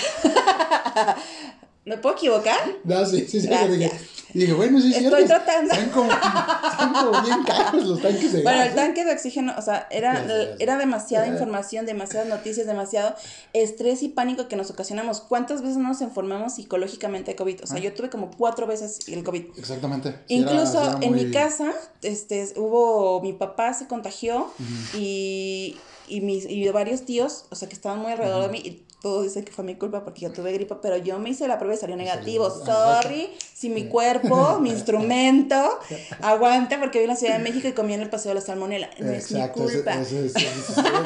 ¿Me 1.88 1.98
puedo 1.98 2.16
equivocar? 2.16 2.60
No, 2.84 3.06
sí, 3.06 3.26
sí, 3.28 3.40
sí. 3.40 3.48
Dije, 3.48 3.92
dije, 4.34 4.54
bueno, 4.54 4.80
sí, 4.82 4.94
es 4.94 5.04
Estoy 5.04 5.26
cierto. 5.26 5.46
tratando. 5.46 5.74
Están 5.74 5.90
como, 5.92 6.12
están 6.12 6.94
como 6.94 7.22
bien 7.24 7.44
caros 7.44 7.86
los 7.86 8.02
tanques 8.02 8.34
de 8.34 8.44
Bueno, 8.44 8.58
gas. 8.60 8.68
el 8.68 8.74
¿eh? 8.74 8.76
tanque 8.76 9.06
de 9.06 9.14
oxígeno, 9.14 9.54
o 9.58 9.62
sea, 9.62 9.88
era, 9.90 10.26
era 10.60 10.78
demasiada 10.78 11.28
información, 11.28 11.86
demasiadas 11.86 12.28
noticias, 12.28 12.68
demasiado 12.68 13.16
estrés 13.54 14.04
y 14.04 14.10
pánico 14.10 14.50
que 14.50 14.58
nos 14.58 14.70
ocasionamos. 14.70 15.22
¿Cuántas 15.22 15.62
veces 15.62 15.78
no 15.78 15.88
nos 15.88 16.02
enfermamos 16.02 16.56
psicológicamente 16.56 17.32
de 17.32 17.36
COVID? 17.38 17.64
O 17.64 17.68
sea, 17.68 17.80
yo 17.80 17.94
tuve 17.94 18.10
como 18.10 18.32
cuatro 18.32 18.68
veces 18.68 19.08
el 19.08 19.24
COVID. 19.24 19.46
Exactamente. 19.58 20.12
Sí 20.28 20.36
Incluso 20.36 20.82
sí 20.84 20.90
era 20.90 21.00
en 21.02 21.14
mi 21.16 21.32
casa, 21.32 21.72
este, 22.02 22.52
hubo, 22.58 23.22
mi 23.22 23.32
papá 23.32 23.74
se 23.74 23.88
contagió 23.88 24.52
y, 24.94 25.78
y, 26.10 26.20
mis, 26.20 26.46
y 26.50 26.68
varios 26.70 27.04
tíos, 27.06 27.46
o 27.50 27.56
sea, 27.56 27.70
que 27.70 27.76
estaban 27.76 28.00
muy 28.00 28.12
alrededor 28.12 28.44
de 28.44 28.50
mí, 28.50 28.60
y 28.60 28.84
todos 29.02 29.26
dicen 29.26 29.46
que 29.46 29.52
fue 29.52 29.64
mi 29.64 29.76
culpa 29.76 30.04
porque 30.04 30.22
yo 30.22 30.32
tuve 30.32 30.52
gripa, 30.54 30.82
pero 30.82 30.98
yo 30.98 31.20
me 31.20 31.30
hice 31.30 31.48
la 31.48 31.60
prueba 31.60 31.76
y 31.76 31.78
salió 31.78 31.96
negativo. 31.96 32.50
Sorry, 32.50 33.30
si 33.54 33.70
mi 33.70 33.86
cuerpo, 33.86 34.60
mi 34.62 34.72
instrumento, 34.72 35.80
aguanta 36.22 36.80
porque 36.80 37.00
viví 37.00 37.04
en 37.04 37.14
la 37.14 37.16
Ciudad 37.16 37.38
de 37.38 37.44
México 37.44 37.68
y 37.68 37.74
comí 37.74 37.94
en 37.94 38.02
el 38.02 38.10
Paseo 38.10 38.30
de 38.30 38.36
la 38.36 38.42
Salmonela. 38.42 38.90
No 39.00 39.12
es 39.12 39.32
mi 39.32 39.48
culpa. 39.50 39.98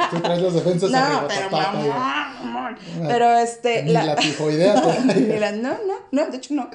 tú 0.10 0.20
traes 0.22 0.42
las 0.42 0.54
defensas 0.54 0.90
No, 0.90 1.28
pero 1.28 1.50
mamá, 1.50 2.78
Pero 3.08 3.38
este... 3.38 3.84
Ni 3.84 3.92
la, 3.92 4.06
la 4.06 4.16
tifoidea. 4.16 4.74
no, 5.52 5.70
no, 5.70 5.96
no, 6.12 6.26
de 6.28 6.38
hecho 6.38 6.54
no. 6.54 6.70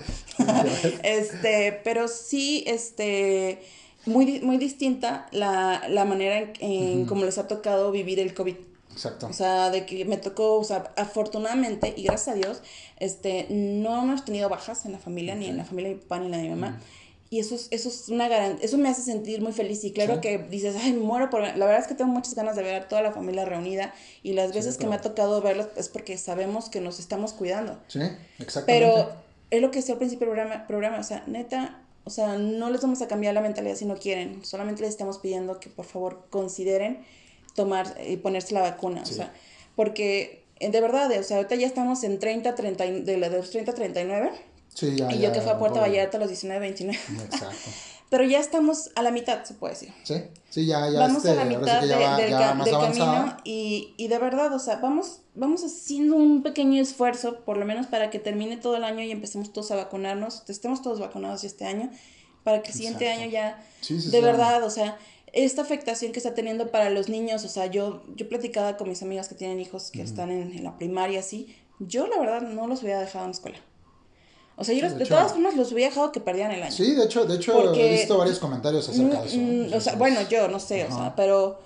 este, 1.02 1.80
pero 1.82 2.08
sí, 2.08 2.62
este 2.66 3.62
muy, 4.04 4.40
muy 4.40 4.58
distinta 4.58 5.26
la, 5.32 5.82
la 5.88 6.04
manera 6.04 6.38
en, 6.38 6.52
en 6.60 7.06
cómo 7.06 7.24
les 7.24 7.38
ha 7.38 7.48
tocado 7.48 7.90
vivir 7.90 8.20
el 8.20 8.34
COVID. 8.34 8.54
Exacto. 8.96 9.26
O 9.26 9.32
sea, 9.34 9.68
de 9.68 9.84
que 9.84 10.06
me 10.06 10.16
tocó, 10.16 10.54
o 10.54 10.64
sea, 10.64 10.90
afortunadamente 10.96 11.92
y 11.96 12.04
gracias 12.04 12.28
a 12.28 12.34
Dios, 12.34 12.62
este, 12.98 13.46
no 13.50 14.02
hemos 14.02 14.24
tenido 14.24 14.48
bajas 14.48 14.86
en 14.86 14.92
la 14.92 14.98
familia, 14.98 15.34
ni 15.34 15.46
en 15.46 15.58
la 15.58 15.66
familia 15.66 15.90
de 15.90 15.96
mi 15.96 16.00
papá 16.00 16.18
ni 16.18 16.30
la 16.30 16.38
de 16.38 16.44
mi 16.44 16.48
mamá. 16.50 16.80
Y 17.28 17.40
eso 17.40 17.54
es, 17.56 17.68
eso 17.72 17.90
es 17.90 18.08
una 18.08 18.28
garantía, 18.28 18.64
eso 18.64 18.78
me 18.78 18.88
hace 18.88 19.02
sentir 19.02 19.42
muy 19.42 19.52
feliz. 19.52 19.84
Y 19.84 19.92
claro 19.92 20.22
que 20.22 20.38
dices, 20.38 20.76
ay, 20.80 20.94
muero 20.94 21.28
por... 21.28 21.42
La 21.42 21.66
verdad 21.66 21.80
es 21.80 21.86
que 21.86 21.94
tengo 21.94 22.10
muchas 22.10 22.34
ganas 22.34 22.56
de 22.56 22.62
ver 22.62 22.82
a 22.82 22.88
toda 22.88 23.02
la 23.02 23.12
familia 23.12 23.44
reunida. 23.44 23.92
Y 24.22 24.32
las 24.32 24.54
veces 24.54 24.78
que 24.78 24.86
me 24.86 24.94
ha 24.94 25.00
tocado 25.00 25.42
verlos 25.42 25.66
es 25.76 25.88
porque 25.90 26.16
sabemos 26.16 26.70
que 26.70 26.80
nos 26.80 27.00
estamos 27.00 27.32
cuidando. 27.34 27.78
Sí, 27.88 28.00
exactamente. 28.38 28.66
Pero 28.66 29.12
es 29.50 29.60
lo 29.60 29.70
que 29.70 29.80
decía 29.80 29.94
al 29.94 29.98
principio 29.98 30.26
del 30.26 30.36
programa, 30.36 30.66
programa, 30.66 30.98
o 31.00 31.02
sea, 31.02 31.24
neta, 31.26 31.82
o 32.04 32.10
sea, 32.10 32.38
no 32.38 32.70
les 32.70 32.80
vamos 32.80 33.02
a 33.02 33.08
cambiar 33.08 33.34
la 33.34 33.40
mentalidad 33.40 33.74
si 33.74 33.84
no 33.84 33.96
quieren. 33.96 34.44
Solamente 34.44 34.82
les 34.82 34.90
estamos 34.90 35.18
pidiendo 35.18 35.58
que 35.58 35.68
por 35.68 35.84
favor 35.84 36.28
consideren 36.30 37.04
tomar 37.56 37.96
y 38.06 38.16
ponerse 38.18 38.54
la 38.54 38.60
vacuna. 38.60 39.02
O 39.02 39.06
sea, 39.06 39.32
porque 39.74 40.46
eh, 40.58 40.70
de 40.70 40.80
verdad, 40.80 41.10
o 41.18 41.22
sea, 41.22 41.38
ahorita 41.38 41.54
ya 41.56 41.66
estamos 41.66 42.02
en 42.04 42.18
30, 42.18 42.54
30, 42.54 42.84
de 42.84 43.16
los 43.18 43.50
30, 43.50 43.74
39. 43.74 44.30
Sí, 44.72 44.94
ya, 44.96 45.10
y 45.12 45.20
yo 45.20 45.32
que 45.32 45.40
fui 45.40 45.50
a 45.50 45.58
Puerto 45.58 45.80
Vallarta 45.80 46.18
a 46.18 46.20
los 46.20 46.28
19, 46.28 46.60
29. 46.60 46.98
Exacto. 47.24 47.56
Pero 48.08 48.22
ya 48.22 48.38
estamos 48.38 48.90
a 48.94 49.02
la 49.02 49.10
mitad, 49.10 49.42
se 49.42 49.54
puede 49.54 49.74
decir. 49.74 49.92
Sí, 50.04 50.22
sí, 50.48 50.66
ya, 50.66 50.88
ya. 50.88 51.00
Vamos 51.00 51.26
a 51.26 51.34
la 51.34 51.42
este, 51.42 51.56
mitad 51.56 51.80
del, 51.80 52.70
camino 52.70 53.36
y, 53.42 53.94
y, 53.96 54.06
de 54.06 54.18
verdad, 54.18 54.52
o 54.54 54.60
sea, 54.60 54.76
vamos, 54.76 55.22
vamos 55.34 55.64
haciendo 55.64 56.14
un 56.14 56.44
pequeño 56.44 56.80
esfuerzo, 56.80 57.40
por 57.40 57.56
lo 57.56 57.66
menos 57.66 57.88
para 57.88 58.10
que 58.10 58.20
termine 58.20 58.58
todo 58.58 58.76
el 58.76 58.84
año 58.84 59.02
y 59.02 59.10
empecemos 59.10 59.52
todos 59.52 59.72
a 59.72 59.76
vacunarnos, 59.76 60.44
estemos 60.48 60.82
todos 60.82 61.00
vacunados 61.00 61.42
este 61.42 61.64
año, 61.64 61.90
para 62.44 62.62
que 62.62 62.68
el 62.68 62.74
siguiente 62.74 63.08
año 63.08 63.28
ya, 63.28 63.60
de 63.88 64.20
verdad, 64.20 64.62
o 64.62 64.70
sea, 64.70 64.96
esta 65.36 65.60
afectación 65.60 66.12
que 66.12 66.18
está 66.18 66.34
teniendo 66.34 66.70
para 66.70 66.88
los 66.88 67.10
niños, 67.10 67.44
o 67.44 67.48
sea, 67.48 67.66
yo, 67.66 68.02
yo 68.16 68.26
platicaba 68.26 68.78
con 68.78 68.88
mis 68.88 69.02
amigas 69.02 69.28
que 69.28 69.34
tienen 69.34 69.60
hijos 69.60 69.90
que 69.90 70.00
están 70.00 70.30
en, 70.30 70.64
la 70.64 70.78
primaria, 70.78 71.20
así, 71.20 71.54
yo 71.78 72.06
la 72.06 72.18
verdad 72.18 72.40
no 72.40 72.66
los 72.66 72.82
hubiera 72.82 73.00
dejado 73.00 73.26
en 73.26 73.30
la 73.30 73.34
escuela. 73.34 73.58
O 74.56 74.64
sea, 74.64 74.74
yo 74.74 74.88
de, 74.88 75.04
todas 75.04 75.32
formas 75.32 75.54
los 75.54 75.70
hubiera 75.72 75.90
dejado 75.90 76.10
que 76.10 76.20
perdieran 76.20 76.52
el 76.52 76.62
año. 76.62 76.72
Sí, 76.72 76.94
de 76.94 77.04
hecho, 77.04 77.26
de 77.26 77.36
hecho 77.36 77.74
he 77.74 77.90
visto 77.92 78.16
varios 78.16 78.38
comentarios 78.38 78.88
acerca 78.88 79.20
de 79.20 79.28
eso. 79.28 79.36
Mm, 79.36 79.74
o 79.74 79.80
sea, 79.82 79.96
bueno, 79.96 80.20
yo 80.30 80.48
no 80.48 80.58
sé, 80.58 80.86
o 80.86 80.96
sea, 80.96 81.14
pero 81.14 81.60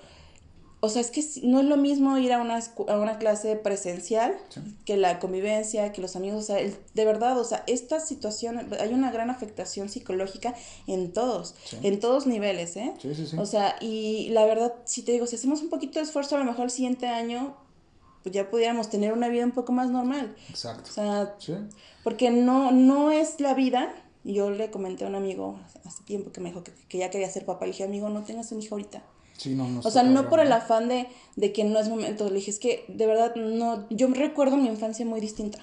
o 0.83 0.89
sea, 0.89 0.99
es 0.99 1.11
que 1.11 1.23
no 1.43 1.59
es 1.59 1.65
lo 1.67 1.77
mismo 1.77 2.17
ir 2.17 2.33
a 2.33 2.41
una, 2.41 2.57
a 2.57 2.97
una 2.97 3.19
clase 3.19 3.55
presencial 3.55 4.35
que 4.83 4.97
la 4.97 5.19
convivencia, 5.19 5.91
que 5.91 6.01
los 6.01 6.15
amigos, 6.15 6.39
o 6.39 6.47
sea, 6.47 6.57
de 6.57 7.05
verdad, 7.05 7.39
o 7.39 7.43
sea, 7.43 7.63
esta 7.67 7.99
situación, 7.99 8.67
hay 8.79 8.91
una 8.91 9.11
gran 9.11 9.29
afectación 9.29 9.89
psicológica 9.89 10.55
en 10.87 11.13
todos, 11.13 11.53
en 11.83 11.99
todos 11.99 12.25
niveles, 12.25 12.75
¿eh? 12.77 12.93
Sí, 12.99 13.13
sí, 13.13 13.27
sí. 13.27 13.37
O 13.37 13.45
sea, 13.45 13.75
y 13.79 14.29
la 14.31 14.43
verdad, 14.45 14.73
si 14.85 15.03
te 15.03 15.11
digo, 15.11 15.27
si 15.27 15.35
hacemos 15.35 15.61
un 15.61 15.69
poquito 15.69 15.99
de 15.99 16.05
esfuerzo, 16.05 16.35
a 16.35 16.39
lo 16.39 16.45
mejor 16.45 16.65
el 16.65 16.71
siguiente 16.71 17.07
año, 17.07 17.55
pues 18.23 18.33
ya 18.33 18.49
pudiéramos 18.49 18.89
tener 18.89 19.13
una 19.13 19.29
vida 19.29 19.45
un 19.45 19.51
poco 19.51 19.73
más 19.73 19.91
normal. 19.91 20.35
Exacto. 20.49 20.89
O 20.89 20.93
sea, 20.93 21.35
porque 22.03 22.31
no, 22.31 22.71
no 22.71 23.11
es 23.11 23.39
la 23.39 23.53
vida, 23.53 23.93
yo 24.23 24.49
le 24.49 24.71
comenté 24.71 25.05
a 25.05 25.09
un 25.09 25.15
amigo 25.15 25.59
hace 25.85 26.03
tiempo 26.05 26.31
que 26.31 26.41
me 26.41 26.49
dijo 26.49 26.63
que, 26.63 26.71
que 26.89 26.97
ya 26.97 27.11
quería 27.11 27.29
ser 27.29 27.45
papá, 27.45 27.65
le 27.65 27.73
dije, 27.73 27.83
amigo, 27.83 28.09
no 28.09 28.23
tengas 28.23 28.51
un 28.51 28.63
hijo 28.63 28.73
ahorita 28.73 29.03
o 29.83 29.91
sea, 29.91 30.03
no 30.03 30.29
por 30.29 30.39
el 30.39 30.51
afán 30.51 30.87
de, 30.87 31.07
de, 31.35 31.53
que 31.53 31.63
no 31.63 31.79
es 31.79 31.89
momento. 31.89 32.27
Le 32.29 32.35
dije, 32.35 32.51
es 32.51 32.59
que 32.59 32.85
de 32.87 33.07
verdad 33.07 33.35
no. 33.35 33.87
Yo 33.89 34.07
recuerdo 34.07 34.57
mi 34.57 34.67
infancia 34.67 35.05
muy 35.05 35.19
distinta. 35.19 35.59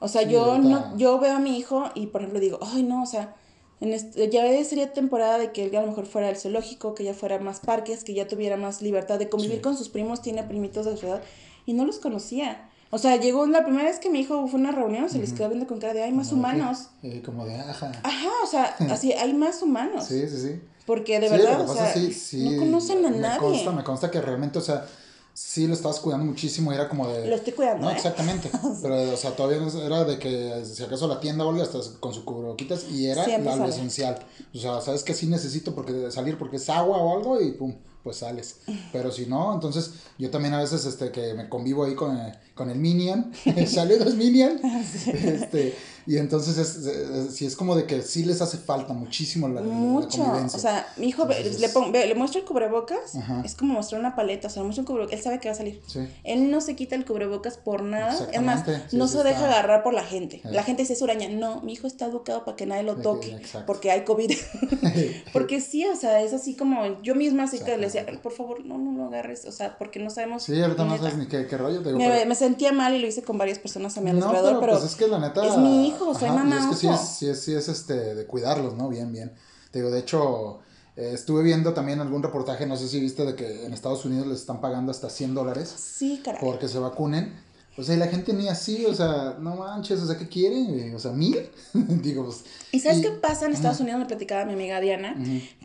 O 0.00 0.08
sea, 0.08 0.22
yo 0.22 0.58
no, 0.58 0.96
yo 0.98 1.18
veo 1.18 1.36
a 1.36 1.38
mi 1.38 1.56
hijo 1.56 1.90
y 1.94 2.08
por 2.08 2.20
ejemplo 2.20 2.40
digo, 2.40 2.58
ay 2.60 2.82
no, 2.82 3.02
o 3.02 3.06
sea, 3.06 3.34
en 3.80 3.92
este, 3.92 4.28
ya 4.28 4.42
sería 4.64 4.92
temporada 4.92 5.38
de 5.38 5.52
que 5.52 5.64
él 5.64 5.76
a 5.76 5.80
lo 5.80 5.88
mejor 5.88 6.06
fuera 6.06 6.28
al 6.28 6.36
zoológico, 6.36 6.94
que 6.94 7.04
ya 7.04 7.14
fuera 7.14 7.38
más 7.38 7.60
parques, 7.60 8.04
que 8.04 8.14
ya 8.14 8.28
tuviera 8.28 8.56
más 8.56 8.82
libertad 8.82 9.18
de 9.18 9.28
convivir 9.28 9.60
con 9.60 9.76
sus 9.76 9.88
primos, 9.88 10.20
tiene 10.22 10.42
primitos 10.42 10.86
de 10.86 10.96
su 10.96 11.06
edad, 11.06 11.22
y 11.66 11.72
no 11.72 11.84
los 11.84 11.98
conocía. 11.98 12.68
O 12.90 12.98
sea, 12.98 13.16
llegó 13.16 13.46
la 13.46 13.64
primera 13.64 13.84
vez 13.84 13.98
que 13.98 14.10
mi 14.10 14.20
hijo 14.20 14.46
fue 14.46 14.60
a 14.60 14.62
una 14.62 14.72
reunión, 14.72 15.10
se 15.10 15.18
les 15.18 15.32
quedó 15.32 15.48
viendo 15.48 15.66
con 15.66 15.80
cara 15.80 15.94
de, 15.94 16.02
hay 16.02 16.12
más 16.12 16.32
humanos. 16.32 16.90
Eh, 17.02 17.22
como 17.24 17.44
de, 17.44 17.56
ajá. 17.56 17.92
Ajá, 18.02 18.30
o 18.42 18.46
sea, 18.46 18.76
así, 18.90 19.12
hay 19.12 19.34
más 19.34 19.62
humanos. 19.62 20.04
Sí, 20.06 20.28
sí, 20.28 20.36
sí. 20.38 20.60
Porque 20.86 21.18
de 21.20 21.28
verdad, 21.28 21.60
o 21.68 21.74
sea, 21.74 21.94
no 21.94 22.56
conocen 22.58 23.06
a 23.06 23.10
me 23.10 23.18
nadie. 23.18 23.38
Consta, 23.40 23.70
me 23.72 23.84
consta 23.84 24.10
que 24.10 24.20
realmente, 24.20 24.58
o 24.58 24.62
sea, 24.62 24.86
sí 25.34 25.66
lo 25.66 25.74
estabas 25.74 25.98
cuidando 25.98 26.24
muchísimo 26.24 26.72
y 26.72 26.76
era 26.76 26.88
como 26.88 27.08
de... 27.08 27.26
Lo 27.26 27.34
estoy 27.34 27.52
cuidando, 27.52 27.84
No, 27.84 27.90
¿eh? 27.90 27.94
exactamente. 27.94 28.50
Pero, 28.82 29.12
o 29.12 29.16
sea, 29.16 29.34
todavía 29.34 29.60
era 29.84 30.04
de 30.04 30.18
que 30.18 30.64
si 30.64 30.82
acaso 30.82 31.08
la 31.08 31.20
tienda 31.20 31.44
o 31.44 31.50
algo, 31.50 31.62
estás 31.62 31.88
con 32.00 32.14
su 32.14 32.24
cubreboquitas 32.24 32.84
y 32.90 33.06
era 33.06 33.26
lo 33.38 33.64
esencial. 33.66 34.24
O 34.54 34.58
sea, 34.58 34.80
sabes 34.80 35.02
que 35.02 35.12
sí 35.12 35.26
necesito 35.26 35.74
porque 35.74 36.10
salir 36.10 36.38
porque 36.38 36.56
es 36.56 36.70
agua 36.70 36.98
o 36.98 37.16
algo 37.16 37.40
y 37.40 37.50
pum, 37.52 37.74
pues 38.04 38.18
sales. 38.18 38.60
Pero 38.92 39.10
si 39.10 39.26
no, 39.26 39.52
entonces 39.52 39.94
yo 40.18 40.30
también 40.30 40.54
a 40.54 40.60
veces 40.60 40.84
este 40.84 41.10
que 41.10 41.34
me 41.34 41.48
convivo 41.48 41.84
ahí 41.84 41.96
con, 41.96 42.16
con 42.54 42.70
el 42.70 42.78
Minion, 42.78 43.32
saludos 43.66 44.14
Minion. 44.14 44.60
Este, 44.62 45.74
y 46.06 46.18
entonces 46.18 46.58
es, 46.58 47.34
si 47.34 47.46
es 47.46 47.56
como 47.56 47.76
de 47.76 47.86
que 47.86 48.02
sí 48.02 48.24
les 48.24 48.40
hace 48.40 48.58
falta 48.58 48.92
muchísimo 48.92 49.48
la, 49.48 49.60
Mucho. 49.62 50.22
O 50.22 50.58
sea, 50.58 50.86
mi 50.96 51.08
hijo 51.08 51.26
le, 51.26 52.06
le 52.06 52.14
muestro 52.14 52.40
el 52.40 52.46
cubrebocas, 52.46 53.14
es 53.44 53.54
como 53.54 53.74
mostrar 53.74 54.00
una 54.00 54.14
paleta, 54.14 54.48
o 54.48 54.50
sea, 54.50 54.62
le 54.62 54.66
muestro 54.66 54.82
un 54.82 54.86
cubrebocas, 54.86 55.18
él 55.18 55.24
sabe 55.24 55.40
que 55.40 55.48
va 55.48 55.54
a 55.54 55.58
salir. 55.58 55.80
Él 56.24 56.50
no 56.50 56.60
se 56.60 56.76
quita 56.76 56.94
el 56.96 57.04
cubrebocas 57.04 57.56
por 57.56 57.82
nada. 57.82 58.14
Es 58.32 58.42
más, 58.42 58.64
no 58.92 59.08
se 59.08 59.22
deja 59.22 59.44
agarrar 59.44 59.82
por 59.82 59.94
la 59.94 60.04
gente. 60.04 60.40
La 60.44 60.62
gente 60.62 60.82
dice, 60.82 60.94
es 60.94 61.02
uraña. 61.02 61.28
No, 61.28 61.60
mi 61.62 61.72
hijo 61.72 61.86
está 61.86 62.06
educado 62.06 62.44
para 62.44 62.56
que 62.56 62.66
nadie 62.66 62.82
lo 62.82 62.96
toque, 62.96 63.36
porque 63.66 63.90
hay 63.90 64.04
COVID. 64.04 64.32
porque 65.32 65.60
sí, 65.60 65.84
o 65.86 65.96
sea, 65.96 66.20
es 66.22 66.32
así 66.32 66.54
como 66.54 67.02
yo 67.02 67.14
misma 67.14 67.44
así 67.44 67.58
que 67.58 67.76
le 67.76 67.86
decía, 67.86 68.06
por 68.22 68.32
favor, 68.32 68.64
no, 68.64 68.78
no 68.78 68.92
lo 68.92 69.06
agarres, 69.06 69.44
o 69.44 69.52
sea, 69.52 69.76
porque 69.78 69.98
no 69.98 70.10
sabemos. 70.10 70.42
Sí, 70.42 70.60
ahorita 70.60 70.84
no 70.84 70.96
sabes 70.96 71.16
ni 71.16 71.26
qué, 71.26 71.46
qué 71.46 71.56
rollo. 71.56 71.80
me, 71.80 72.24
me, 72.24 72.34
sentía 72.34 72.72
mal 72.72 72.94
y 72.94 72.98
lo 72.98 73.06
hice 73.06 73.22
con 73.22 73.38
varias 73.38 73.58
personas 73.58 73.96
a 73.96 74.00
mi 74.00 74.10
alrededor, 74.10 74.60
pero, 74.60 74.72
pues 74.72 74.84
es 74.84 74.96
que 74.96 75.08
la 75.08 75.18
neta. 75.18 75.46
Es 75.46 75.56
mi 75.56 75.88
hijo 75.88 75.93
soy 76.18 76.30
mamá. 76.30 76.58
es 76.58 76.66
que 76.66 76.74
sí 76.74 76.88
es, 76.88 77.00
sí 77.00 77.28
es, 77.28 77.40
sí 77.40 77.54
es 77.54 77.68
este, 77.68 78.14
de 78.14 78.26
cuidarlos, 78.26 78.74
¿no? 78.74 78.88
Bien, 78.88 79.12
bien. 79.12 79.32
Te 79.70 79.80
digo, 79.80 79.90
de 79.90 80.00
hecho, 80.00 80.60
eh, 80.96 81.10
estuve 81.12 81.42
viendo 81.42 81.74
también 81.74 82.00
algún 82.00 82.22
reportaje, 82.22 82.66
no 82.66 82.76
sé 82.76 82.88
si 82.88 83.00
viste, 83.00 83.24
de 83.24 83.34
que 83.34 83.64
en 83.64 83.72
Estados 83.72 84.04
Unidos 84.04 84.26
les 84.26 84.40
están 84.40 84.60
pagando 84.60 84.90
hasta 84.90 85.10
100 85.10 85.34
dólares. 85.34 85.74
Sí, 85.76 86.20
caray. 86.24 86.40
Porque 86.40 86.68
se 86.68 86.78
vacunen. 86.78 87.34
O 87.76 87.82
sea, 87.82 87.96
y 87.96 87.98
la 87.98 88.06
gente 88.06 88.32
ni 88.32 88.46
así, 88.46 88.84
o 88.86 88.94
sea, 88.94 89.36
no 89.40 89.56
manches, 89.56 90.00
o 90.00 90.06
sea, 90.06 90.16
¿qué 90.16 90.28
quieren? 90.28 90.94
O 90.94 90.98
sea, 91.00 91.10
mil. 91.10 91.50
Digo, 91.74 92.24
pues. 92.24 92.44
¿Y 92.70 92.78
sabes 92.78 93.00
qué 93.00 93.10
pasa 93.10 93.46
en 93.46 93.52
Estados 93.52 93.80
Unidos? 93.80 93.98
Me 93.98 94.06
platicaba 94.06 94.44
mi 94.44 94.52
amiga 94.52 94.80
Diana, 94.80 95.16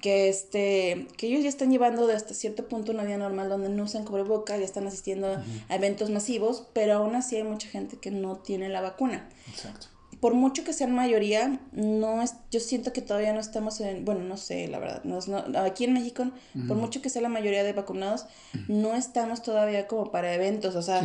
que 0.01 0.27
este, 0.27 1.07
que 1.17 1.27
ellos 1.27 1.43
ya 1.43 1.49
están 1.49 1.69
llevando 1.69 2.07
de 2.07 2.15
hasta 2.15 2.33
cierto 2.33 2.67
punto 2.67 2.91
una 2.91 3.03
vida 3.03 3.17
normal 3.17 3.49
donde 3.49 3.69
no 3.69 3.83
usan 3.83 4.05
cubreboca, 4.05 4.57
ya 4.57 4.65
están 4.65 4.87
asistiendo 4.87 5.27
a 5.69 5.75
eventos 5.75 6.09
masivos, 6.09 6.63
pero 6.73 6.95
aún 6.95 7.13
así 7.13 7.35
hay 7.35 7.43
mucha 7.43 7.67
gente 7.67 7.97
que 7.97 8.09
no 8.09 8.37
tiene 8.37 8.69
la 8.69 8.81
vacuna. 8.81 9.29
Exacto 9.47 9.98
por 10.19 10.33
mucho 10.33 10.63
que 10.63 10.73
sean 10.73 10.93
mayoría, 10.93 11.59
no 11.71 12.21
es, 12.21 12.33
yo 12.51 12.59
siento 12.59 12.91
que 12.91 13.01
todavía 13.01 13.33
no 13.33 13.39
estamos 13.39 13.79
en, 13.79 14.03
bueno, 14.03 14.21
no 14.21 14.37
sé, 14.37 14.67
la 14.67 14.79
verdad, 14.79 15.03
no, 15.03 15.19
aquí 15.59 15.85
en 15.85 15.93
México, 15.93 16.25
por 16.67 16.77
mucho 16.77 17.01
que 17.01 17.09
sea 17.09 17.21
la 17.21 17.29
mayoría 17.29 17.63
de 17.63 17.73
vacunados, 17.73 18.25
no 18.67 18.95
estamos 18.95 19.41
todavía 19.41 19.87
como 19.87 20.11
para 20.11 20.33
eventos, 20.33 20.75
o 20.75 20.81
sea, 20.81 21.01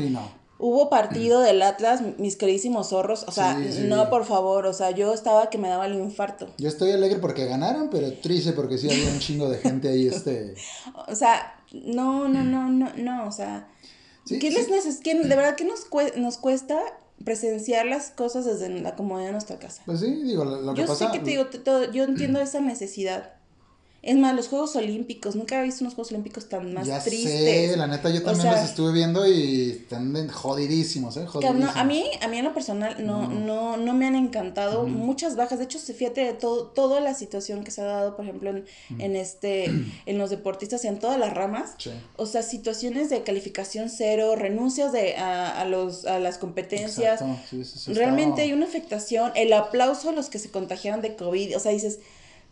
hubo 0.58 0.90
partido 0.90 1.40
del 1.40 1.62
Atlas, 1.62 2.02
mis 2.18 2.36
queridísimos 2.36 2.88
zorros, 2.88 3.24
o 3.28 3.30
sea, 3.30 3.56
no, 3.82 4.10
por 4.10 4.24
favor, 4.24 4.66
o 4.66 4.72
sea, 4.72 4.90
yo 4.90 5.14
estaba 5.14 5.48
que 5.48 5.58
me 5.58 5.68
daba 5.68 5.86
el 5.86 5.94
infarto. 5.94 6.48
Yo 6.58 6.68
estoy 6.68 6.90
alegre 6.90 7.18
porque 7.20 7.46
ganaron, 7.46 7.90
pero 7.90 8.12
triste 8.14 8.52
porque 8.52 8.78
sí 8.78 8.90
había 8.90 9.10
un 9.10 9.20
chingo 9.20 9.48
de 9.48 9.58
gente 9.58 9.88
ahí, 9.88 10.08
este... 10.08 10.54
o 11.06 11.14
sea, 11.14 11.62
no, 11.72 12.28
no, 12.28 12.42
no, 12.42 12.68
no, 12.68 12.92
no, 12.96 13.28
o 13.28 13.32
sea... 13.32 13.68
¿Qué 14.26 14.50
les 14.50 14.70
neces 14.70 15.00
¿qué, 15.00 15.14
de 15.14 15.36
verdad 15.36 15.54
que 15.54 15.66
nos, 15.66 15.86
nos 16.16 16.38
cuesta 16.38 16.80
presenciar 17.22 17.86
las 17.86 18.10
cosas 18.10 18.44
desde 18.44 18.68
la 18.80 18.96
comodidad 18.96 19.28
de 19.28 19.32
nuestra 19.32 19.58
casa. 19.58 19.82
Pues 19.86 20.00
sí, 20.00 20.22
digo, 20.22 20.44
lo, 20.44 20.74
que 20.74 20.80
yo 20.80 20.86
pasa... 20.86 21.06
Yo 21.06 21.12
sé 21.12 21.18
que 21.18 21.24
te 21.24 21.30
digo, 21.30 21.90
yo 21.92 22.04
entiendo 22.04 22.40
esa 22.40 22.60
necesidad. 22.60 23.33
Es 24.04 24.16
más, 24.16 24.34
los 24.34 24.48
Juegos 24.48 24.76
Olímpicos, 24.76 25.34
nunca 25.34 25.58
he 25.58 25.64
visto 25.64 25.82
unos 25.82 25.94
Juegos 25.94 26.12
Olímpicos 26.12 26.46
tan 26.46 26.74
más 26.74 26.86
ya 26.86 27.02
tristes. 27.02 27.70
Sé, 27.70 27.76
la 27.76 27.86
neta, 27.86 28.10
yo 28.10 28.22
también 28.22 28.50
los 28.50 28.60
estuve 28.60 28.92
viendo 28.92 29.26
y 29.26 29.70
están 29.70 30.28
jodidísimos, 30.28 31.16
¿eh? 31.16 31.26
Jodidísimos. 31.26 31.74
a, 31.74 31.84
mí, 31.84 32.04
a 32.20 32.28
mí 32.28 32.38
en 32.38 32.44
lo 32.44 32.52
personal 32.52 33.04
no, 33.04 33.28
no, 33.28 33.78
no 33.78 33.94
me 33.94 34.06
han 34.06 34.14
encantado 34.14 34.86
muchas 34.86 35.36
bajas. 35.36 35.58
De 35.58 35.64
hecho, 35.64 35.78
fíjate 35.78 36.20
de 36.20 36.32
todo, 36.34 36.66
toda 36.66 37.00
la 37.00 37.14
situación 37.14 37.64
que 37.64 37.70
se 37.70 37.80
ha 37.80 37.84
dado, 37.84 38.14
por 38.14 38.26
ejemplo, 38.26 38.50
en, 38.50 38.66
en 38.98 39.16
este, 39.16 39.64
en 40.06 40.18
los 40.18 40.28
deportistas, 40.28 40.84
en 40.84 40.98
todas 40.98 41.18
las 41.18 41.32
ramas. 41.32 41.74
O 42.16 42.26
sea, 42.26 42.42
situaciones 42.42 43.08
de 43.08 43.22
calificación 43.22 43.88
cero, 43.88 44.36
renuncias 44.36 44.92
de, 44.92 45.16
a, 45.16 45.60
a 45.60 45.64
los, 45.64 46.04
a 46.04 46.18
las 46.18 46.36
competencias. 46.36 47.24
Realmente 47.86 48.42
hay 48.42 48.52
una 48.52 48.66
afectación. 48.66 49.32
El 49.34 49.54
aplauso 49.54 50.10
a 50.10 50.12
los 50.12 50.28
que 50.28 50.38
se 50.38 50.50
contagiaron 50.50 51.00
de 51.00 51.16
COVID. 51.16 51.56
O 51.56 51.60
sea, 51.60 51.72
dices 51.72 52.00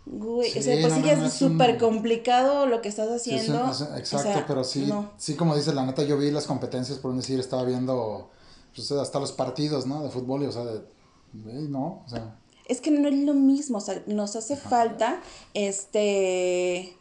Güey, 0.04 0.58
o 0.58 0.62
sea, 0.62 0.80
pues 0.80 0.94
sí 0.94 1.02
ya 1.02 1.12
es 1.12 1.32
súper 1.32 1.78
complicado 1.78 2.66
lo 2.66 2.82
que 2.82 2.88
estás 2.88 3.08
haciendo. 3.08 3.66
exacto, 3.96 4.44
pero 4.46 4.64
sí, 4.64 4.92
sí, 5.16 5.36
como 5.36 5.54
dices, 5.54 5.74
la 5.74 5.86
neta, 5.86 6.02
yo 6.02 6.18
vi 6.18 6.30
las 6.30 6.46
competencias, 6.46 6.98
por 6.98 7.14
decir, 7.14 7.38
estaba 7.38 7.64
viendo 7.64 8.28
pues, 8.74 8.90
hasta 8.90 9.20
los 9.20 9.32
partidos, 9.32 9.86
¿no? 9.86 10.02
De 10.02 10.10
fútbol, 10.10 10.42
y, 10.42 10.46
o 10.46 10.52
sea, 10.52 10.64
de, 10.64 10.82
no, 11.32 12.02
o 12.04 12.08
sea. 12.08 12.36
Es 12.66 12.80
que 12.80 12.90
no 12.90 13.08
es 13.08 13.14
lo 13.14 13.34
mismo, 13.34 13.78
o 13.78 13.80
sea, 13.80 14.02
nos 14.06 14.34
hace 14.34 14.56
falta, 14.56 15.20
este, 15.54 16.96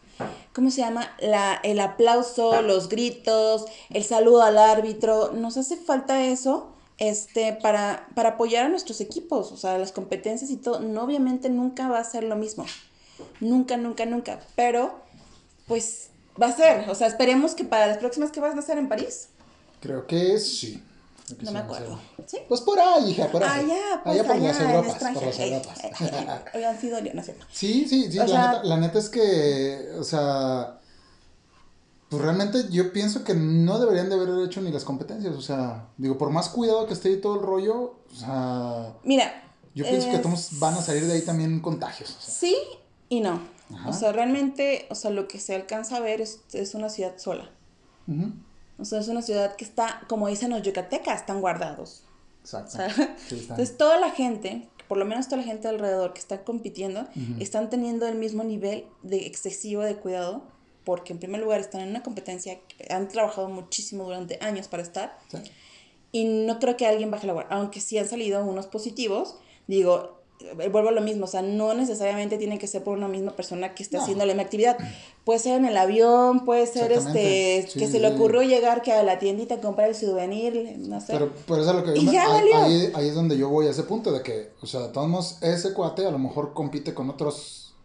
¿cómo 0.53 0.69
se 0.69 0.81
llama? 0.81 1.09
La, 1.19 1.55
el 1.63 1.79
aplauso, 1.79 2.61
los 2.61 2.87
gritos, 2.87 3.65
el 3.89 4.03
saludo 4.03 4.43
al 4.43 4.57
árbitro, 4.57 5.31
nos 5.33 5.57
hace 5.57 5.75
falta 5.75 6.23
eso 6.23 6.71
este, 6.97 7.53
para, 7.53 8.07
para 8.13 8.29
apoyar 8.29 8.67
a 8.67 8.69
nuestros 8.69 9.01
equipos, 9.01 9.51
o 9.51 9.57
sea, 9.57 9.79
las 9.79 9.91
competencias 9.91 10.51
y 10.51 10.57
todo, 10.57 10.79
no, 10.79 11.03
obviamente 11.03 11.49
nunca 11.49 11.89
va 11.89 11.99
a 11.99 12.03
ser 12.03 12.23
lo 12.23 12.35
mismo. 12.35 12.65
Nunca, 13.39 13.77
nunca, 13.77 14.05
nunca. 14.05 14.39
Pero, 14.55 14.99
pues, 15.67 16.09
va 16.41 16.47
a 16.47 16.55
ser. 16.55 16.89
O 16.89 16.95
sea, 16.95 17.07
esperemos 17.07 17.55
que 17.55 17.63
para 17.63 17.87
las 17.87 17.97
próximas 17.97 18.31
que 18.31 18.39
vas 18.39 18.55
a 18.55 18.59
hacer 18.59 18.77
en 18.77 18.89
París. 18.89 19.29
Creo 19.79 20.05
que 20.05 20.39
sí. 20.39 20.83
no 21.41 21.51
me 21.51 21.59
acuerdo. 21.59 21.99
¿Sí? 22.25 22.37
Pues 22.47 22.61
por 22.61 22.79
ahí, 22.79 23.11
hija, 23.11 23.27
por 23.27 23.43
ahí. 23.43 23.65
Allá, 23.65 24.01
pues 24.03 24.19
allá 24.19 24.27
por 24.27 24.37
las 24.37 24.59
Europas. 24.59 25.13
Por 25.13 25.25
las 25.25 25.39
Europas. 25.39 25.79
Oigan, 26.53 26.79
sí 26.79 26.91
no 27.13 27.23
sé. 27.23 27.35
Sí, 27.51 27.87
sí, 27.87 28.11
sí. 28.11 28.17
La 28.17 28.25
neta, 28.25 28.63
la 28.63 28.77
neta 28.77 28.99
es 28.99 29.09
que, 29.09 29.93
o 29.97 30.03
sea, 30.03 30.79
pues 32.09 32.21
realmente 32.21 32.65
yo 32.69 32.91
pienso 32.91 33.23
que 33.23 33.33
no 33.33 33.79
deberían 33.79 34.09
de 34.09 34.15
haber 34.15 34.45
hecho 34.45 34.61
ni 34.61 34.69
las 34.69 34.83
competencias. 34.83 35.33
O 35.33 35.41
sea, 35.41 35.87
digo, 35.97 36.17
por 36.17 36.29
más 36.29 36.49
cuidado 36.49 36.85
que 36.85 36.93
esté 36.93 37.15
todo 37.15 37.35
el 37.35 37.41
rollo, 37.41 37.95
o 38.11 38.15
sea. 38.15 38.93
Mira. 39.03 39.43
Yo 39.73 39.85
pienso 39.85 40.11
que 40.11 40.17
todos 40.17 40.59
van 40.59 40.73
a 40.73 40.81
salir 40.81 41.07
de 41.07 41.13
ahí 41.13 41.21
también 41.21 41.61
contagios. 41.61 42.17
Sí, 42.19 42.57
y 43.11 43.19
no. 43.19 43.41
O 43.87 43.93
sea, 43.93 44.13
realmente, 44.13 44.87
o 44.89 44.95
sea, 44.95 45.11
lo 45.11 45.27
que 45.27 45.37
se 45.37 45.53
alcanza 45.53 45.97
a 45.97 45.99
ver 45.99 46.21
es, 46.21 46.41
es 46.53 46.75
una 46.75 46.89
ciudad 46.89 47.17
sola. 47.17 47.51
O 48.79 48.85
sea, 48.85 48.99
es 48.99 49.09
una 49.09 49.21
ciudad 49.21 49.55
que 49.57 49.65
está, 49.65 50.03
como 50.07 50.29
dicen 50.29 50.49
los 50.49 50.61
yucatecas, 50.61 51.19
están 51.19 51.41
guardados. 51.41 52.05
Exacto. 52.41 52.77
entonces, 53.29 53.77
toda 53.77 53.99
la 53.99 54.11
gente, 54.11 54.69
por 54.87 54.97
lo 54.97 55.03
menos 55.03 55.27
toda 55.27 55.41
la 55.41 55.43
gente 55.43 55.67
alrededor 55.67 56.13
que 56.13 56.19
está 56.19 56.45
compitiendo, 56.45 57.05
están 57.39 57.69
teniendo 57.69 58.07
el 58.07 58.15
mismo 58.15 58.45
nivel 58.45 58.85
de 59.03 59.27
excesivo 59.27 59.81
de 59.81 59.97
cuidado, 59.97 60.43
porque 60.85 61.11
en 61.11 61.19
primer 61.19 61.41
lugar 61.41 61.59
están 61.59 61.81
en 61.81 61.89
una 61.89 62.03
competencia, 62.03 62.59
han 62.89 63.09
trabajado 63.09 63.49
muchísimo 63.49 64.05
durante 64.05 64.39
años 64.41 64.69
para 64.69 64.83
estar, 64.83 65.17
y 66.13 66.23
no 66.45 66.59
creo 66.59 66.77
que 66.77 66.87
alguien 66.87 67.11
baje 67.11 67.27
la 67.27 67.33
guardia, 67.33 67.57
aunque 67.57 67.81
sí 67.81 67.97
han 67.97 68.07
salido 68.07 68.43
unos 68.45 68.67
positivos, 68.67 69.37
digo, 69.67 70.20
vuelvo 70.71 70.89
a 70.89 70.91
lo 70.91 71.01
mismo, 71.01 71.25
o 71.25 71.27
sea, 71.27 71.41
no 71.41 71.73
necesariamente 71.73 72.37
tiene 72.37 72.59
que 72.59 72.67
ser 72.67 72.83
por 72.83 72.97
una 72.97 73.07
misma 73.07 73.31
persona 73.31 73.73
que 73.73 73.83
esté 73.83 73.97
haciendo 73.97 74.25
la 74.25 74.33
misma 74.33 74.43
actividad. 74.43 74.77
Puede 75.23 75.39
ser 75.39 75.57
en 75.57 75.65
el 75.65 75.77
avión, 75.77 76.45
puede 76.45 76.67
ser 76.67 76.91
este 76.91 77.67
que 77.73 77.87
se 77.87 77.99
le 77.99 78.13
ocurrió 78.13 78.41
llegar 78.41 78.81
que 78.81 78.91
a 78.91 79.03
la 79.03 79.19
tiendita 79.19 79.55
a 79.55 79.61
comprar 79.61 79.89
el 79.89 79.95
souvenir, 79.95 80.77
no 80.79 80.99
sé. 80.99 81.13
Pero, 81.13 81.31
pero 81.47 81.61
eso 81.61 81.71
es 81.71 81.75
lo 81.75 81.83
que 81.83 81.99
yo 81.99 82.11
ahí, 82.11 82.91
ahí, 82.93 83.07
es 83.07 83.15
donde 83.15 83.37
yo 83.37 83.49
voy 83.49 83.67
a 83.67 83.71
ese 83.71 83.83
punto 83.83 84.11
de 84.11 84.21
que, 84.21 84.51
o 84.61 84.65
sea, 84.65 84.91
todos 84.91 85.41
ese 85.41 85.73
cuate 85.73 86.05
a 86.05 86.11
lo 86.11 86.19
mejor 86.19 86.53
compite 86.53 86.93
con 86.93 87.09
otros 87.09 87.75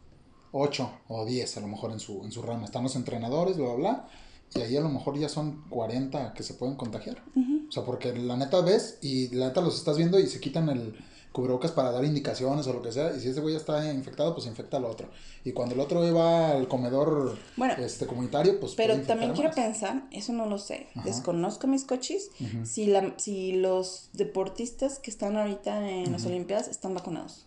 8 0.53 0.91
o 1.09 1.25
10 1.25 1.57
a 1.57 1.61
lo 1.61 1.69
mejor 1.69 1.93
en 1.93 2.01
su, 2.01 2.23
en 2.25 2.33
su 2.33 2.43
rama. 2.43 2.65
Están 2.65 2.83
los 2.83 2.97
entrenadores, 2.97 3.57
bla, 3.57 3.67
bla, 3.67 3.77
bla. 3.77 4.09
Y 4.55 4.61
ahí 4.61 4.77
a 4.77 4.81
lo 4.81 4.89
mejor 4.89 5.19
ya 5.19 5.29
son 5.29 5.65
40 5.69 6.33
que 6.33 6.43
se 6.43 6.55
pueden 6.55 6.77
contagiar. 6.77 7.23
O 7.69 7.73
sea, 7.73 7.85
porque 7.85 8.15
la 8.15 8.37
neta 8.37 8.61
ves 8.61 8.99
y 9.03 9.29
la 9.35 9.49
neta 9.49 9.61
los 9.61 9.77
estás 9.77 9.97
viendo 9.97 10.19
y 10.19 10.27
se 10.27 10.41
quitan 10.41 10.69
el 10.69 10.97
cubrebocas 11.37 11.71
para 11.71 11.93
dar 11.93 12.03
indicaciones 12.03 12.67
o 12.67 12.73
lo 12.73 12.81
que 12.81 12.91
sea. 12.91 13.15
Y 13.15 13.21
si 13.21 13.29
ese 13.29 13.43
güey 13.43 13.53
ya 13.53 13.61
está 13.61 13.93
infectado, 13.93 14.33
pues 14.33 14.47
infecta 14.47 14.79
al 14.79 14.87
otro. 14.87 15.11
Y 15.45 15.53
cuando 15.53 15.75
el 15.75 15.81
otro 15.83 16.01
va 16.15 16.53
al 16.53 16.67
comedor 16.67 17.37
este, 17.79 18.07
comunitario, 18.07 18.59
pues. 18.59 18.73
Pero 18.75 18.99
también 19.03 19.35
quiero 19.35 19.51
pensar, 19.51 20.05
eso 20.11 20.33
no 20.33 20.47
lo 20.47 20.57
sé. 20.57 20.87
Desconozco 21.05 21.67
mis 21.67 21.85
coches. 21.85 22.31
si, 22.65 22.87
la, 22.87 23.13
si 23.19 23.53
los 23.53 24.09
deportistas 24.15 24.99
que 24.99 25.11
están 25.11 25.37
ahorita 25.37 25.91
en 25.91 26.11
las 26.11 26.25
Olimpiadas 26.25 26.69
están 26.69 26.95
vacunados. 26.95 27.45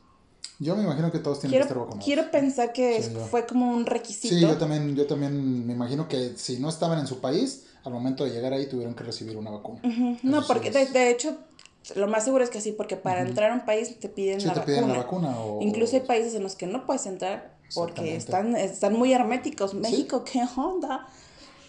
Yo 0.60 0.75
me 0.75 0.84
imagino 0.84 1.12
que 1.12 1.17
todos 1.17 1.39
tienen 1.39 1.58
que 1.58 1.63
estar 1.63 1.78
vacunados. 1.80 2.06
Quiero 2.06 2.30
pensar 2.30 2.71
que 2.73 3.02
fue 3.32 3.47
como 3.47 3.71
un 3.71 3.88
requisito. 3.88 4.36
Sí, 4.36 4.39
yo 4.39 4.56
también, 4.58 4.95
yo 4.95 5.08
también 5.08 5.65
me 5.65 5.73
imagino 5.73 6.08
que 6.08 6.34
si 6.36 6.60
no 6.60 6.69
estaban 6.69 6.99
en 6.99 7.08
su 7.08 7.21
país, 7.21 7.63
al 7.84 7.93
momento 7.93 8.23
de 8.23 8.30
llegar 8.30 8.54
ahí 8.54 8.67
tuvieron 8.67 8.93
que 8.93 9.04
recibir 9.04 9.36
una 9.36 9.49
vacuna. 9.49 9.82
No, 10.21 10.45
porque 10.45 10.69
de, 10.69 11.10
hecho 11.10 11.36
lo 11.96 12.08
más 12.08 12.24
seguro 12.24 12.44
es 12.44 12.50
que 12.50 12.62
sí, 12.62 12.72
porque 12.72 12.96
para 12.96 13.22
entrar 13.22 13.52
a 13.52 13.54
un 13.54 13.65
país 13.65 14.00
te 14.00 14.10
piden, 14.10 14.46
la, 14.46 14.54
vacuna. 14.54 15.36
Incluso 15.62 15.96
hay 15.96 16.02
países 16.02 16.36
en 16.36 16.44
los 16.44 16.56
que 16.56 16.68
no 16.68 16.86
puedes 16.86 17.06
entrar 17.06 17.58
porque 17.74 18.15
están, 18.15 18.56
están 18.56 18.94
muy 18.94 19.13
herméticos. 19.13 19.74
México, 19.74 20.24
¿qué 20.24 20.42
onda? 20.56 21.08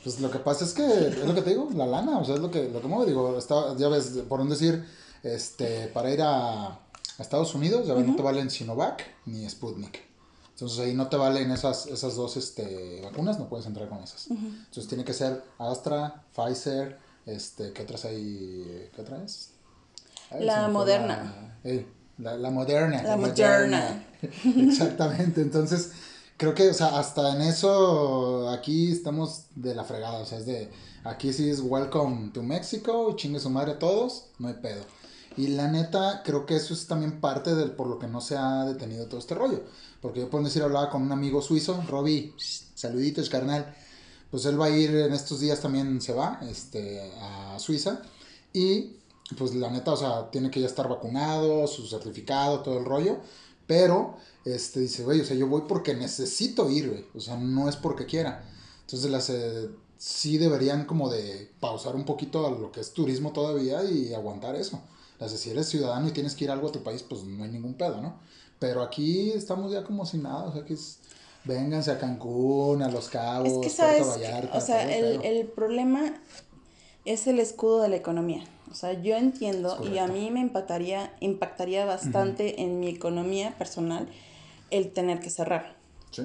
Pues 0.02 0.20
lo 0.20 0.30
que 0.30 0.38
pasa 0.38 0.64
es 0.64 0.72
que, 0.72 0.86
es 0.86 1.24
lo 1.26 1.34
que 1.34 1.42
te 1.42 1.50
digo, 1.50 1.68
la 1.74 1.86
lana, 1.86 2.18
o 2.18 2.24
sea, 2.24 2.34
es 2.34 2.40
lo 2.40 2.50
que, 2.50 2.68
lo 2.70 2.80
que 2.80 2.88
mueve, 2.88 3.06
digo, 3.06 3.38
ya 3.76 3.88
ves, 3.88 4.18
por 4.28 4.40
un 4.40 4.48
decir, 4.48 4.84
este, 5.22 5.88
para 5.88 6.10
ir 6.10 6.22
a, 6.22 6.80
Estados 7.18 7.54
Unidos, 7.54 7.86
ya 7.86 7.92
ves, 7.92 8.06
no 8.06 8.16
te 8.16 8.22
valen 8.22 8.50
Sinovac 8.50 9.04
ni 9.26 9.46
Sputnik. 9.48 10.00
Entonces 10.52 10.78
ahí 10.78 10.94
no 10.94 11.08
te 11.08 11.18
valen 11.18 11.50
esas, 11.50 11.86
esas 11.86 12.16
dos 12.16 12.38
este, 12.38 13.02
vacunas, 13.02 13.38
no 13.38 13.46
puedes 13.46 13.66
entrar 13.66 13.90
con 13.90 13.98
esas. 13.98 14.30
Entonces 14.30 14.88
tiene 14.88 15.04
que 15.04 15.12
ser 15.12 15.42
Astra, 15.58 16.24
Pfizer, 16.34 16.98
este, 17.26 17.74
¿qué 17.74 17.82
otras 17.82 18.06
hay? 18.06 18.88
¿Qué 18.94 19.02
otras? 19.02 19.50
La 20.38 20.68
moderna. 20.68 21.54
La, 22.18 22.36
la, 22.36 22.50
moderna. 22.50 23.02
La, 23.02 23.16
moderna. 23.16 24.04
Exactamente. 24.44 25.40
Entonces, 25.40 25.92
creo 26.36 26.54
que, 26.54 26.68
o 26.68 26.74
sea, 26.74 26.98
hasta 26.98 27.34
en 27.34 27.42
eso 27.42 28.48
aquí 28.50 28.92
estamos 28.92 29.46
de 29.54 29.74
la 29.74 29.84
fregada. 29.84 30.18
O 30.18 30.26
sea, 30.26 30.38
es 30.38 30.46
de. 30.46 30.70
Aquí 31.02 31.32
sí 31.32 31.48
es 31.48 31.60
welcome 31.60 32.30
to 32.34 32.42
Mexico 32.42 33.10
y 33.10 33.16
chingue 33.16 33.40
su 33.40 33.48
madre 33.48 33.72
a 33.72 33.78
todos, 33.78 34.26
no 34.38 34.48
hay 34.48 34.54
pedo. 34.54 34.82
Y 35.36 35.48
la 35.48 35.68
neta, 35.68 36.22
creo 36.24 36.44
que 36.44 36.56
eso 36.56 36.74
es 36.74 36.86
también 36.86 37.20
parte 37.20 37.54
del 37.54 37.70
por 37.70 37.86
lo 37.86 37.98
que 37.98 38.06
no 38.06 38.20
se 38.20 38.36
ha 38.36 38.66
detenido 38.66 39.06
todo 39.06 39.18
este 39.18 39.34
rollo. 39.34 39.62
Porque 40.02 40.20
yo 40.20 40.28
puedo 40.28 40.44
decir, 40.44 40.62
hablaba 40.62 40.90
con 40.90 41.00
un 41.02 41.12
amigo 41.12 41.40
suizo, 41.40 41.82
Robbie, 41.88 42.34
saluditos, 42.74 43.30
carnal. 43.30 43.74
Pues 44.30 44.44
él 44.44 44.60
va 44.60 44.66
a 44.66 44.70
ir 44.70 44.94
en 44.94 45.12
estos 45.12 45.40
días 45.40 45.60
también, 45.60 46.00
se 46.00 46.12
va 46.12 46.40
este, 46.48 47.12
a 47.20 47.58
Suiza. 47.58 48.02
Y 48.52 48.96
pues 49.36 49.54
la 49.54 49.70
neta, 49.70 49.92
o 49.92 49.96
sea, 49.96 50.30
tiene 50.30 50.50
que 50.50 50.60
ya 50.60 50.66
estar 50.66 50.88
vacunado, 50.88 51.66
su 51.66 51.86
certificado, 51.86 52.60
todo 52.60 52.78
el 52.78 52.84
rollo, 52.84 53.18
pero, 53.66 54.16
este, 54.44 54.80
dice, 54.80 55.04
güey, 55.04 55.20
o 55.20 55.24
sea, 55.24 55.36
yo 55.36 55.46
voy 55.46 55.62
porque 55.68 55.94
necesito 55.94 56.68
ir, 56.70 56.88
güey, 56.88 57.06
o 57.14 57.20
sea, 57.20 57.36
no 57.36 57.68
es 57.68 57.76
porque 57.76 58.06
quiera. 58.06 58.44
Entonces, 58.80 59.10
las, 59.10 59.30
eh, 59.30 59.70
sí 59.96 60.38
deberían 60.38 60.86
como 60.86 61.08
de 61.10 61.50
pausar 61.60 61.94
un 61.94 62.04
poquito 62.04 62.46
a 62.46 62.50
lo 62.50 62.72
que 62.72 62.80
es 62.80 62.92
turismo 62.92 63.32
todavía 63.32 63.84
y 63.84 64.12
aguantar 64.12 64.56
eso. 64.56 64.80
Las, 65.20 65.32
si 65.32 65.50
eres 65.50 65.68
ciudadano 65.68 66.08
y 66.08 66.12
tienes 66.12 66.34
que 66.34 66.44
ir 66.44 66.50
algo 66.50 66.68
a 66.68 66.72
tu 66.72 66.82
país, 66.82 67.02
pues 67.02 67.22
no 67.22 67.44
hay 67.44 67.50
ningún 67.50 67.74
pedo, 67.74 68.00
¿no? 68.00 68.18
Pero 68.58 68.82
aquí 68.82 69.30
estamos 69.30 69.72
ya 69.72 69.84
como 69.84 70.04
sin 70.04 70.22
nada, 70.24 70.44
o 70.44 70.52
sea, 70.52 70.64
que 70.64 70.74
es... 70.74 70.98
Vénganse 71.42 71.90
a 71.90 71.98
Cancún, 71.98 72.82
a 72.82 72.90
Los 72.90 73.08
Cabos, 73.08 73.48
es 73.48 73.58
que 73.62 73.70
sabes, 73.70 74.06
o 74.52 74.60
sea, 74.60 74.94
el, 74.94 75.24
el 75.24 75.46
problema 75.46 76.20
es 77.06 77.26
el 77.26 77.38
escudo 77.38 77.80
de 77.80 77.88
la 77.88 77.96
economía. 77.96 78.44
O 78.70 78.74
sea, 78.74 78.92
yo 78.92 79.16
entiendo 79.16 79.80
y 79.92 79.98
a 79.98 80.06
mí 80.06 80.30
me 80.30 80.40
impactaría, 80.40 81.12
impactaría 81.20 81.84
bastante 81.84 82.62
en 82.62 82.78
mi 82.78 82.88
economía 82.88 83.56
personal 83.58 84.08
el 84.70 84.92
tener 84.92 85.20
que 85.20 85.30
cerrar. 85.30 85.76
Sí. 86.10 86.22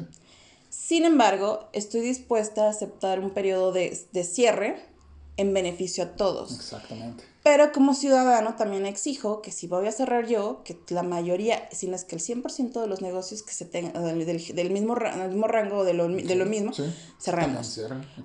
Sin 0.70 1.06
embargo, 1.06 1.68
estoy 1.74 2.02
dispuesta 2.02 2.66
a 2.66 2.70
aceptar 2.70 3.20
un 3.20 3.32
periodo 3.32 3.72
de, 3.72 4.00
de 4.12 4.24
cierre 4.24 4.84
en 5.38 5.54
beneficio 5.54 6.04
a 6.04 6.08
todos. 6.16 6.54
Exactamente. 6.56 7.24
Pero 7.44 7.72
como 7.72 7.94
ciudadano 7.94 8.56
también 8.56 8.86
exijo 8.86 9.42
que 9.42 9.52
si 9.52 9.68
voy 9.68 9.88
a 9.88 9.92
cerrar 9.92 10.28
yo, 10.28 10.64
que 10.64 10.78
la 10.90 11.04
mayoría, 11.04 11.70
si 11.72 11.88
no 11.88 11.96
es 11.96 12.04
que 12.04 12.16
el 12.16 12.22
100% 12.22 12.82
de 12.82 12.88
los 12.88 13.02
negocios 13.02 13.44
que 13.44 13.54
se 13.54 13.66
tengan 13.66 13.94
del, 14.04 14.26
del, 14.26 14.70
mismo, 14.72 14.96
del 14.96 15.30
mismo 15.30 15.48
rango 15.48 15.84
de 15.84 15.94
lo, 15.94 16.08
de 16.08 16.36
lo 16.36 16.46
mismo, 16.46 16.72
cerramos. 17.20 17.80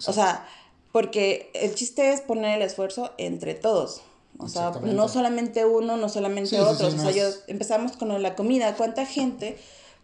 O 0.07 0.12
sea, 0.12 0.47
porque 0.92 1.51
el 1.55 1.74
chiste 1.74 2.12
es 2.12 2.20
poner 2.20 2.57
el 2.57 2.62
esfuerzo 2.62 3.12
entre 3.18 3.55
todos. 3.55 4.03
O 4.41 4.49
sea, 4.49 4.70
no 4.82 5.09
solamente 5.09 5.64
uno, 5.64 5.97
no 5.97 6.09
solamente 6.09 6.61
otros. 6.61 6.95
o 6.95 6.99
sea, 6.99 7.11
yo, 7.11 7.24
empezamos 7.47 7.93
con 7.93 8.22
la 8.22 8.34
comida. 8.34 8.74
¿Cuánta 8.74 9.07
gente 9.07 9.59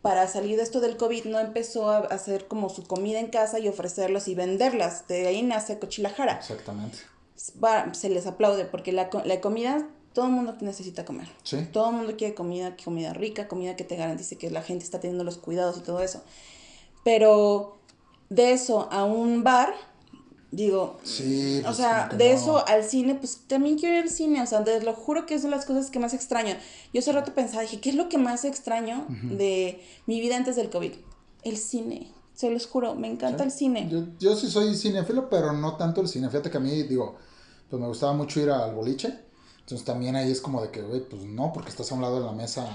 para 0.06 0.28
salir 0.28 0.56
de 0.56 0.62
esto 0.62 0.80
del 0.80 0.96
COVID 0.96 1.24
no 1.24 1.40
empezó 1.40 1.90
a 1.90 1.98
hacer 1.98 2.46
como 2.46 2.68
su 2.68 2.84
comida 2.84 3.18
en 3.18 3.26
casa 3.26 3.58
y 3.58 3.66
ofrecerlos 3.66 4.28
y 4.28 4.36
venderlas. 4.36 5.08
De 5.08 5.26
ahí 5.26 5.42
nace 5.42 5.80
Cochilajara. 5.80 6.34
Exactamente. 6.34 6.98
Va, 7.62 7.92
se 7.92 8.08
les 8.08 8.24
aplaude 8.28 8.66
porque 8.66 8.92
la, 8.92 9.10
la 9.24 9.40
comida, 9.40 9.88
todo 10.12 10.26
el 10.26 10.30
mundo 10.30 10.56
necesita 10.60 11.04
comer. 11.04 11.26
Sí. 11.42 11.66
Todo 11.72 11.90
el 11.90 11.96
mundo 11.96 12.16
quiere 12.16 12.36
comida, 12.36 12.76
comida 12.76 13.14
rica, 13.14 13.48
comida 13.48 13.74
que 13.74 13.82
te 13.82 13.96
garantice 13.96 14.38
que 14.38 14.48
la 14.48 14.62
gente 14.62 14.84
está 14.84 15.00
teniendo 15.00 15.24
los 15.24 15.38
cuidados 15.38 15.78
y 15.78 15.80
todo 15.80 16.00
eso. 16.00 16.22
Pero 17.02 17.78
de 18.28 18.52
eso 18.52 18.88
a 18.92 19.04
un 19.04 19.42
bar, 19.42 19.74
digo, 20.56 20.98
Sí, 21.04 21.60
o 21.60 21.64
pues, 21.64 21.76
sea, 21.76 22.08
de 22.08 22.28
no. 22.32 22.34
eso 22.40 22.66
al 22.66 22.82
cine, 22.84 23.14
pues 23.14 23.40
también 23.46 23.78
quiero 23.78 23.96
ir 23.96 24.02
al 24.04 24.10
cine, 24.10 24.42
o 24.42 24.46
sea, 24.46 24.64
te 24.64 24.80
lo 24.82 24.94
juro 24.94 25.26
que 25.26 25.34
es 25.34 25.42
de 25.42 25.48
las 25.50 25.64
cosas 25.64 25.90
que 25.90 25.98
más 25.98 26.14
extraño. 26.14 26.56
Yo 26.92 27.00
hace 27.00 27.12
rato 27.12 27.34
pensaba, 27.34 27.62
dije, 27.62 27.80
¿qué 27.80 27.90
es 27.90 27.94
lo 27.94 28.08
que 28.08 28.18
más 28.18 28.44
extraño 28.44 29.06
de 29.08 29.80
mi 30.06 30.20
vida 30.20 30.36
antes 30.36 30.56
del 30.56 30.70
COVID? 30.70 30.92
El 31.42 31.56
cine, 31.58 32.10
se 32.34 32.50
los 32.50 32.66
juro, 32.66 32.94
me 32.94 33.06
encanta 33.08 33.44
el 33.44 33.52
cine. 33.52 33.88
Yo, 33.90 34.04
yo 34.18 34.34
sí 34.34 34.50
soy 34.50 34.74
cinéfilo, 34.74 35.28
pero 35.28 35.52
no 35.52 35.76
tanto 35.76 36.00
el 36.00 36.08
cine. 36.08 36.28
Fíjate 36.28 36.50
que 36.50 36.56
a 36.56 36.60
mí, 36.60 36.82
digo, 36.84 37.16
pues 37.70 37.80
me 37.80 37.86
gustaba 37.86 38.14
mucho 38.14 38.40
ir 38.40 38.50
al 38.50 38.74
boliche. 38.74 39.20
Entonces 39.60 39.84
también 39.84 40.16
ahí 40.16 40.30
es 40.30 40.40
como 40.40 40.62
de 40.62 40.70
que, 40.70 40.80
güey, 40.80 41.00
pues 41.08 41.22
no, 41.22 41.52
porque 41.52 41.70
estás 41.70 41.90
a 41.92 41.94
un 41.94 42.00
lado 42.02 42.20
de 42.20 42.26
la 42.26 42.32
mesa 42.32 42.66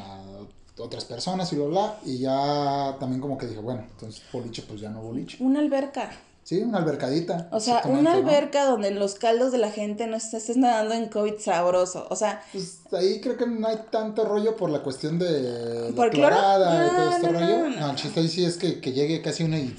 otras 0.78 1.06
personas 1.06 1.52
y 1.54 1.56
bla, 1.56 1.66
bla. 1.66 2.00
Y 2.06 2.20
ya 2.20 2.98
también 3.00 3.22
como 3.22 3.38
que 3.38 3.48
dije, 3.48 3.60
bueno, 3.62 3.86
entonces 3.92 4.22
boliche, 4.32 4.64
pues 4.68 4.82
ya 4.82 4.90
no 4.90 5.02
boliche. 5.02 5.38
Una 5.40 5.60
alberca. 5.60 6.12
Sí, 6.44 6.62
una 6.62 6.80
albercadita. 6.80 7.48
O 7.52 7.60
sea, 7.60 7.82
una 7.86 8.02
¿no? 8.02 8.18
alberca 8.18 8.66
donde 8.66 8.92
los 8.92 9.16
caldos 9.16 9.52
de 9.52 9.58
la 9.60 9.72
gente 9.72 10.08
no 10.08 10.18
estés 10.18 10.58
nadando 10.58 10.94
en 10.96 11.08
COVID 11.08 11.36
sabroso. 11.40 12.08
O 12.10 12.16
sea, 12.16 12.44
Pues 12.52 12.80
ahí 12.94 13.22
creo 13.22 13.38
que 13.38 13.46
no 13.48 13.68
hay 13.68 13.78
tanto 13.92 14.26
rollo 14.26 14.56
por 14.58 14.70
la 14.70 14.82
cuestión 14.82 15.20
de 15.20 15.94
¿Por 15.96 16.08
la 16.08 16.12
cloro? 16.12 16.28
clorada 16.36 16.76
y 16.76 16.88
No, 16.92 16.96
todo 16.98 17.12
este 17.12 17.32
no, 17.32 17.40
rollo. 17.40 17.58
no, 17.58 17.70
No, 17.70 17.80
no. 17.80 17.90
el 17.92 17.96
chiste 17.96 18.20
ahí 18.20 18.28
sí 18.28 18.44
es 18.44 18.58
que, 18.58 18.82
que 18.82 18.92
llegue 18.92 19.22
casi 19.22 19.44
una 19.44 19.60
y 19.60 19.76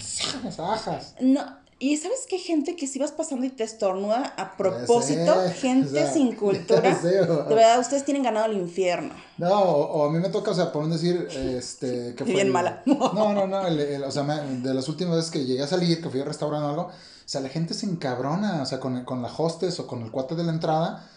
ajas. 0.59 1.15
no. 1.21 1.62
Y 1.83 1.97
sabes 1.97 2.27
qué 2.29 2.39
gente 2.39 2.77
que 2.77 2.87
si 2.87 3.01
vas 3.01 3.11
pasando 3.11 3.45
y 3.45 3.51
te 3.51 3.65
estornuda 3.65 4.35
a 4.37 4.57
propósito, 4.57 5.35
sé, 5.49 5.51
gente 5.61 5.89
o 5.89 5.93
sea, 5.93 6.13
sin 6.13 6.37
cultura. 6.37 6.81
ya 6.83 6.95
sé, 7.01 7.21
o- 7.23 7.43
de 7.45 7.55
verdad, 7.57 7.81
ustedes 7.81 8.05
tienen 8.05 8.23
ganado 8.23 8.47
el 8.47 8.57
infierno. 8.57 9.13
No, 9.39 9.51
o, 9.61 9.83
o 10.03 10.09
a 10.09 10.13
mí 10.13 10.21
me 10.21 10.29
toca, 10.29 10.53
o 10.53 10.55
sea, 10.55 10.71
por 10.71 10.85
un 10.85 10.93
decir, 10.93 11.27
este, 11.33 12.15
que 12.17 12.25
fue... 12.25 12.35
Bien 12.35 12.47
el- 12.47 12.53
mala. 12.53 12.83
No, 12.87 13.33
no, 13.35 13.47
no, 13.49 13.67
el- 13.67 13.81
el- 13.81 14.05
o 14.05 14.11
sea, 14.13 14.23
me- 14.23 14.41
de 14.61 14.73
las 14.75 14.89
últimas 14.89 15.17
veces 15.17 15.31
que 15.33 15.45
llegué 15.45 15.63
a 15.65 15.67
salir, 15.67 16.01
que 16.01 16.09
fui 16.09 16.21
a 16.21 16.25
restaurante 16.25 16.67
o 16.67 16.71
algo, 16.71 16.83
o 16.85 16.93
sea, 17.33 17.41
la 17.41 17.49
gente 17.49 17.75
se 17.75 17.87
encabrona, 17.87 18.63
o 18.63 18.67
sea, 18.67 18.79
con, 18.79 19.05
con 19.05 19.21
la 19.21 19.33
hostess 19.37 19.81
o 19.81 19.87
con 19.89 20.03
el 20.03 20.11
cuate 20.13 20.37
de 20.37 20.45
la 20.45 20.53
entrada, 20.53 21.09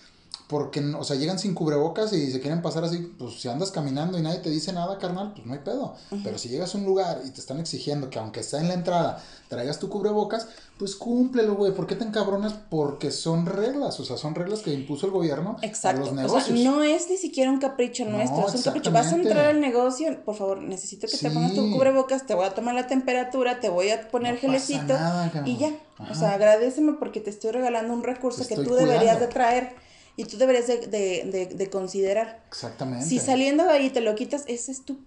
porque, 0.47 0.79
o 0.79 1.03
sea, 1.03 1.15
llegan 1.15 1.39
sin 1.39 1.55
cubrebocas 1.55 2.13
y 2.13 2.31
se 2.31 2.39
quieren 2.39 2.61
pasar 2.61 2.83
así, 2.83 2.99
pues 3.17 3.41
si 3.41 3.47
andas 3.47 3.71
caminando 3.71 4.19
y 4.19 4.21
nadie 4.21 4.39
te 4.39 4.51
dice 4.51 4.73
nada, 4.73 4.99
carnal, 4.99 5.33
pues 5.33 5.45
no 5.47 5.53
hay 5.53 5.59
pedo. 5.59 5.95
Pero 6.23 6.37
si 6.37 6.49
llegas 6.49 6.75
a 6.75 6.77
un 6.77 6.85
lugar 6.85 7.21
y 7.25 7.31
te 7.31 7.39
están 7.39 7.59
exigiendo 7.59 8.09
que 8.11 8.19
aunque 8.19 8.43
sea 8.43 8.59
en 8.59 8.67
la 8.67 8.75
entrada, 8.75 9.23
traigas 9.49 9.79
tu 9.79 9.89
cubrebocas, 9.89 10.47
pues 10.77 10.95
cúmplelo, 10.95 11.55
güey. 11.55 11.73
¿Por 11.73 11.87
qué 11.87 11.95
te 11.95 12.03
encabronas? 12.03 12.53
Porque 12.69 13.09
son 13.09 13.47
reglas, 13.47 13.99
o 13.99 14.05
sea, 14.05 14.17
son 14.17 14.35
reglas 14.35 14.59
que 14.59 14.71
impuso 14.71 15.07
el 15.07 15.13
gobierno 15.13 15.57
Exacto. 15.63 16.01
a 16.01 16.05
los 16.05 16.11
O 16.11 16.15
negocios. 16.15 16.59
sea, 16.59 16.69
no 16.71 16.83
es 16.83 17.09
ni 17.09 17.17
siquiera 17.17 17.49
un 17.49 17.59
capricho 17.59 18.05
No, 18.05 18.11
nuestro, 18.11 18.47
es 18.47 18.55
un 18.55 18.61
capricho. 18.61 18.91
Vas 18.91 19.13
a 19.13 19.15
entrar 19.15 19.45
al 19.47 19.59
negocio, 19.59 20.23
por 20.25 20.35
favor, 20.35 20.61
necesito 20.61 21.07
que 21.07 21.17
te 21.17 21.31
pongas 21.31 21.55
tu 21.55 21.71
cubrebocas, 21.71 22.27
te 22.27 22.35
voy 22.35 22.45
a 22.45 22.53
tomar 22.53 22.75
la 22.75 22.85
temperatura, 22.85 23.59
te 23.59 23.69
voy 23.69 23.89
a 23.89 24.09
poner 24.09 24.35
No 24.35 24.41
gelecito 24.41 24.93
nada, 24.93 25.31
y 25.45 25.57
ya. 25.57 25.71
Ajá. 25.97 26.11
O 26.11 26.15
sea, 26.15 26.33
agradeceme 26.33 26.93
porque 26.93 27.19
te 27.21 27.29
estoy 27.29 27.51
regalando 27.51 27.93
un 27.93 28.03
recurso 28.03 28.43
Te 28.43 28.55
que 28.55 28.61
tú 28.61 28.75
deberías 28.75 29.19
de 29.19 29.27
traer 29.27 29.73
y 30.17 30.25
tú 30.25 30.37
deberías 30.37 30.67
de, 30.67 30.77
de, 30.87 31.23
de, 31.25 31.45
de 31.53 31.69
considerar. 31.69 32.43
Exactamente. 32.47 33.05
Si 33.05 33.19
saliendo 33.19 33.63
de 33.65 33.71
ahí 33.71 33.89
te 33.89 34.01
lo 34.01 34.15
quitas, 34.15 34.43
ese 34.47 34.71
es 34.71 34.83
tu 34.85 34.99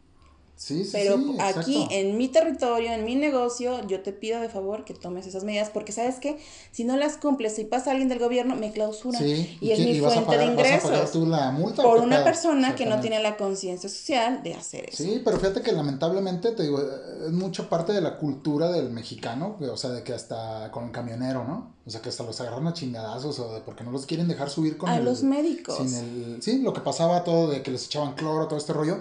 Sí, 0.58 0.82
sí, 0.84 0.90
Pero 0.92 1.16
sí, 1.16 1.36
aquí 1.38 1.76
exacto. 1.76 1.94
en 1.94 2.16
mi 2.18 2.26
territorio, 2.26 2.92
en 2.92 3.04
mi 3.04 3.14
negocio, 3.14 3.86
yo 3.86 4.00
te 4.02 4.12
pido 4.12 4.40
de 4.40 4.48
favor 4.48 4.84
que 4.84 4.92
tomes 4.92 5.24
esas 5.24 5.44
medidas 5.44 5.70
porque 5.70 5.92
sabes 5.92 6.16
que 6.16 6.36
si 6.72 6.82
no 6.82 6.96
las 6.96 7.16
cumples, 7.16 7.54
si 7.54 7.62
pasa 7.64 7.92
alguien 7.92 8.08
del 8.08 8.18
gobierno, 8.18 8.56
me 8.56 8.72
clausuran. 8.72 9.22
Sí, 9.22 9.56
y 9.60 9.70
es 9.70 9.78
que- 9.78 9.84
mi 9.84 10.00
fuente 10.00 10.18
de 10.18 10.26
pagar- 10.26 10.56
vas 10.56 10.66
a 10.66 10.78
pagar 10.82 10.82
ingresos. 10.98 11.12
tú 11.12 11.26
la 11.26 11.52
multa, 11.52 11.84
Por 11.84 11.98
¿qué 12.00 12.04
una 12.06 12.24
persona 12.24 12.74
que 12.74 12.86
no 12.86 13.00
tiene 13.00 13.22
la 13.22 13.36
conciencia 13.36 13.88
social 13.88 14.42
de 14.42 14.54
hacer 14.54 14.88
eso. 14.88 15.04
Sí, 15.04 15.22
pero 15.24 15.38
fíjate 15.38 15.62
que 15.62 15.70
lamentablemente, 15.70 16.50
te 16.50 16.64
digo, 16.64 16.80
es 16.80 17.30
mucha 17.32 17.68
parte 17.68 17.92
de 17.92 18.00
la 18.00 18.18
cultura 18.18 18.72
del 18.72 18.90
mexicano, 18.90 19.56
o 19.60 19.76
sea, 19.76 19.90
de 19.90 20.02
que 20.02 20.12
hasta 20.12 20.72
con 20.72 20.86
el 20.86 20.90
camionero, 20.90 21.44
¿no? 21.44 21.72
O 21.86 21.90
sea, 21.90 22.02
que 22.02 22.08
hasta 22.08 22.24
los 22.24 22.40
agarran 22.40 22.66
a 22.66 22.72
chingadazos 22.72 23.38
o 23.38 23.54
de 23.54 23.60
porque 23.60 23.84
no 23.84 23.92
los 23.92 24.06
quieren 24.06 24.26
dejar 24.26 24.50
subir 24.50 24.76
con 24.76 24.90
A 24.90 24.96
el... 24.96 25.04
los 25.04 25.22
médicos. 25.22 25.76
Sin 25.78 25.94
el, 25.94 26.42
sí, 26.42 26.58
lo 26.58 26.72
que 26.72 26.80
pasaba 26.80 27.22
todo 27.22 27.48
de 27.48 27.62
que 27.62 27.70
les 27.70 27.86
echaban 27.86 28.14
cloro, 28.14 28.48
todo 28.48 28.58
este 28.58 28.72
rollo. 28.72 28.98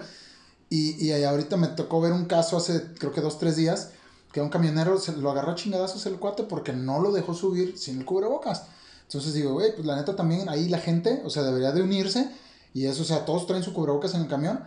Y, 0.70 1.03
y 1.05 1.24
ahorita 1.24 1.55
me 1.57 1.68
tocó 1.68 2.01
ver 2.01 2.11
un 2.11 2.26
caso 2.26 2.57
hace, 2.57 2.93
creo 2.99 3.11
que 3.13 3.22
dos, 3.22 3.39
tres 3.39 3.55
días, 3.55 3.91
que 4.34 4.41
a 4.41 4.43
un 4.43 4.49
camionero 4.49 4.99
se 4.99 5.13
lo 5.13 5.32
agarró 5.32 5.51
a 5.51 5.55
chingadazos 5.55 6.05
el 6.05 6.18
cuate 6.20 6.43
porque 6.43 6.74
no 6.74 6.99
lo 6.99 7.11
dejó 7.11 7.34
subir 7.34 7.78
sin 7.78 7.99
el 7.99 8.05
cubrebocas. 8.05 8.63
Entonces 9.03 9.34
digo, 9.34 9.53
güey, 9.53 9.74
pues 9.74 9.86
la 9.88 9.95
neta 9.95 10.15
también 10.15 10.49
ahí 10.49 10.68
la 10.68 10.80
gente, 10.80 11.22
o 11.24 11.30
sea, 11.30 11.43
debería 11.43 11.72
de 11.72 11.82
unirse. 11.82 12.30
Y 12.74 12.86
eso, 12.86 13.03
o 13.03 13.05
sea, 13.05 13.24
todos 13.26 13.47
traen 13.47 13.63
su 13.63 13.74
cubrebocas 13.74 14.13
en 14.13 14.22
el 14.22 14.28
camión. 14.28 14.61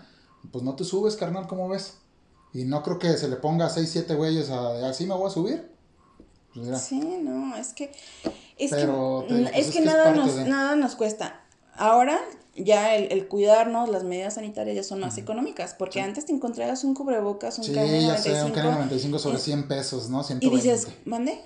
Pues 0.51 0.65
no 0.65 0.75
te 0.75 0.85
subes, 0.85 1.17
carnal, 1.17 1.47
¿cómo 1.47 1.69
ves? 1.69 1.95
Y 2.55 2.65
no 2.65 2.83
creo 2.83 2.99
que 2.99 3.17
se 3.19 3.29
le 3.29 3.37
ponga 3.37 3.67
a 3.67 3.71
6, 3.71 3.89
7 3.93 4.15
güeyes 4.15 4.49
a, 4.51 4.89
así 4.89 5.07
me 5.07 5.15
voy 5.15 5.27
a 5.29 5.31
subir. 5.31 5.71
Pues 6.55 6.81
Sí, 6.81 6.99
no, 7.23 7.55
es 7.57 7.75
que 7.75 7.93
es 8.57 8.71
Pero, 8.71 9.25
que, 9.29 9.35
te 9.35 9.41
pues 9.43 9.53
es 9.57 9.67
es 9.69 9.73
que 9.75 9.79
que 9.81 9.85
nada 9.87 10.13
nos 10.15 10.35
de- 10.35 10.45
nada 10.47 10.75
nos 10.75 10.97
cuesta. 10.97 11.45
Ahora 11.77 12.19
ya 12.65 12.95
el, 12.97 13.11
el 13.13 13.27
cuidarnos, 13.29 13.89
las 13.89 14.05
medidas 14.05 14.35
sanitarias 14.35 14.77
ya 14.77 14.83
son 14.83 15.01
más 15.01 15.17
económicas, 15.19 15.75
porque 15.79 16.01
antes 16.01 16.27
te 16.27 16.33
encontrabas 16.33 16.85
un 16.85 16.95
cubrebocas, 16.95 17.59
un 17.59 17.65
sí, 17.65 17.73
KN95 17.73 18.01
ya 18.07 18.17
sé, 18.19 18.45
un 18.45 18.53
K95 18.53 19.19
sobre 19.19 19.37
es- 19.37 19.43
100 19.43 19.69
pesos, 19.69 20.09
¿no? 20.11 20.21
y 20.21 20.25
120. 20.25 20.57
dices, 20.69 20.89
"¿Mande?" 21.05 21.41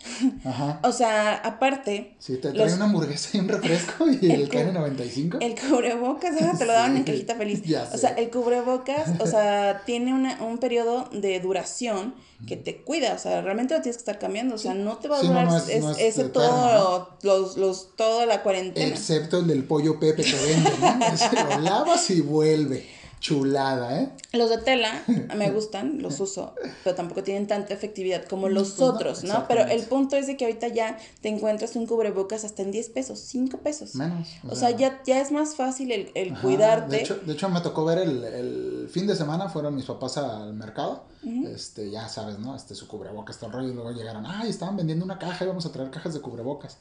Ajá. 0.45 0.81
O 0.85 0.93
sea, 0.93 1.35
aparte 1.37 2.17
Sí, 2.19 2.37
te 2.39 2.53
Los- 2.53 2.65
trae 2.65 2.75
una 2.75 2.85
hamburguesa 2.87 3.31
y 3.37 3.41
un 3.41 3.49
refresco 3.49 4.07
y 4.09 4.19
el, 4.27 4.43
El 4.43 4.49
cu- 4.49 4.57
KN95. 4.57 5.39
El 5.41 5.55
cubrebocas, 5.59 6.35
ah, 6.41 6.53
te 6.59 6.65
lo 6.67 6.73
daban 6.73 6.97
en 6.97 7.05
Sí, 7.05 7.11
cajita 7.13 7.35
feliz. 7.37 7.63
ya 7.65 7.89
O 7.93 7.99
sea, 7.99 8.15
sé. 8.15 8.23
el 8.23 8.31
cubrebocas, 8.31 9.11
o 9.21 9.27
sea, 9.27 9.83
tiene 9.87 10.13
una, 10.15 10.43
un 10.43 10.59
periodo 10.59 11.09
de 11.13 11.41
duración 11.41 12.15
que 12.47 12.57
te 12.59 12.83
cuida, 12.83 13.15
o 13.15 13.19
sea, 13.19 13.41
realmente 13.41 13.75
lo 13.75 13.81
tienes 13.81 13.97
que 13.97 14.01
estar 14.03 14.19
cambiando, 14.19 14.57
o 14.57 14.59
sea, 14.59 14.75
no 14.75 14.99
te 14.99 15.09
va 15.09 15.17
a 15.17 15.21
Sí, 15.21 15.29
no, 15.29 15.33
durar 15.33 15.47
no 15.49 15.57
es- 15.57 15.69
es- 15.69 15.83
no 15.83 15.91
es 15.93 15.99
ese 15.99 16.25
todo, 16.25 17.17
los, 17.23 17.57
los, 17.57 17.97
toda 17.97 18.27
la 18.27 18.43
cuarentena. 18.43 18.87
Excepto 18.87 19.39
el 19.39 19.47
del 19.47 19.65
pollo 19.65 19.99
Pepe 19.99 20.23
que 20.25 20.35
vende, 20.35 20.71
¿no? 20.79 21.04
Lo 21.51 21.61
lavas 21.61 22.11
y 22.11 22.21
vuelve. 22.21 22.95
Chulada, 23.25 24.03
¿eh? 24.03 24.11
Los 24.35 24.51
de 24.51 24.59
tela 24.59 25.03
me 25.35 25.51
gustan, 25.51 26.03
los 26.03 26.21
uso, 26.21 26.55
pero 26.83 26.95
tampoco 26.95 27.23
tienen 27.23 27.47
tanta 27.47 27.73
efectividad 27.73 28.27
como 28.27 28.51
los 28.51 28.73
Pues 28.73 28.81
no, 28.81 28.87
otros, 28.87 29.25
¿no? 29.25 29.49
Pero 29.49 29.63
el 29.63 29.83
punto 29.85 30.17
es 30.17 30.27
de 30.27 30.37
que 30.37 30.45
ahorita 30.45 30.69
ya 30.69 30.99
te 31.23 31.31
encuentras 31.31 31.75
un 31.75 31.87
cubrebocas 31.87 32.45
hasta 32.45 32.61
en 32.61 32.71
10 32.71 32.91
pesos, 32.91 33.19
5 33.21 33.57
pesos. 33.61 33.95
Menos. 33.95 34.29
O 34.47 34.55
sea, 34.55 34.73
ya, 34.73 35.01
ya 35.07 35.23
es 35.23 35.33
más 35.33 35.55
fácil 35.55 35.91
el, 35.91 36.11
el 36.15 36.39
cuidarte. 36.39 36.97
De 36.97 37.03
hecho, 37.03 37.15
de 37.17 37.33
hecho, 37.33 37.49
me 37.49 37.63
tocó 37.63 37.87
ver 37.87 38.01
el, 38.01 38.25
el 38.25 38.89
fin 38.91 39.07
de 39.07 39.17
semana, 39.17 39.49
fueron 39.49 39.75
mis 39.75 39.87
papás 39.87 40.19
al 40.19 40.53
mercado. 40.53 41.05
Este, 41.47 41.91
ya 41.91 42.07
sabes, 42.11 42.39
¿no? 42.39 42.55
Este, 42.55 42.75
su 42.75 42.87
cubrebocas, 42.87 43.39
todo 43.39 43.47
el 43.47 43.53
rollo. 43.55 43.69
Y 43.71 43.75
luego 43.75 43.93
llegaron, 43.93 44.27
ay, 44.27 44.51
estaban 44.51 44.77
vendiendo 44.77 45.03
una 45.03 45.19
caja 45.19 45.47
y 45.47 45.49
vamos 45.49 45.65
a 45.65 45.73
traer 45.73 45.91
cajas 45.91 46.13
de 46.13 46.21
cubrebocas. 46.21 46.77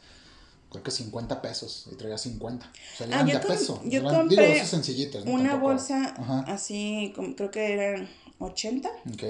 Creo 0.74 0.84
que 0.84 0.92
50 0.92 1.42
pesos. 1.42 1.88
Y 1.92 1.96
traía 1.96 2.18
50. 2.18 2.66
O 2.66 2.98
sea, 2.98 3.08
Ah, 3.08 3.10
eran 3.16 3.28
yo 3.28 3.40
de 3.40 3.46
peso. 3.46 3.82
yo 3.86 4.00
Eran- 4.00 4.12
digo, 4.12 4.20
compré 4.22 4.58
esos 4.58 4.70
sencillitos, 4.70 5.26
¿no? 5.26 5.32
Una 5.32 5.52
Tampoco- 5.52 5.72
bolsa 5.74 6.14
Ajá. 6.18 6.40
así, 6.48 7.14
como, 7.16 7.36
creo 7.36 7.52
que 7.52 7.74
eran 7.74 8.10
80 8.40 8.90
Ok. 9.14 9.24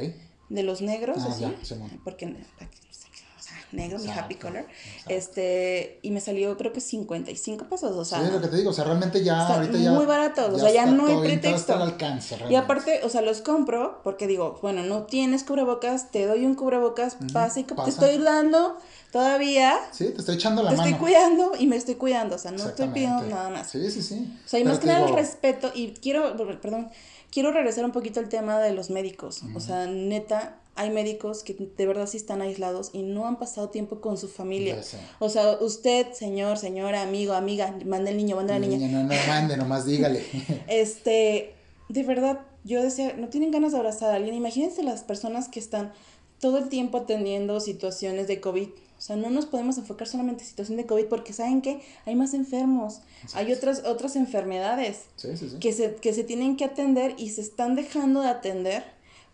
de 0.50 0.64
los 0.64 0.82
negros, 0.82 1.18
Ah, 1.22 1.28
así. 1.30 1.42
ya, 1.42 1.54
Simón. 1.62 2.02
porque, 2.04 2.26
o 2.28 3.42
sea, 3.42 3.56
negro, 3.72 3.98
mi 4.00 4.06
Exacto, 4.06 4.24
happy 4.26 4.36
color. 4.36 4.66
exacto. 4.68 5.14
Este, 5.14 6.00
y 6.02 6.12
me 6.12 6.22
salió 6.22 6.56
creo 6.58 6.72
que 6.74 6.80
55 6.82 7.66
pesos, 7.66 7.92
o 7.92 8.06
sea. 8.06 8.20
sí, 8.20 8.26
es 8.28 8.32
lo 8.32 8.40
que 8.42 8.48
te 8.48 8.56
digo. 8.58 8.70
O 8.70 8.74
sea, 8.74 8.84
realmente 8.86 9.24
ya 9.24 9.42
Están 9.42 9.60
ahorita 9.62 9.78
ya. 9.80 9.92
muy 9.92 10.06
baratos, 10.06 10.54
o 10.54 10.60
sea, 10.60 10.72
ya 10.72 10.84
está 10.84 10.96
no 10.96 11.08
hay 11.08 11.18
pretexto. 11.20 11.56
está 11.58 11.74
al 11.76 11.82
alcance, 11.82 12.38
Y 12.50 12.56
aparte, 12.56 13.02
o 13.04 13.10
sea, 13.10 13.22
los 13.22 13.42
compro 13.42 14.00
porque 14.04 14.28
digo, 14.28 14.60
bueno, 14.62 14.84
no 14.84 15.04
tienes 15.04 15.44
cubrebocas, 15.44 16.12
te 16.12 16.26
doy 16.26 16.46
un 16.46 16.56
cubrebocas, 16.56 17.18
pasa 17.34 17.60
y 17.60 17.64
que 17.64 17.76
pasa. 17.76 17.86
te 17.86 17.90
estoy 17.92 18.24
dando 18.24 18.78
todavía, 19.14 19.78
Sí, 19.92 20.06
te 20.10 20.20
estoy 20.20 20.36
echando 20.36 20.64
la 20.64 20.72
te 20.72 20.76
mano. 20.78 20.90
estoy 20.90 21.00
cuidando 21.00 21.52
y 21.58 21.68
me 21.68 21.76
estoy 21.78 21.96
cuidando, 21.96 22.36
o 22.36 22.40
sea, 22.40 22.50
no 22.52 22.68
estoy 22.68 22.88
pidiendo 22.90 23.22
nada 23.22 23.50
más. 23.50 23.70
Sí, 23.70 23.90
sí, 23.92 24.02
sí. 24.02 24.28
O 24.44 24.50
sea, 24.50 24.60
y 24.60 24.66
más 24.66 24.80
que 24.80 24.88
te 24.88 24.92
nada 24.92 25.08
el 25.08 25.14
respeto, 25.14 25.72
y 25.74 25.92
quiero, 26.02 26.36
perdón, 26.60 26.90
quiero 27.32 27.52
regresar 27.52 27.86
un 27.86 27.92
poquito 27.92 28.20
al 28.20 28.28
tema 28.28 28.60
de 28.60 28.74
los 28.74 28.90
médicos. 28.90 29.44
O 29.56 29.60
sea, 29.60 29.86
neta, 29.86 30.58
hay 30.76 30.90
médicos 30.90 31.44
que 31.44 31.54
de 31.54 31.86
verdad 31.86 32.08
sí 32.08 32.18
están 32.18 32.42
aislados 32.42 32.90
y 32.92 33.04
no 33.04 33.28
han 33.28 33.38
pasado 33.38 33.70
tiempo 33.70 34.02
con 34.02 34.18
su 34.18 34.28
familia. 34.28 34.82
O 35.20 35.30
sea, 35.30 35.58
usted, 35.62 36.12
señor, 36.14 36.58
señora, 36.58 37.04
amigo, 37.04 37.34
amiga, 37.34 37.76
manda 37.86 38.10
el 38.10 38.18
niño, 38.18 38.36
manda 38.36 38.56
la 38.56 38.60
niña. 38.60 38.78
Niña, 38.78 39.04
no, 39.04 39.04
no 39.04 39.16
mande, 39.28 39.58
nomás 39.58 39.86
dígale. 39.86 40.24
Este, 40.68 41.54
de 41.90 42.04
verdad, 42.04 42.40
yo 42.64 42.82
decía, 42.82 43.14
no 43.14 43.28
tienen 43.30 43.52
ganas 43.52 43.72
de 43.72 43.78
abrazar 43.78 44.12
a 44.12 44.16
alguien. 44.16 44.36
Imagínense 44.36 44.84
las 44.84 45.04
personas 45.04 45.50
que 45.50 45.60
están 45.60 45.92
todo 46.40 46.58
el 46.58 46.70
tiempo 46.70 46.98
atendiendo 46.98 47.60
situaciones 47.60 48.28
de 48.28 48.42
COVID. 48.42 48.68
O 48.68 49.02
sea, 49.02 49.16
no 49.16 49.30
nos 49.30 49.46
podemos 49.46 49.78
enfocar 49.78 50.08
solamente 50.08 50.44
en 50.44 50.50
situación 50.50 50.78
de 50.78 50.86
COVID 50.86 51.06
porque 51.06 51.34
saben 51.34 51.62
que 51.62 51.82
hay 52.06 52.16
más 52.16 52.34
enfermos, 52.34 53.02
hay 53.34 53.52
otras, 53.52 53.84
otras 53.86 54.16
enfermedades 54.16 55.02
Sí, 55.18 55.36
sí, 55.36 55.50
sí. 55.50 55.60
que 55.60 55.74
se, 55.74 55.96
que 55.96 56.14
se 56.14 56.24
tienen 56.24 56.56
que 56.56 56.64
atender 56.64 57.16
y 57.18 57.30
se 57.32 57.42
están 57.42 57.76
dejando 57.76 58.22
de 58.22 58.30
atender 58.30 58.84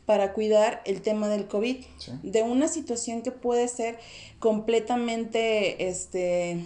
para 0.08 0.34
cuidar 0.34 0.82
el 0.86 1.02
tema 1.02 1.28
del 1.28 1.48
COVID, 1.48 1.86
de 2.24 2.42
una 2.42 2.68
situación 2.68 3.22
que 3.22 3.30
puede 3.30 3.68
ser 3.68 4.00
completamente, 4.40 5.88
este, 5.88 6.66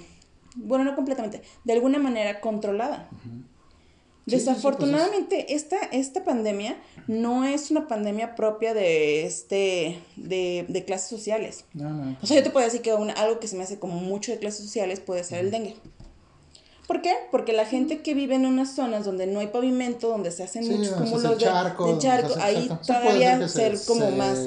bueno, 0.56 0.86
no 0.86 0.96
completamente, 0.96 1.42
de 1.66 1.74
alguna 1.74 2.00
manera 2.00 2.40
controlada. 2.40 3.10
Pues 4.26 4.46
Desafortunadamente, 4.46 5.54
esta, 5.54 5.78
esta 5.92 6.24
pandemia 6.24 6.78
no 7.08 7.44
es 7.44 7.72
una 7.72 7.90
pandemia 7.90 8.36
propia 8.36 8.74
de, 8.74 9.26
este, 9.26 10.00
de, 10.16 10.66
de 10.70 10.86
clases 10.86 11.10
sociales. 11.10 11.66
O 12.22 12.26
sea, 12.26 12.38
yo 12.38 12.44
te 12.44 12.50
puedo 12.50 12.66
decir 12.66 12.82
que 12.82 12.92
algo 12.92 13.40
que 13.40 13.48
se 13.50 13.58
me 13.58 13.64
hace 13.64 13.80
como 13.80 13.96
mucho 13.96 14.32
de 14.32 14.40
clases 14.40 14.64
sociales 14.64 15.02
puede 15.02 15.26
ser 15.26 15.40
el 15.40 15.52
dengue. 15.52 15.76
¿Por 16.88 17.02
qué? 17.02 17.14
Porque 17.32 17.52
la 17.52 17.66
gente 17.66 18.02
que 18.02 18.14
vive 18.14 18.36
en 18.36 18.46
unas 18.46 18.74
zonas 18.74 19.04
donde 19.04 19.28
no 19.28 19.42
hay 19.42 19.48
pavimento, 19.48 20.08
donde 20.08 20.32
se 20.32 20.44
hacen 20.44 20.70
muchos 20.70 20.94
cúmulos 20.94 21.24
de 21.24 21.38
charco, 21.38 22.00
ahí 22.40 22.70
todavía 22.86 23.48
ser 23.50 23.78
como 23.86 24.10
más 24.12 24.40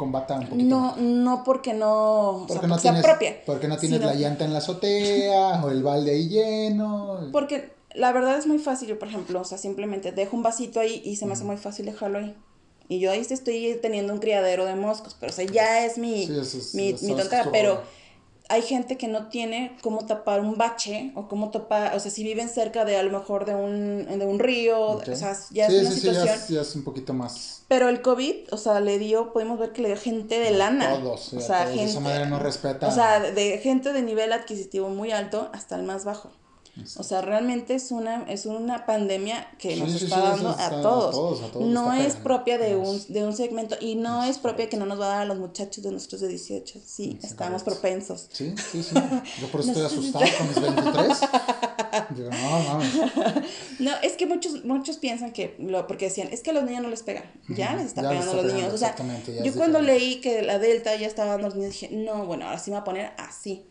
un 0.00 0.12
poquito. 0.12 0.56
No, 0.56 0.96
no 0.96 1.42
porque 1.44 1.74
no, 1.74 2.46
porque 2.48 2.66
no 2.66 2.78
tienes, 2.78 3.02
propia. 3.02 3.36
Porque 3.44 3.68
no 3.68 3.76
tienes 3.76 4.00
la 4.00 4.14
llanta 4.14 4.44
en 4.44 4.52
la 4.52 4.58
azotea 4.58 5.62
o 5.64 5.70
el 5.70 5.82
balde 5.82 6.12
ahí 6.12 6.28
lleno. 6.28 7.28
Porque 7.32 7.77
la 7.94 8.12
verdad 8.12 8.38
es 8.38 8.46
muy 8.46 8.58
fácil, 8.58 8.88
yo 8.88 8.98
por 8.98 9.08
ejemplo, 9.08 9.40
o 9.40 9.44
sea, 9.44 9.58
simplemente 9.58 10.12
dejo 10.12 10.36
un 10.36 10.42
vasito 10.42 10.80
ahí 10.80 11.02
y 11.04 11.16
se 11.16 11.26
me 11.26 11.32
hace 11.32 11.44
muy 11.44 11.56
fácil 11.56 11.86
dejarlo 11.86 12.18
ahí. 12.18 12.36
Y 12.88 13.00
yo 13.00 13.10
ahí 13.10 13.20
estoy 13.20 13.78
teniendo 13.82 14.14
un 14.14 14.18
criadero 14.18 14.64
de 14.64 14.74
moscos, 14.74 15.16
pero 15.18 15.30
o 15.30 15.34
sea, 15.34 15.44
ya 15.44 15.84
es 15.84 15.98
mi, 15.98 16.26
mi, 16.72 16.94
mi 17.02 17.14
tontera, 17.14 17.50
pero 17.52 17.82
hay 18.48 18.62
gente 18.62 18.96
que 18.96 19.08
no 19.08 19.28
tiene 19.28 19.76
cómo 19.82 20.06
tapar 20.06 20.40
un 20.40 20.56
bache 20.56 21.12
o 21.14 21.28
cómo 21.28 21.50
tapar, 21.50 21.94
o 21.94 22.00
sea, 22.00 22.10
si 22.10 22.24
viven 22.24 22.48
cerca 22.48 22.86
de 22.86 22.96
a 22.96 23.02
lo 23.02 23.10
mejor 23.10 23.44
de 23.44 23.54
un, 23.54 24.06
de 24.06 24.24
un 24.24 24.38
río, 24.38 24.80
o 24.80 25.04
sea, 25.14 25.36
ya 25.50 25.66
es 25.66 25.82
una 25.82 25.90
situación. 25.90 26.38
Sí, 26.46 26.54
ya, 26.54 26.62
es, 26.62 26.74
un 26.74 26.82
poquito 26.82 27.12
más. 27.12 27.64
Pero 27.68 27.90
el 27.90 28.00
COVID, 28.00 28.50
o 28.50 28.56
sea, 28.56 28.80
le 28.80 28.98
dio, 28.98 29.34
podemos 29.34 29.58
ver 29.58 29.72
que 29.72 29.82
le 29.82 29.88
dio 29.88 29.98
gente 29.98 30.38
de 30.38 30.52
lana. 30.52 30.98
Todos, 30.98 31.34
o 31.34 31.40
sea, 31.40 31.66
gente. 31.66 31.84
Esa 31.84 32.00
madre 32.00 32.26
no 32.26 32.38
respeta. 32.38 32.88
O 32.88 32.90
sea, 32.90 33.20
de 33.20 33.58
gente 33.58 33.92
de 33.92 34.00
nivel 34.00 34.32
adquisitivo 34.32 34.88
muy 34.88 35.12
alto 35.12 35.50
hasta 35.52 35.76
el 35.76 35.82
más 35.82 36.06
bajo. 36.06 36.30
O 36.96 37.02
sea, 37.02 37.22
realmente 37.22 37.74
es 37.74 37.90
una, 37.90 38.22
es 38.24 38.46
una 38.46 38.86
pandemia 38.86 39.48
que 39.58 39.76
nos 39.76 40.02
está 40.02 40.20
dando 40.20 40.50
a, 40.50 40.70
todos. 40.70 41.54
No 41.60 41.92
es 41.92 42.16
propia 42.16 42.58
de 42.58 42.76
un, 42.76 43.02
de 43.08 43.24
un 43.24 43.34
segmento 43.34 43.76
y 43.80 43.96
no 43.96 44.24
es, 44.24 44.38
propia 44.38 44.68
que 44.68 44.76
no 44.76 44.86
nos 44.86 45.00
va 45.00 45.06
a 45.06 45.08
dar 45.08 45.22
a 45.22 45.24
los 45.24 45.38
muchachos 45.38 45.82
de 45.82 45.90
nosotros 45.90 46.20
de 46.20 46.28
18. 46.28 46.80
Sí, 46.84 47.18
estamos 47.22 47.62
propensos. 47.62 48.28
Sí, 48.32 48.54
sí, 48.70 48.82
sí. 48.82 48.94
Yo 49.40 49.48
por 49.48 49.60
eso 49.60 49.70
estoy 49.70 49.86
asustado 49.86 50.24
con 50.38 50.48
mis 50.48 50.60
23. 50.60 51.18
Digo, 52.16 52.30
no, 52.30 52.60
mames. 52.60 52.94
No, 53.78 53.92
es 54.02 54.14
que 54.14 54.26
muchos, 54.26 54.64
muchos 54.64 54.96
piensan 54.96 55.32
que, 55.32 55.56
lo, 55.58 55.86
porque 55.86 56.06
decían, 56.06 56.28
es 56.32 56.42
que 56.42 56.50
a 56.50 56.52
los 56.52 56.64
niños 56.64 56.82
no 56.82 56.88
les 56.88 57.02
pega. 57.02 57.24
Ya 57.48 57.74
les 57.76 57.86
está 57.86 58.02
pegando 58.08 58.32
a 58.32 58.42
los 58.42 58.52
niños. 58.52 58.72
O 58.72 58.78
sea, 58.78 58.94
yo 59.44 59.54
cuando 59.54 59.80
leí 59.80 60.20
que 60.20 60.42
la 60.42 60.58
Delta 60.58 60.96
ya 60.96 61.06
estaba 61.06 61.32
dando 61.32 61.46
a 61.46 61.50
los 61.50 61.56
niños, 61.56 61.72
dije, 61.72 61.90
no, 61.92 62.26
bueno, 62.26 62.46
ahora 62.46 62.58
sí 62.58 62.70
me 62.70 62.76
voy 62.76 62.82
a 62.82 62.84
poner 62.84 63.12
así. 63.18 63.66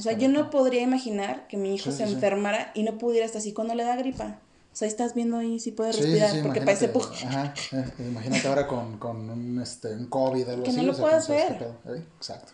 O 0.00 0.02
sea, 0.02 0.14
yo 0.14 0.28
no 0.30 0.48
podría 0.48 0.80
imaginar 0.80 1.46
que 1.46 1.58
mi 1.58 1.74
hijo 1.74 1.92
se 1.92 2.04
enfermara 2.04 2.72
y 2.74 2.84
no 2.84 2.96
pudiera 2.96 3.26
estar 3.26 3.40
así 3.40 3.52
cuando 3.52 3.74
le 3.74 3.84
da 3.84 3.96
gripa. 3.96 4.38
O 4.72 4.76
sea, 4.76 4.88
estás 4.88 5.14
viendo 5.14 5.36
ahí 5.36 5.60
si 5.60 5.72
puede 5.72 5.92
respirar, 5.92 6.42
porque 6.42 6.62
parece 6.62 6.88
pug. 6.88 7.06
Ajá, 7.26 7.52
eh, 7.72 7.84
imagínate 7.98 8.48
ahora 8.48 8.66
con, 8.66 8.98
con 8.98 9.28
un, 9.28 9.60
este, 9.60 9.92
un 9.94 10.06
COVID 10.06 10.48
o 10.48 10.50
algo 10.52 10.62
que 10.62 10.70
así. 10.70 10.78
Que 10.78 10.86
no 10.86 10.92
lo 10.92 10.98
puedas 10.98 11.28
ver. 11.28 11.74
¿eh? 11.86 12.02
Exacto. 12.16 12.52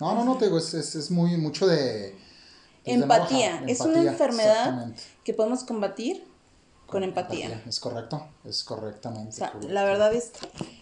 No, 0.00 0.16
no, 0.16 0.24
no, 0.24 0.36
te 0.36 0.46
digo, 0.46 0.58
es, 0.58 0.74
es, 0.74 0.96
es 0.96 1.12
muy, 1.12 1.36
mucho 1.36 1.68
de... 1.68 2.16
Pues, 2.82 2.96
empatía. 2.96 3.62
es 3.68 3.80
una 3.80 4.02
enfermedad 4.02 4.92
que 5.22 5.32
podemos 5.32 5.62
combatir 5.62 6.24
con 6.86 7.04
empatía. 7.04 7.62
Es 7.68 7.78
correcto, 7.78 8.26
es 8.44 8.64
correctamente. 8.64 9.28
O 9.28 9.32
sea, 9.32 9.54
la 9.68 9.84
verdad 9.84 10.12
es, 10.12 10.32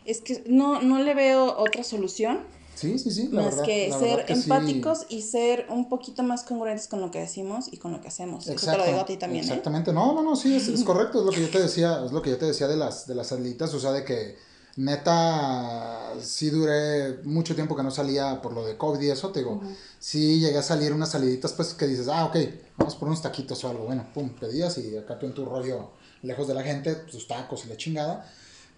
es 0.06 0.22
que 0.22 0.42
no, 0.46 0.80
no 0.80 1.00
le 1.00 1.12
veo 1.12 1.58
otra 1.58 1.84
solución 1.84 2.40
Sí, 2.74 2.98
sí, 2.98 3.10
sí. 3.10 3.28
más 3.28 3.56
que 3.62 3.92
ser 3.92 4.24
empáticos 4.28 5.06
y 5.08 5.22
ser 5.22 5.66
un 5.68 5.88
poquito 5.88 6.22
más 6.22 6.42
congruentes 6.42 6.88
con 6.88 7.00
lo 7.00 7.10
que 7.10 7.20
decimos 7.20 7.66
y 7.70 7.76
con 7.76 7.92
lo 7.92 8.00
que 8.00 8.08
hacemos. 8.08 8.46
Eso 8.48 8.70
te 8.70 8.76
lo 8.76 8.84
digo 8.84 9.00
a 9.00 9.06
ti 9.06 9.16
también. 9.16 9.44
¿eh? 9.44 9.48
Exactamente. 9.48 9.92
No, 9.92 10.14
no, 10.14 10.22
no, 10.22 10.36
sí, 10.36 10.56
es, 10.56 10.68
correcto. 10.84 11.20
Es 11.20 11.26
lo 11.26 11.32
que 11.32 11.40
yo 11.42 11.50
te 11.50 11.60
decía, 11.60 12.04
es 12.04 12.12
lo 12.12 12.22
que 12.22 12.30
yo 12.30 12.38
te 12.38 12.46
decía 12.46 12.68
de 12.68 12.76
las, 12.76 13.06
de 13.06 13.14
las 13.14 13.28
salitas, 13.28 13.72
o 13.74 13.80
sea, 13.80 13.92
de 13.92 14.04
que 14.04 14.36
neta, 14.76 16.14
sí 16.20 16.50
duré 16.50 17.22
mucho 17.24 17.54
tiempo 17.54 17.76
que 17.76 17.82
no 17.82 17.90
salía 17.90 18.40
por 18.40 18.52
lo 18.52 18.64
de 18.64 18.76
COVID 18.76 19.00
y 19.00 19.10
eso, 19.10 19.30
te 19.30 19.40
digo, 19.40 19.60
sí 19.98 20.40
llegué 20.40 20.58
a 20.58 20.62
salir 20.62 20.92
unas 20.92 21.10
saliditas, 21.10 21.52
pues 21.52 21.74
que 21.74 21.86
dices, 21.86 22.08
ah, 22.08 22.24
ok, 22.26 22.36
vamos 22.78 22.94
por 22.96 23.08
unos 23.08 23.20
taquitos 23.20 23.62
o 23.64 23.68
algo, 23.68 23.84
bueno, 23.84 24.06
pum, 24.14 24.30
pedías 24.30 24.78
y 24.78 24.96
acá 24.96 25.18
tú 25.18 25.26
en 25.26 25.34
tu 25.34 25.44
rollo, 25.44 25.90
lejos 26.22 26.48
de 26.48 26.54
la 26.54 26.62
gente, 26.62 26.94
tus 26.94 27.28
tacos 27.28 27.66
y 27.66 27.68
la 27.68 27.76
chingada, 27.76 28.26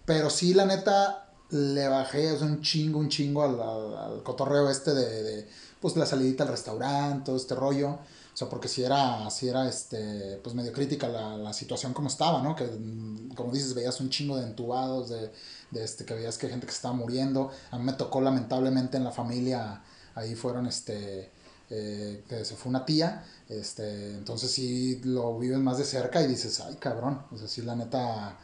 pero 0.05 0.29
sí, 0.29 0.53
la 0.53 0.65
neta, 0.65 1.24
le 1.51 1.87
bajé 1.87 2.33
es 2.33 2.41
un 2.41 2.61
chingo, 2.61 2.99
un 2.99 3.09
chingo 3.09 3.43
al, 3.43 3.59
al, 3.59 4.23
cotorreo 4.23 4.69
este 4.69 4.93
de, 4.93 5.23
de, 5.23 5.49
pues 5.79 5.95
la 5.95 6.05
salidita 6.05 6.43
al 6.43 6.49
restaurante, 6.49 7.25
todo 7.25 7.37
este 7.37 7.55
rollo. 7.55 7.89
O 8.33 8.37
sea, 8.37 8.49
porque 8.49 8.67
si 8.67 8.83
era, 8.83 9.29
si 9.29 9.47
era 9.47 9.67
este, 9.67 10.39
pues 10.43 10.53
medio 10.55 10.73
crítica 10.73 11.07
la, 11.07 11.37
la 11.37 11.53
situación 11.53 11.93
como 11.93 12.09
estaba, 12.09 12.41
¿no? 12.41 12.55
Que, 12.55 12.65
mm, 12.65 13.29
como 13.33 13.53
dices, 13.53 13.73
veías 13.73 14.01
un 14.01 14.09
chingo 14.09 14.35
de 14.37 14.43
entubados, 14.43 15.09
de, 15.09 15.31
de 15.71 15.83
este, 15.83 16.03
que 16.05 16.13
veías 16.15 16.37
que 16.37 16.49
gente 16.49 16.65
que 16.67 16.73
estaba 16.73 16.93
muriendo. 16.93 17.51
A 17.71 17.77
mí 17.77 17.85
me 17.85 17.93
tocó 17.93 18.19
lamentablemente 18.19 18.97
en 18.97 19.05
la 19.05 19.11
familia, 19.11 19.81
ahí 20.15 20.35
fueron, 20.35 20.67
este, 20.67 21.31
eh, 21.69 22.23
que 22.29 22.45
se 22.45 22.55
fue 22.55 22.69
una 22.69 22.85
tía, 22.85 23.25
este, 23.49 24.11
entonces 24.11 24.51
sí 24.51 25.01
lo 25.03 25.39
vives 25.39 25.57
más 25.57 25.77
de 25.79 25.83
cerca 25.83 26.21
y 26.21 26.27
dices, 26.27 26.59
ay, 26.59 26.75
cabrón, 26.75 27.23
o 27.31 27.37
sea, 27.37 27.47
sí, 27.47 27.61
la 27.63 27.75
neta, 27.75 28.37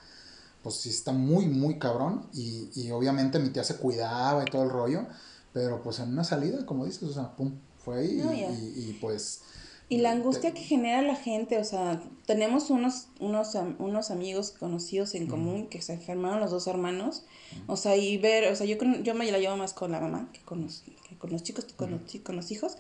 pues 0.64 0.76
sí 0.76 0.90
está 0.90 1.12
muy, 1.12 1.46
muy 1.48 1.80
cabrón. 1.80 2.28
Y, 2.34 2.70
y 2.76 2.92
obviamente 2.92 3.40
mi 3.40 3.50
tía 3.50 3.64
se 3.64 3.78
cuidaba 3.78 4.44
y 4.44 4.46
todo 4.46 4.64
el 4.64 4.70
rollo. 4.70 5.06
Pero 5.54 5.84
pues 5.84 6.00
en 6.00 6.10
una 6.10 6.24
salida, 6.24 6.66
como 6.66 6.86
dices, 6.86 7.04
o 7.04 7.14
sea, 7.14 7.36
pum, 7.36 7.54
fue 7.84 8.00
ahí 8.00 8.22
y, 8.22 8.90
y, 8.90 8.98
pues... 9.02 9.42
Y 9.90 9.98
la 9.98 10.12
angustia 10.12 10.54
que 10.54 10.62
genera 10.62 11.02
la 11.02 11.18
gente, 11.18 11.58
o 11.58 11.66
sea, 11.66 12.02
tenemos 12.26 12.70
unos, 12.70 13.08
unos, 13.20 13.58
unos 13.78 14.10
amigos 14.10 14.52
conocidos 14.58 15.16
en 15.16 15.28
común 15.28 15.68
que 15.68 15.82
se 15.82 15.92
enfermaron 15.92 16.40
los 16.40 16.50
dos 16.50 16.68
hermanos, 16.68 17.24
o 17.68 17.76
sea, 17.76 17.98
y 17.98 18.18
ver, 18.18 18.50
o 18.50 18.56
sea, 18.56 18.66
yo, 18.66 18.78
yo 19.04 19.14
me 19.16 19.30
la 19.30 19.38
llevo 19.38 19.58
más 19.58 19.74
con 19.74 19.92
la 19.92 20.00
mamá 20.00 20.30
que 20.32 20.40
con 20.40 20.62
los, 20.62 20.84
que 21.10 21.18
con 21.18 21.32
los 21.32 21.44
chicos, 21.44 21.66
con, 21.76 21.92
los, 21.92 22.02
con 22.24 22.38
los 22.38 22.52
hijos, 22.52 22.78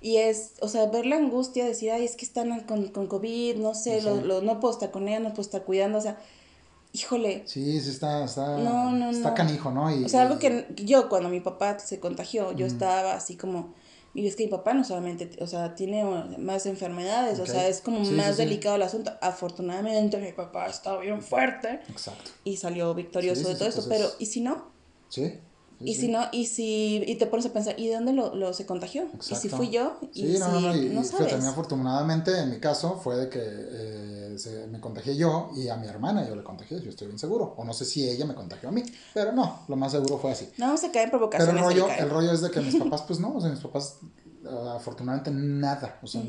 y 0.00 0.16
es, 0.16 0.52
o 0.62 0.68
sea, 0.68 0.86
ver 0.86 1.04
la 1.04 1.16
angustia, 1.16 1.66
decir, 1.66 1.90
ay, 1.90 2.06
es 2.06 2.16
que 2.16 2.24
están 2.24 2.58
con, 2.60 2.88
con 2.88 3.08
COVID, 3.08 3.56
no 3.56 3.74
sé, 3.74 4.00
lo, 4.00 4.22
lo, 4.22 4.40
no 4.40 4.58
puedo 4.58 4.72
estar 4.72 4.90
con 4.90 5.06
ella, 5.06 5.20
no 5.20 5.30
puedo 5.30 5.42
estar 5.42 5.64
cuidando, 5.64 5.98
o 5.98 6.00
sea, 6.00 6.18
híjole. 6.94 7.42
Sí, 7.44 7.80
sí, 7.80 7.90
está, 7.90 8.24
está, 8.24 8.56
está 9.10 9.34
canijo, 9.34 9.70
¿no? 9.72 9.94
Y, 9.94 10.04
o 10.04 10.08
sea, 10.08 10.22
algo 10.22 10.38
que 10.38 10.66
yo 10.76 11.08
cuando 11.08 11.28
mi 11.28 11.40
papá 11.40 11.78
se 11.78 11.98
contagió, 11.98 12.52
yo 12.52 12.64
estaba 12.64 13.14
así 13.14 13.36
como, 13.36 13.74
y 14.14 14.26
es 14.28 14.36
que 14.36 14.44
mi 14.44 14.50
papá 14.50 14.74
no 14.74 14.84
solamente, 14.84 15.28
o 15.40 15.46
sea, 15.48 15.74
tiene 15.74 16.04
más 16.38 16.66
enfermedades, 16.66 17.40
o 17.40 17.46
sea, 17.46 17.66
es 17.66 17.80
como 17.80 18.00
más 18.00 18.36
delicado 18.36 18.76
el 18.76 18.82
asunto. 18.82 19.12
Afortunadamente 19.20 20.18
mi 20.18 20.32
papá 20.32 20.68
estaba 20.68 21.00
bien 21.00 21.20
fuerte. 21.20 21.80
Exacto. 21.90 22.30
Y 22.44 22.56
salió 22.56 22.94
victorioso 22.94 23.48
de 23.48 23.56
todo 23.56 23.68
esto, 23.68 23.84
pero 23.88 24.08
¿y 24.20 24.26
si 24.26 24.40
no? 24.40 24.72
Sí 25.08 25.40
y 25.80 25.94
si 25.94 26.08
no, 26.08 26.20
y 26.32 26.46
si, 26.46 27.02
y 27.06 27.16
te 27.16 27.26
pones 27.26 27.46
a 27.46 27.52
pensar, 27.52 27.78
¿y 27.78 27.88
de 27.88 27.94
dónde 27.94 28.12
lo, 28.12 28.34
lo 28.34 28.52
se 28.52 28.66
contagió? 28.66 29.06
¿Y 29.28 29.34
si 29.34 29.48
fui 29.48 29.70
yo? 29.70 29.98
¿Y 30.12 30.34
sí, 30.34 30.38
no, 30.38 30.48
no, 30.48 30.60
no, 30.60 30.76
y, 30.76 30.88
no 30.88 31.04
sabes. 31.04 31.30
también 31.30 31.50
afortunadamente 31.50 32.38
en 32.38 32.50
mi 32.50 32.58
caso 32.58 33.00
fue 33.02 33.16
de 33.16 33.28
que 33.28 33.40
eh, 33.42 34.34
se, 34.38 34.66
me 34.68 34.80
contagié 34.80 35.16
yo 35.16 35.50
y 35.56 35.68
a 35.68 35.76
mi 35.76 35.86
hermana 35.86 36.26
yo 36.26 36.36
le 36.36 36.42
contagié, 36.42 36.80
yo 36.80 36.90
estoy 36.90 37.08
bien 37.08 37.18
seguro. 37.18 37.54
O 37.56 37.64
no 37.64 37.72
sé 37.72 37.84
si 37.84 38.08
ella 38.08 38.24
me 38.24 38.34
contagió 38.34 38.68
a 38.68 38.72
mí, 38.72 38.82
pero 39.12 39.32
no, 39.32 39.64
lo 39.68 39.76
más 39.76 39.92
seguro 39.92 40.18
fue 40.18 40.32
así. 40.32 40.48
No, 40.58 40.76
se 40.76 40.90
cae 40.90 41.04
en 41.04 41.10
provocaciones. 41.10 41.54
Pero 41.54 41.70
el 41.70 41.74
rollo, 41.80 41.94
el 41.98 42.10
rollo 42.10 42.32
es 42.32 42.40
de 42.40 42.50
que 42.50 42.60
mis 42.60 42.76
papás, 42.82 43.02
pues 43.02 43.20
no, 43.20 43.34
o 43.34 43.40
sea, 43.40 43.50
mis 43.50 43.60
papás 43.60 43.98
afortunadamente 44.74 45.30
nada, 45.30 45.98
o 46.02 46.06
sea, 46.06 46.22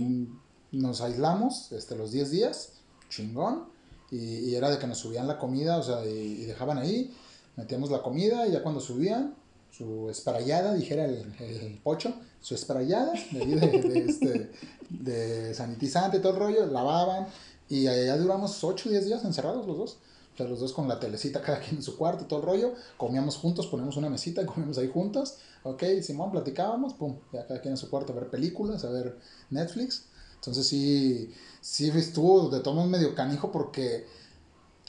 nos 0.72 1.02
aislamos 1.02 1.72
este, 1.72 1.96
los 1.96 2.12
10 2.12 2.32
días, 2.32 2.74
chingón, 3.10 3.66
y, 4.12 4.18
y, 4.18 4.56
era 4.56 4.70
de 4.70 4.78
que 4.78 4.88
nos 4.88 5.00
subían 5.00 5.28
la 5.28 5.38
comida, 5.38 5.78
o 5.78 5.84
sea, 5.84 6.06
y, 6.06 6.10
y 6.10 6.46
dejaban 6.46 6.78
ahí 6.78 7.14
metíamos 7.56 7.92
la 7.92 8.02
comida 8.02 8.48
y 8.48 8.52
ya 8.52 8.64
cuando 8.64 8.80
subían, 8.80 9.36
su 9.72 10.10
esparallada, 10.10 10.74
dijera 10.74 11.06
el, 11.06 11.26
el 11.40 11.80
pocho, 11.84 12.14
su 12.40 12.56
esparallada 12.56 13.14
de, 13.32 13.46
de, 13.46 14.00
este, 14.00 14.52
de 14.90 15.54
sanitizante, 15.54 16.20
todo 16.20 16.34
el 16.34 16.40
rollo, 16.40 16.66
lavaban 16.68 17.28
y 17.68 17.88
allá 17.88 18.18
duramos 18.18 18.64
8 18.64 18.90
o 18.90 18.92
10 18.92 19.06
días 19.06 19.26
encerrados 19.26 19.66
los 19.66 19.78
dos. 19.78 19.98
O 20.34 20.38
sea, 20.38 20.48
los 20.48 20.60
dos 20.60 20.74
con 20.74 20.88
la 20.88 21.00
telecita, 21.00 21.42
cada 21.42 21.60
quien 21.60 21.78
en 21.78 21.84
su 21.84 21.98
cuarto, 21.98 22.26
todo 22.26 22.42
el 22.42 22.46
rollo. 22.46 22.74
Comíamos 22.98 23.38
juntos, 23.38 23.68
poníamos 23.68 23.96
una 23.96 24.10
mesita 24.10 24.42
y 24.42 24.46
comíamos 24.46 24.78
ahí 24.78 24.90
juntos. 24.94 25.38
Ok, 25.64 25.84
Simón, 26.02 26.32
platicábamos, 26.32 26.94
pum, 26.94 27.16
ya 27.34 27.48
cada 27.48 27.62
quien 27.62 27.74
en 27.74 27.78
su 27.78 27.90
cuarto 27.90 28.14
a 28.14 28.18
ver 28.18 28.30
películas, 28.30 28.84
a 28.84 28.90
ver 28.90 29.18
Netflix. 29.50 30.06
Entonces 30.36 30.68
sí, 30.68 31.34
sí 31.62 31.90
estuvo 31.90 32.50
de 32.50 32.60
todo 32.60 32.86
medio 32.86 33.16
canijo 33.16 33.52
porque 33.52 34.06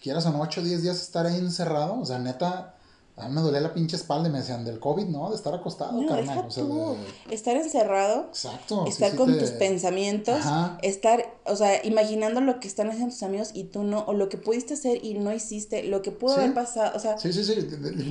quieras 0.07 0.25
o 0.27 0.31
no, 0.31 0.41
8 0.41 0.61
o 0.61 0.65
10 0.65 0.83
días 0.83 1.03
estar 1.03 1.27
ahí 1.27 1.37
encerrado, 1.37 1.99
o 2.01 2.05
sea, 2.07 2.19
neta, 2.21 2.73
A 3.19 3.29
mí 3.29 3.35
me 3.35 3.41
dolía 3.41 3.61
la 3.63 3.73
pinche 3.73 3.97
espalda 3.97 4.29
y 4.29 4.31
me 4.31 4.41
decían 4.41 4.63
del 4.67 4.79
COVID, 4.79 5.07
¿no? 5.07 5.31
De 5.31 5.37
estar 5.37 5.55
acostado, 5.55 5.99
No, 6.03 6.07
carnal. 6.07 6.45
o 6.47 6.51
sea, 6.51 6.65
de- 6.65 7.35
Estar 7.35 7.57
encerrado, 7.57 8.27
Exacto. 8.29 8.85
estar 8.87 9.11
sí 9.13 9.17
con 9.17 9.33
te- 9.33 9.39
tus 9.41 9.53
pensamientos, 9.53 10.35
Ajá. 10.41 10.77
estar, 10.83 11.25
o 11.47 11.57
sea, 11.57 11.83
imaginando 11.87 12.43
lo 12.43 12.61
que 12.61 12.69
están 12.69 12.89
haciendo 12.91 13.15
tus 13.15 13.23
amigos 13.23 13.53
y 13.55 13.65
tú 13.65 13.85
no, 13.85 14.01
o 14.07 14.13
lo 14.13 14.29
que 14.29 14.37
pudiste 14.37 14.75
hacer 14.75 15.03
y 15.03 15.15
no 15.15 15.33
hiciste, 15.33 15.85
lo 15.85 16.03
que 16.03 16.11
pudo 16.13 16.35
Sí. 16.35 16.41
haber 16.41 16.53
pasado, 16.53 16.95
o 16.95 16.99
sea, 17.01 17.17
Sí, 17.19 17.33
sí, 17.33 17.43
sí. 17.43 17.55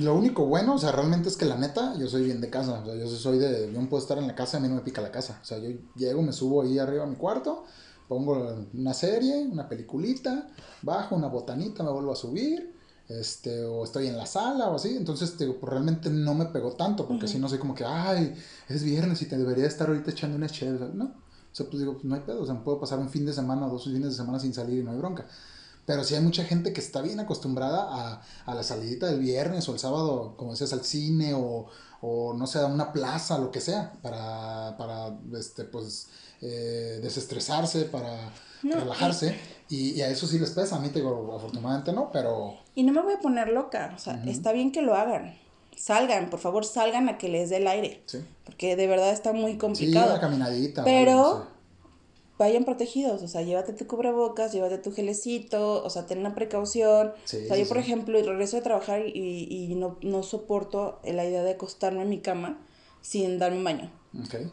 Lo 0.00 0.16
único 0.16 0.44
bueno, 0.46 0.74
o 0.74 0.78
sea, 0.78 0.90
realmente 0.90 1.28
es 1.28 1.36
que 1.36 1.44
la 1.44 1.56
neta, 1.56 1.94
yo 1.96 2.08
soy 2.08 2.24
bien 2.24 2.40
de 2.40 2.50
casa. 2.50 2.80
O 2.80 2.84
sea, 2.84 2.96
yo 2.96 3.06
soy 3.06 3.38
de. 3.38 3.70
Yo 3.72 3.80
no 3.80 3.88
puedo 3.88 4.02
estar 4.02 4.18
en 4.18 4.26
la 4.26 4.34
casa, 4.34 4.56
a 4.56 4.60
mí 4.60 4.66
no 4.66 4.74
me 4.74 4.80
pica 4.80 5.00
la 5.02 5.12
casa. 5.12 5.38
O 5.40 5.44
sea, 5.44 5.58
yo 5.58 5.68
llego, 5.94 6.20
me 6.20 6.32
subo 6.32 6.62
ahí 6.62 6.80
arriba 6.80 7.04
a 7.04 7.06
mi 7.06 7.14
cuarto, 7.14 7.62
pongo 8.08 8.66
una 8.74 8.94
serie, 8.94 9.44
una 9.44 9.68
peliculita, 9.68 10.48
bajo 10.82 11.16
una 11.16 11.28
botanita, 11.28 11.82
me 11.82 11.90
vuelvo 11.90 12.12
a 12.12 12.16
subir. 12.16 12.74
Este, 13.08 13.62
o 13.62 13.84
estoy 13.84 14.08
en 14.08 14.16
la 14.18 14.26
sala 14.26 14.68
o 14.68 14.74
así, 14.74 14.96
entonces 14.96 15.36
te 15.36 15.44
digo, 15.44 15.60
pues, 15.60 15.70
realmente 15.70 16.10
no 16.10 16.34
me 16.34 16.46
pegó 16.46 16.72
tanto, 16.72 17.06
porque 17.06 17.28
si 17.28 17.38
no 17.38 17.48
soy 17.48 17.58
como 17.58 17.72
que, 17.72 17.84
ay, 17.84 18.34
es 18.68 18.82
viernes 18.82 19.22
y 19.22 19.26
te 19.26 19.38
debería 19.38 19.66
estar 19.66 19.86
ahorita 19.86 20.10
echando 20.10 20.36
una 20.36 20.48
chévere, 20.48 20.92
¿no? 20.92 21.04
O 21.04 21.54
sea, 21.54 21.66
pues 21.66 21.78
digo, 21.78 21.92
pues 21.94 22.04
no 22.04 22.16
hay 22.16 22.22
pedo, 22.22 22.42
o 22.42 22.46
sea, 22.46 22.62
puedo 22.64 22.80
pasar 22.80 22.98
un 22.98 23.08
fin 23.08 23.24
de 23.24 23.32
semana 23.32 23.66
o 23.66 23.70
dos 23.70 23.84
fines 23.84 24.10
de 24.10 24.12
semana 24.12 24.40
sin 24.40 24.52
salir 24.52 24.80
y 24.80 24.82
no 24.82 24.90
hay 24.90 24.98
bronca. 24.98 25.24
Pero 25.86 26.02
sí 26.02 26.16
hay 26.16 26.20
mucha 26.20 26.44
gente 26.44 26.72
que 26.72 26.80
está 26.80 27.00
bien 27.00 27.20
acostumbrada 27.20 27.86
a, 27.88 28.22
a 28.44 28.54
la 28.56 28.64
salidita 28.64 29.06
del 29.06 29.20
viernes 29.20 29.68
o 29.68 29.72
el 29.72 29.78
sábado, 29.78 30.34
como 30.36 30.50
decías, 30.50 30.72
al 30.72 30.82
cine 30.82 31.32
o, 31.32 31.68
o 32.00 32.34
no 32.34 32.46
sé, 32.48 32.58
a 32.58 32.66
una 32.66 32.92
plaza, 32.92 33.38
lo 33.38 33.52
que 33.52 33.60
sea, 33.60 33.92
para, 34.02 34.76
para 34.76 35.16
este, 35.38 35.64
pues, 35.64 36.08
eh, 36.42 37.00
desestresarse, 37.02 37.84
para 37.86 38.30
No, 38.62 38.76
relajarse. 38.80 39.36
Y, 39.68 39.90
y 39.92 40.02
a 40.02 40.08
eso 40.08 40.26
sí 40.26 40.38
les 40.38 40.50
pesa. 40.50 40.76
A 40.76 40.80
mí, 40.80 40.88
te 40.90 41.00
digo, 41.00 41.34
afortunadamente 41.36 41.92
no, 41.92 42.10
pero 42.12 42.54
y 42.74 42.82
no 42.84 42.92
me 42.92 43.00
voy 43.02 43.14
a 43.14 43.18
poner 43.20 43.48
loca, 43.48 43.92
o 43.96 43.98
sea, 43.98 44.22
está 44.26 44.52
bien 44.52 44.70
que 44.72 44.82
lo 44.82 44.94
hagan. 44.94 45.34
Salgan, 45.76 46.30
por 46.30 46.38
favor, 46.40 46.64
salgan 46.64 47.08
a 47.08 47.18
que 47.18 47.28
les 47.28 47.50
dé 47.50 47.56
el 47.58 47.66
aire, 47.66 48.02
sí. 48.06 48.18
porque 48.44 48.76
de 48.76 48.86
verdad 48.86 49.10
está 49.12 49.32
muy 49.32 49.52
Sí, 49.52 49.58
complicado. 49.58 50.10
una 50.12 50.20
caminadita. 50.20 50.82
o 50.82 50.84
Pero- 50.84 51.46
vayan 52.38 52.64
protegidos, 52.64 53.22
o 53.22 53.28
sea, 53.28 53.40
llévate 53.42 53.72
tu 53.72 53.86
cubrebocas, 53.86 54.52
llévate 54.52 54.76
tu 54.78 54.92
gelecito, 54.92 55.82
o 55.82 55.88
sea, 55.90 56.06
ten 56.06 56.18
una 56.18 56.34
precaución. 56.34 57.12
Sí, 57.24 57.38
o 57.44 57.48
sea, 57.48 57.56
yo, 57.56 57.66
por 57.66 57.78
ejemplo, 57.78 58.20
regreso 58.22 58.56
de 58.56 58.62
trabajar 58.62 59.06
y, 59.06 59.48
y 59.50 59.74
no, 59.74 59.96
no 60.02 60.22
soporto 60.22 61.00
la 61.04 61.24
idea 61.24 61.42
de 61.42 61.52
acostarme 61.52 62.02
en 62.02 62.10
mi 62.10 62.20
cama 62.20 62.58
sin 63.00 63.38
darme 63.38 63.56
un 63.58 63.64
baño. 63.64 63.90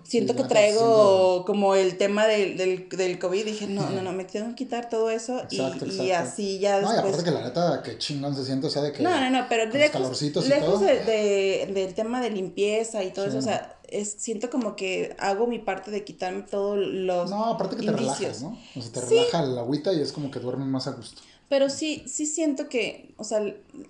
Siento 0.03 0.33
Sí, 0.33 0.39
que 0.41 0.43
traigo 0.45 1.45
como 1.45 1.75
el 1.75 1.97
tema 1.97 2.25
del, 2.27 2.57
del, 2.57 2.89
del 2.89 3.19
COVID. 3.19 3.45
Dije, 3.45 3.67
no, 3.67 3.89
no, 3.89 4.01
no, 4.01 4.11
me 4.11 4.25
tengo 4.25 4.49
que 4.49 4.55
quitar 4.55 4.89
todo 4.89 5.09
eso 5.09 5.41
y, 5.49 5.59
Exacto, 5.61 5.85
y 5.87 6.11
así 6.11 6.59
ya 6.59 6.81
No, 6.81 6.87
y 6.91 6.93
después. 6.93 7.13
aparte 7.13 7.23
que 7.23 7.31
la 7.31 7.43
neta, 7.43 7.81
que 7.83 7.97
chingón 7.97 8.35
se 8.35 8.45
siente, 8.45 8.67
o 8.67 8.69
sea, 8.69 8.81
de 8.81 8.91
que. 8.91 9.01
No, 9.03 9.19
no, 9.19 9.29
no, 9.29 9.45
pero 9.49 9.65
lejos, 9.71 9.91
calorcitos 9.91 10.45
y 10.45 10.49
lejos 10.49 10.65
todo. 10.75 10.79
de, 10.79 10.99
de- 11.03 11.71
del 11.73 11.93
tema 11.93 12.21
de 12.21 12.29
limpieza 12.29 13.03
y 13.03 13.11
todo 13.11 13.25
Sí. 13.25 13.29
eso, 13.29 13.39
o 13.39 13.41
sea, 13.41 13.79
es, 13.87 14.15
siento 14.17 14.49
como 14.49 14.75
que 14.75 15.15
hago 15.19 15.47
mi 15.47 15.59
parte 15.59 15.91
de 15.91 16.03
quitarme 16.03 16.41
todos 16.43 16.77
los 16.77 17.29
No, 17.29 17.45
aparte 17.45 17.75
que 17.75 17.83
te 17.83 17.91
indicios. 17.91 18.19
relajas, 18.19 18.41
¿no? 18.41 18.57
O 18.75 18.81
sea, 18.81 18.91
te 18.91 18.99
Sí. 19.01 19.15
relaja 19.15 19.41
la 19.43 19.61
agüita 19.61 19.93
y 19.93 20.01
es 20.01 20.11
como 20.11 20.31
que 20.31 20.39
duermes 20.39 20.67
más 20.67 20.87
a 20.87 20.91
gusto. 20.91 21.21
Pero 21.49 21.69
sí, 21.69 22.03
sí 22.07 22.25
siento 22.25 22.67
que, 22.69 23.13
o 23.17 23.23
sea, 23.23 23.39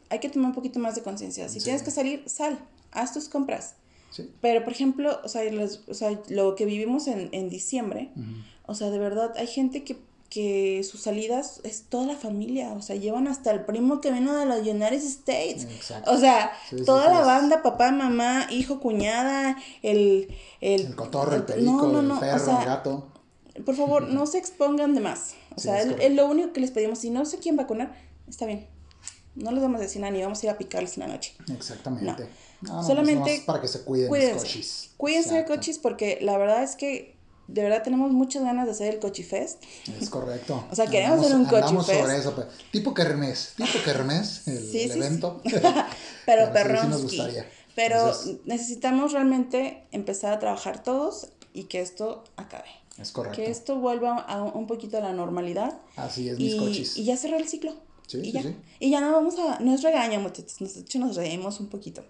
hay 0.09 0.19
que 0.19 0.27
tomar 0.29 0.49
un 0.49 0.55
poquito 0.55 0.79
más 0.79 0.95
de 0.95 1.01
conciencia. 1.03 1.47
Si 1.47 1.59
tienes 1.61 1.81
que 1.83 1.91
salir, 1.91 2.23
sal, 2.27 2.59
haz 2.91 3.13
tus 3.13 3.29
compras. 3.29 3.75
Sí. 4.13 4.29
Pero, 4.41 4.63
por 4.63 4.73
ejemplo, 4.73 5.19
o 5.23 5.27
sea, 5.27 5.43
los- 5.51 5.81
o 5.87 5.93
sea, 5.95 6.19
lo 6.29 6.53
que 6.55 6.65
vivimos 6.65 7.07
en, 7.07 7.29
en 7.31 7.49
diciembre, 7.49 8.11
o 8.67 8.75
sea, 8.75 8.89
de 8.91 8.99
verdad, 8.99 9.33
hay 9.37 9.47
gente 9.47 9.83
que, 9.83 9.97
que 10.29 10.83
sus 10.83 11.01
salidas 11.01 11.61
es 11.63 11.83
toda 11.89 12.05
la 12.05 12.15
familia, 12.15 12.73
o 12.73 12.81
sea, 12.81 12.95
llevan 12.95 13.27
hasta 13.27 13.49
el 13.51 13.65
primo 13.65 14.01
que 14.01 14.11
vino 14.11 14.33
de 14.37 14.45
los 14.45 14.59
United 14.59 14.93
States. 15.03 15.63
Exacto. 15.65 16.11
O 16.11 16.17
sea, 16.17 16.51
Sí, 16.69 16.83
toda 16.85 17.05
sí, 17.07 17.11
la 17.11 17.21
banda, 17.21 17.63
papá, 17.63 17.91
mamá, 17.91 18.47
hijo, 18.51 18.79
cuñada, 18.79 19.57
el... 19.81 20.27
El, 20.61 20.81
El 20.81 20.95
cotorro, 20.95 21.35
el 21.35 21.43
perico, 21.43 21.71
no, 21.71 21.87
no, 21.91 21.99
el 22.01 22.07
no, 22.07 22.17
o 22.17 22.19
perro, 22.19 22.45
sea, 22.45 22.59
el 22.59 22.65
gato. 22.67 23.11
por 23.65 23.75
favor, 23.75 24.07
no 24.09 24.25
se 24.27 24.37
expongan 24.37 24.93
de 24.95 25.01
más. 25.01 25.33
O 25.55 25.59
sea, 25.59 25.81
es 25.81 26.13
lo 26.13 26.25
único 26.27 26.53
que 26.53 26.61
les 26.61 26.71
pedimos. 26.71 26.99
Si 26.99 27.09
no 27.09 27.25
se 27.25 27.37
quieren 27.39 27.57
vacunar, 27.57 27.93
está 28.27 28.45
bien. 28.45 28.67
No 29.35 29.51
les 29.51 29.61
vamos 29.63 29.79
a 29.79 29.83
decir 29.83 29.99
nada, 30.01 30.11
ni 30.13 30.21
vamos 30.21 30.41
a 30.41 30.45
ir 30.45 30.49
a 30.51 30.57
picarles 30.57 30.97
en 30.97 31.01
la 31.01 31.07
noche. 31.07 31.33
Exactamente. 31.51 32.05
No, 32.23 32.29
no, 32.63 32.83
Solamente 32.83 33.21
pues 33.21 33.31
nomás 33.33 33.45
para 33.45 33.61
que 33.61 33.67
se 33.67 33.81
cuiden 33.81 34.07
Cuídense. 34.09 34.33
los 34.33 34.43
cochis. 34.43 34.89
Cuídense 34.97 35.35
de 35.35 35.45
cochis 35.45 35.79
porque 35.79 36.19
la 36.21 36.37
verdad 36.37 36.63
es 36.63 36.75
que 36.75 37.13
de 37.47 37.61
verdad 37.61 37.83
tenemos 37.83 38.11
muchas 38.11 38.43
ganas 38.43 38.65
de 38.65 38.71
hacer 38.71 38.93
el 38.93 38.99
cochifest. 38.99 39.61
Es 39.99 40.09
correcto. 40.09 40.63
O 40.71 40.75
sea, 40.75 40.87
queremos 40.87 41.19
hacer 41.25 41.35
un 41.35 41.45
cochifest. 41.45 41.99
sobre 42.01 42.17
eso. 42.17 42.35
pe- 42.35 42.43
Tipo 42.71 42.93
kermés. 42.93 43.53
Tipo 43.57 43.79
kermés, 43.83 44.43
el, 44.47 44.57
Sí, 44.71 44.81
el 44.81 44.87
sí, 44.87 44.89
sí. 44.93 44.97
evento. 44.99 45.41
Pero 45.43 45.53
sí, 45.73 45.87
sí 46.25 46.35
nos 46.35 46.49
perronski. 46.53 47.01
gustaría. 47.03 47.49
Pero 47.75 47.95
Entonces- 47.97 48.37
necesitamos 48.45 49.11
realmente 49.11 49.83
empezar 49.91 50.31
a 50.33 50.39
trabajar 50.39 50.83
todos 50.83 51.27
y 51.53 51.63
que 51.65 51.81
esto 51.81 52.23
acabe. 52.37 52.69
Es 52.99 53.11
correcto. 53.11 53.35
Que 53.37 53.49
esto 53.49 53.77
vuelva 53.77 54.17
a 54.19 54.43
un 54.43 54.67
poquito 54.67 54.97
a 54.97 55.01
la 55.01 55.11
normalidad. 55.13 55.79
Así 55.95 56.29
es, 56.29 56.37
mis 56.37 56.53
y, 56.53 56.57
cochis. 56.59 56.97
y 56.97 57.03
ya 57.05 57.17
cerrar 57.17 57.41
el 57.41 57.47
ciclo. 57.49 57.73
Sí, 58.07 58.19
y 58.19 58.25
sí, 58.25 58.31
ya. 58.31 58.41
sí. 58.43 58.55
Y 58.79 58.89
ya 58.91 59.01
no 59.01 59.11
vamos 59.11 59.35
a. 59.39 59.59
No 59.59 59.73
es 59.73 59.81
regaño, 59.81 60.19
muchachos. 60.19 60.61
Nos, 60.61 60.75
de 60.75 60.81
hecho, 60.81 60.99
nos 60.99 61.15
reímos 61.15 61.59
un 61.59 61.67
poquito. 61.67 62.03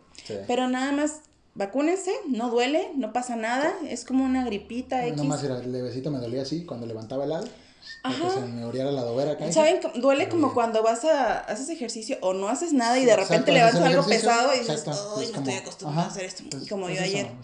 Pero 0.48 0.68
nada 0.68 0.92
más, 0.92 1.22
vacúnense, 1.56 2.12
no 2.30 2.50
duele, 2.50 2.92
no 2.96 3.14
pasa 3.14 3.36
nada. 3.36 3.74
Es 3.88 4.06
como 4.06 4.24
una 4.24 4.44
gripita 4.46 4.98
Nada 4.98 5.08
X. 5.10 5.24
más 5.26 5.44
era 5.44 5.60
el 5.60 5.72
levecito 5.72 6.12
me 6.12 6.20
dolía 6.20 6.42
así 6.44 6.66
cuando 6.66 6.86
levantaba 6.88 7.26
el 7.26 7.32
ala. 7.34 7.48
Ajá. 8.06 8.32
se 8.34 8.40
me 8.42 8.74
la 8.74 9.02
dobera 9.02 9.32
acá. 9.32 9.50
¿Saben? 9.52 9.80
Duele 9.96 10.28
como 10.28 10.48
Bien. 10.48 10.54
cuando 10.54 10.84
vas 10.84 11.06
a. 11.06 11.40
haces 11.40 11.70
ejercicio 11.70 12.18
o 12.22 12.34
no 12.34 12.50
haces 12.50 12.74
nada 12.74 13.00
y 13.00 13.06
de 13.06 13.16
repente 13.16 13.52
haces 13.52 13.54
levantas 13.54 13.82
el 13.82 13.88
algo 13.88 14.06
pesado 14.06 14.54
y 14.54 14.60
dices, 14.60 14.84
¡ay, 14.88 14.94
no 15.32 15.32
estoy 15.40 15.54
acostumbrada 15.54 16.02
ajá, 16.02 16.10
a 16.10 16.14
hacer 16.14 16.26
esto! 16.26 16.44
es- 16.58 16.68
como 16.70 16.90
yo 16.90 17.02
ayer. 17.02 17.28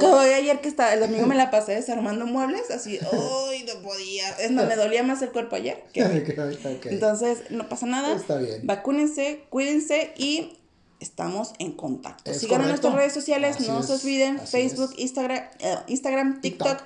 Como 0.00 0.24
yo 0.24 0.34
ayer 0.34 0.60
que 0.60 0.68
estaba, 0.68 0.92
el 0.92 1.00
domingo 1.00 1.26
me 1.26 1.36
la 1.36 1.50
pasé 1.50 1.72
desarmando 1.72 2.26
muebles, 2.26 2.70
así, 2.70 2.98
¡ay, 3.00 3.64
no 3.64 3.82
podía! 3.82 4.30
Es 4.40 4.50
más, 4.50 4.66
me 4.66 4.76
dolía 4.76 5.02
más 5.02 5.22
el 5.22 5.30
cuerpo 5.30 5.56
ayer. 5.56 5.82
Entonces, 5.94 7.50
no 7.50 7.68
pasa 7.68 7.86
nada. 7.86 8.16
Está 8.16 8.38
bien. 8.38 8.66
Vacúnense, 8.66 9.44
cuídense 9.50 10.12
y 10.16 10.58
estamos 11.00 11.52
en 11.58 11.72
contacto. 11.72 12.32
Sigan 12.34 12.62
en 12.62 12.68
nuestras 12.68 12.94
redes 12.94 13.12
sociales, 13.12 13.60
no 13.60 13.82
se 13.82 13.92
olviden, 13.92 14.40
Facebook. 14.40 14.92
Instagram, 14.96 15.44
eh, 15.60 15.76
Instagram, 15.86 16.40
TikTok. 16.40 16.78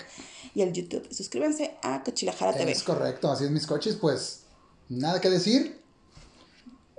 Y 0.55 0.62
el 0.62 0.72
YouTube. 0.72 1.07
Suscríbanse 1.12 1.76
a 1.82 2.03
Cochilajara 2.03 2.53
TV. 2.53 2.72
Es 2.72 2.82
correcto, 2.82 3.30
así 3.30 3.44
es 3.44 3.51
mis 3.51 3.66
coches, 3.66 3.96
pues 3.96 4.44
nada 4.88 5.20
que 5.20 5.30
decir. 5.30 5.80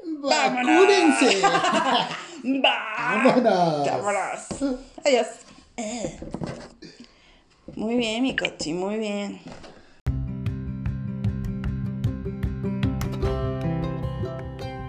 ¡Vámonos! 0.04 0.66
¡Vacúnense! 0.66 1.42
¡Va! 2.64 3.24
¡Vámonos! 3.24 3.88
¡Vámonos! 3.88 4.80
Adiós. 5.06 5.28
Eh. 5.78 6.20
Muy 7.76 7.96
bien, 7.96 8.24
mi 8.24 8.36
cochi, 8.36 8.74
muy 8.74 8.98
bien. 8.98 9.40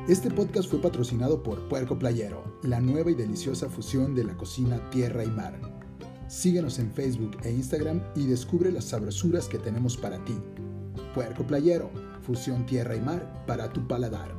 Este 0.08 0.28
podcast 0.28 0.68
fue 0.68 0.80
patrocinado 0.80 1.40
por 1.40 1.68
Puerco 1.68 1.96
Playero, 1.96 2.58
la 2.64 2.80
nueva 2.80 3.12
y 3.12 3.14
deliciosa 3.14 3.68
fusión 3.68 4.12
de 4.16 4.24
la 4.24 4.36
cocina 4.36 4.90
tierra 4.90 5.22
y 5.22 5.28
mar. 5.28 5.79
Síguenos 6.30 6.78
en 6.78 6.92
Facebook 6.92 7.38
e 7.42 7.50
Instagram 7.50 8.00
y 8.14 8.24
descubre 8.24 8.70
las 8.70 8.84
sabrosuras 8.84 9.48
que 9.48 9.58
tenemos 9.58 9.96
para 9.96 10.24
ti. 10.24 10.38
Puerco 11.12 11.44
Playero, 11.44 11.90
fusión 12.22 12.64
tierra 12.66 12.94
y 12.94 13.00
mar 13.00 13.44
para 13.48 13.72
tu 13.72 13.84
paladar. 13.88 14.32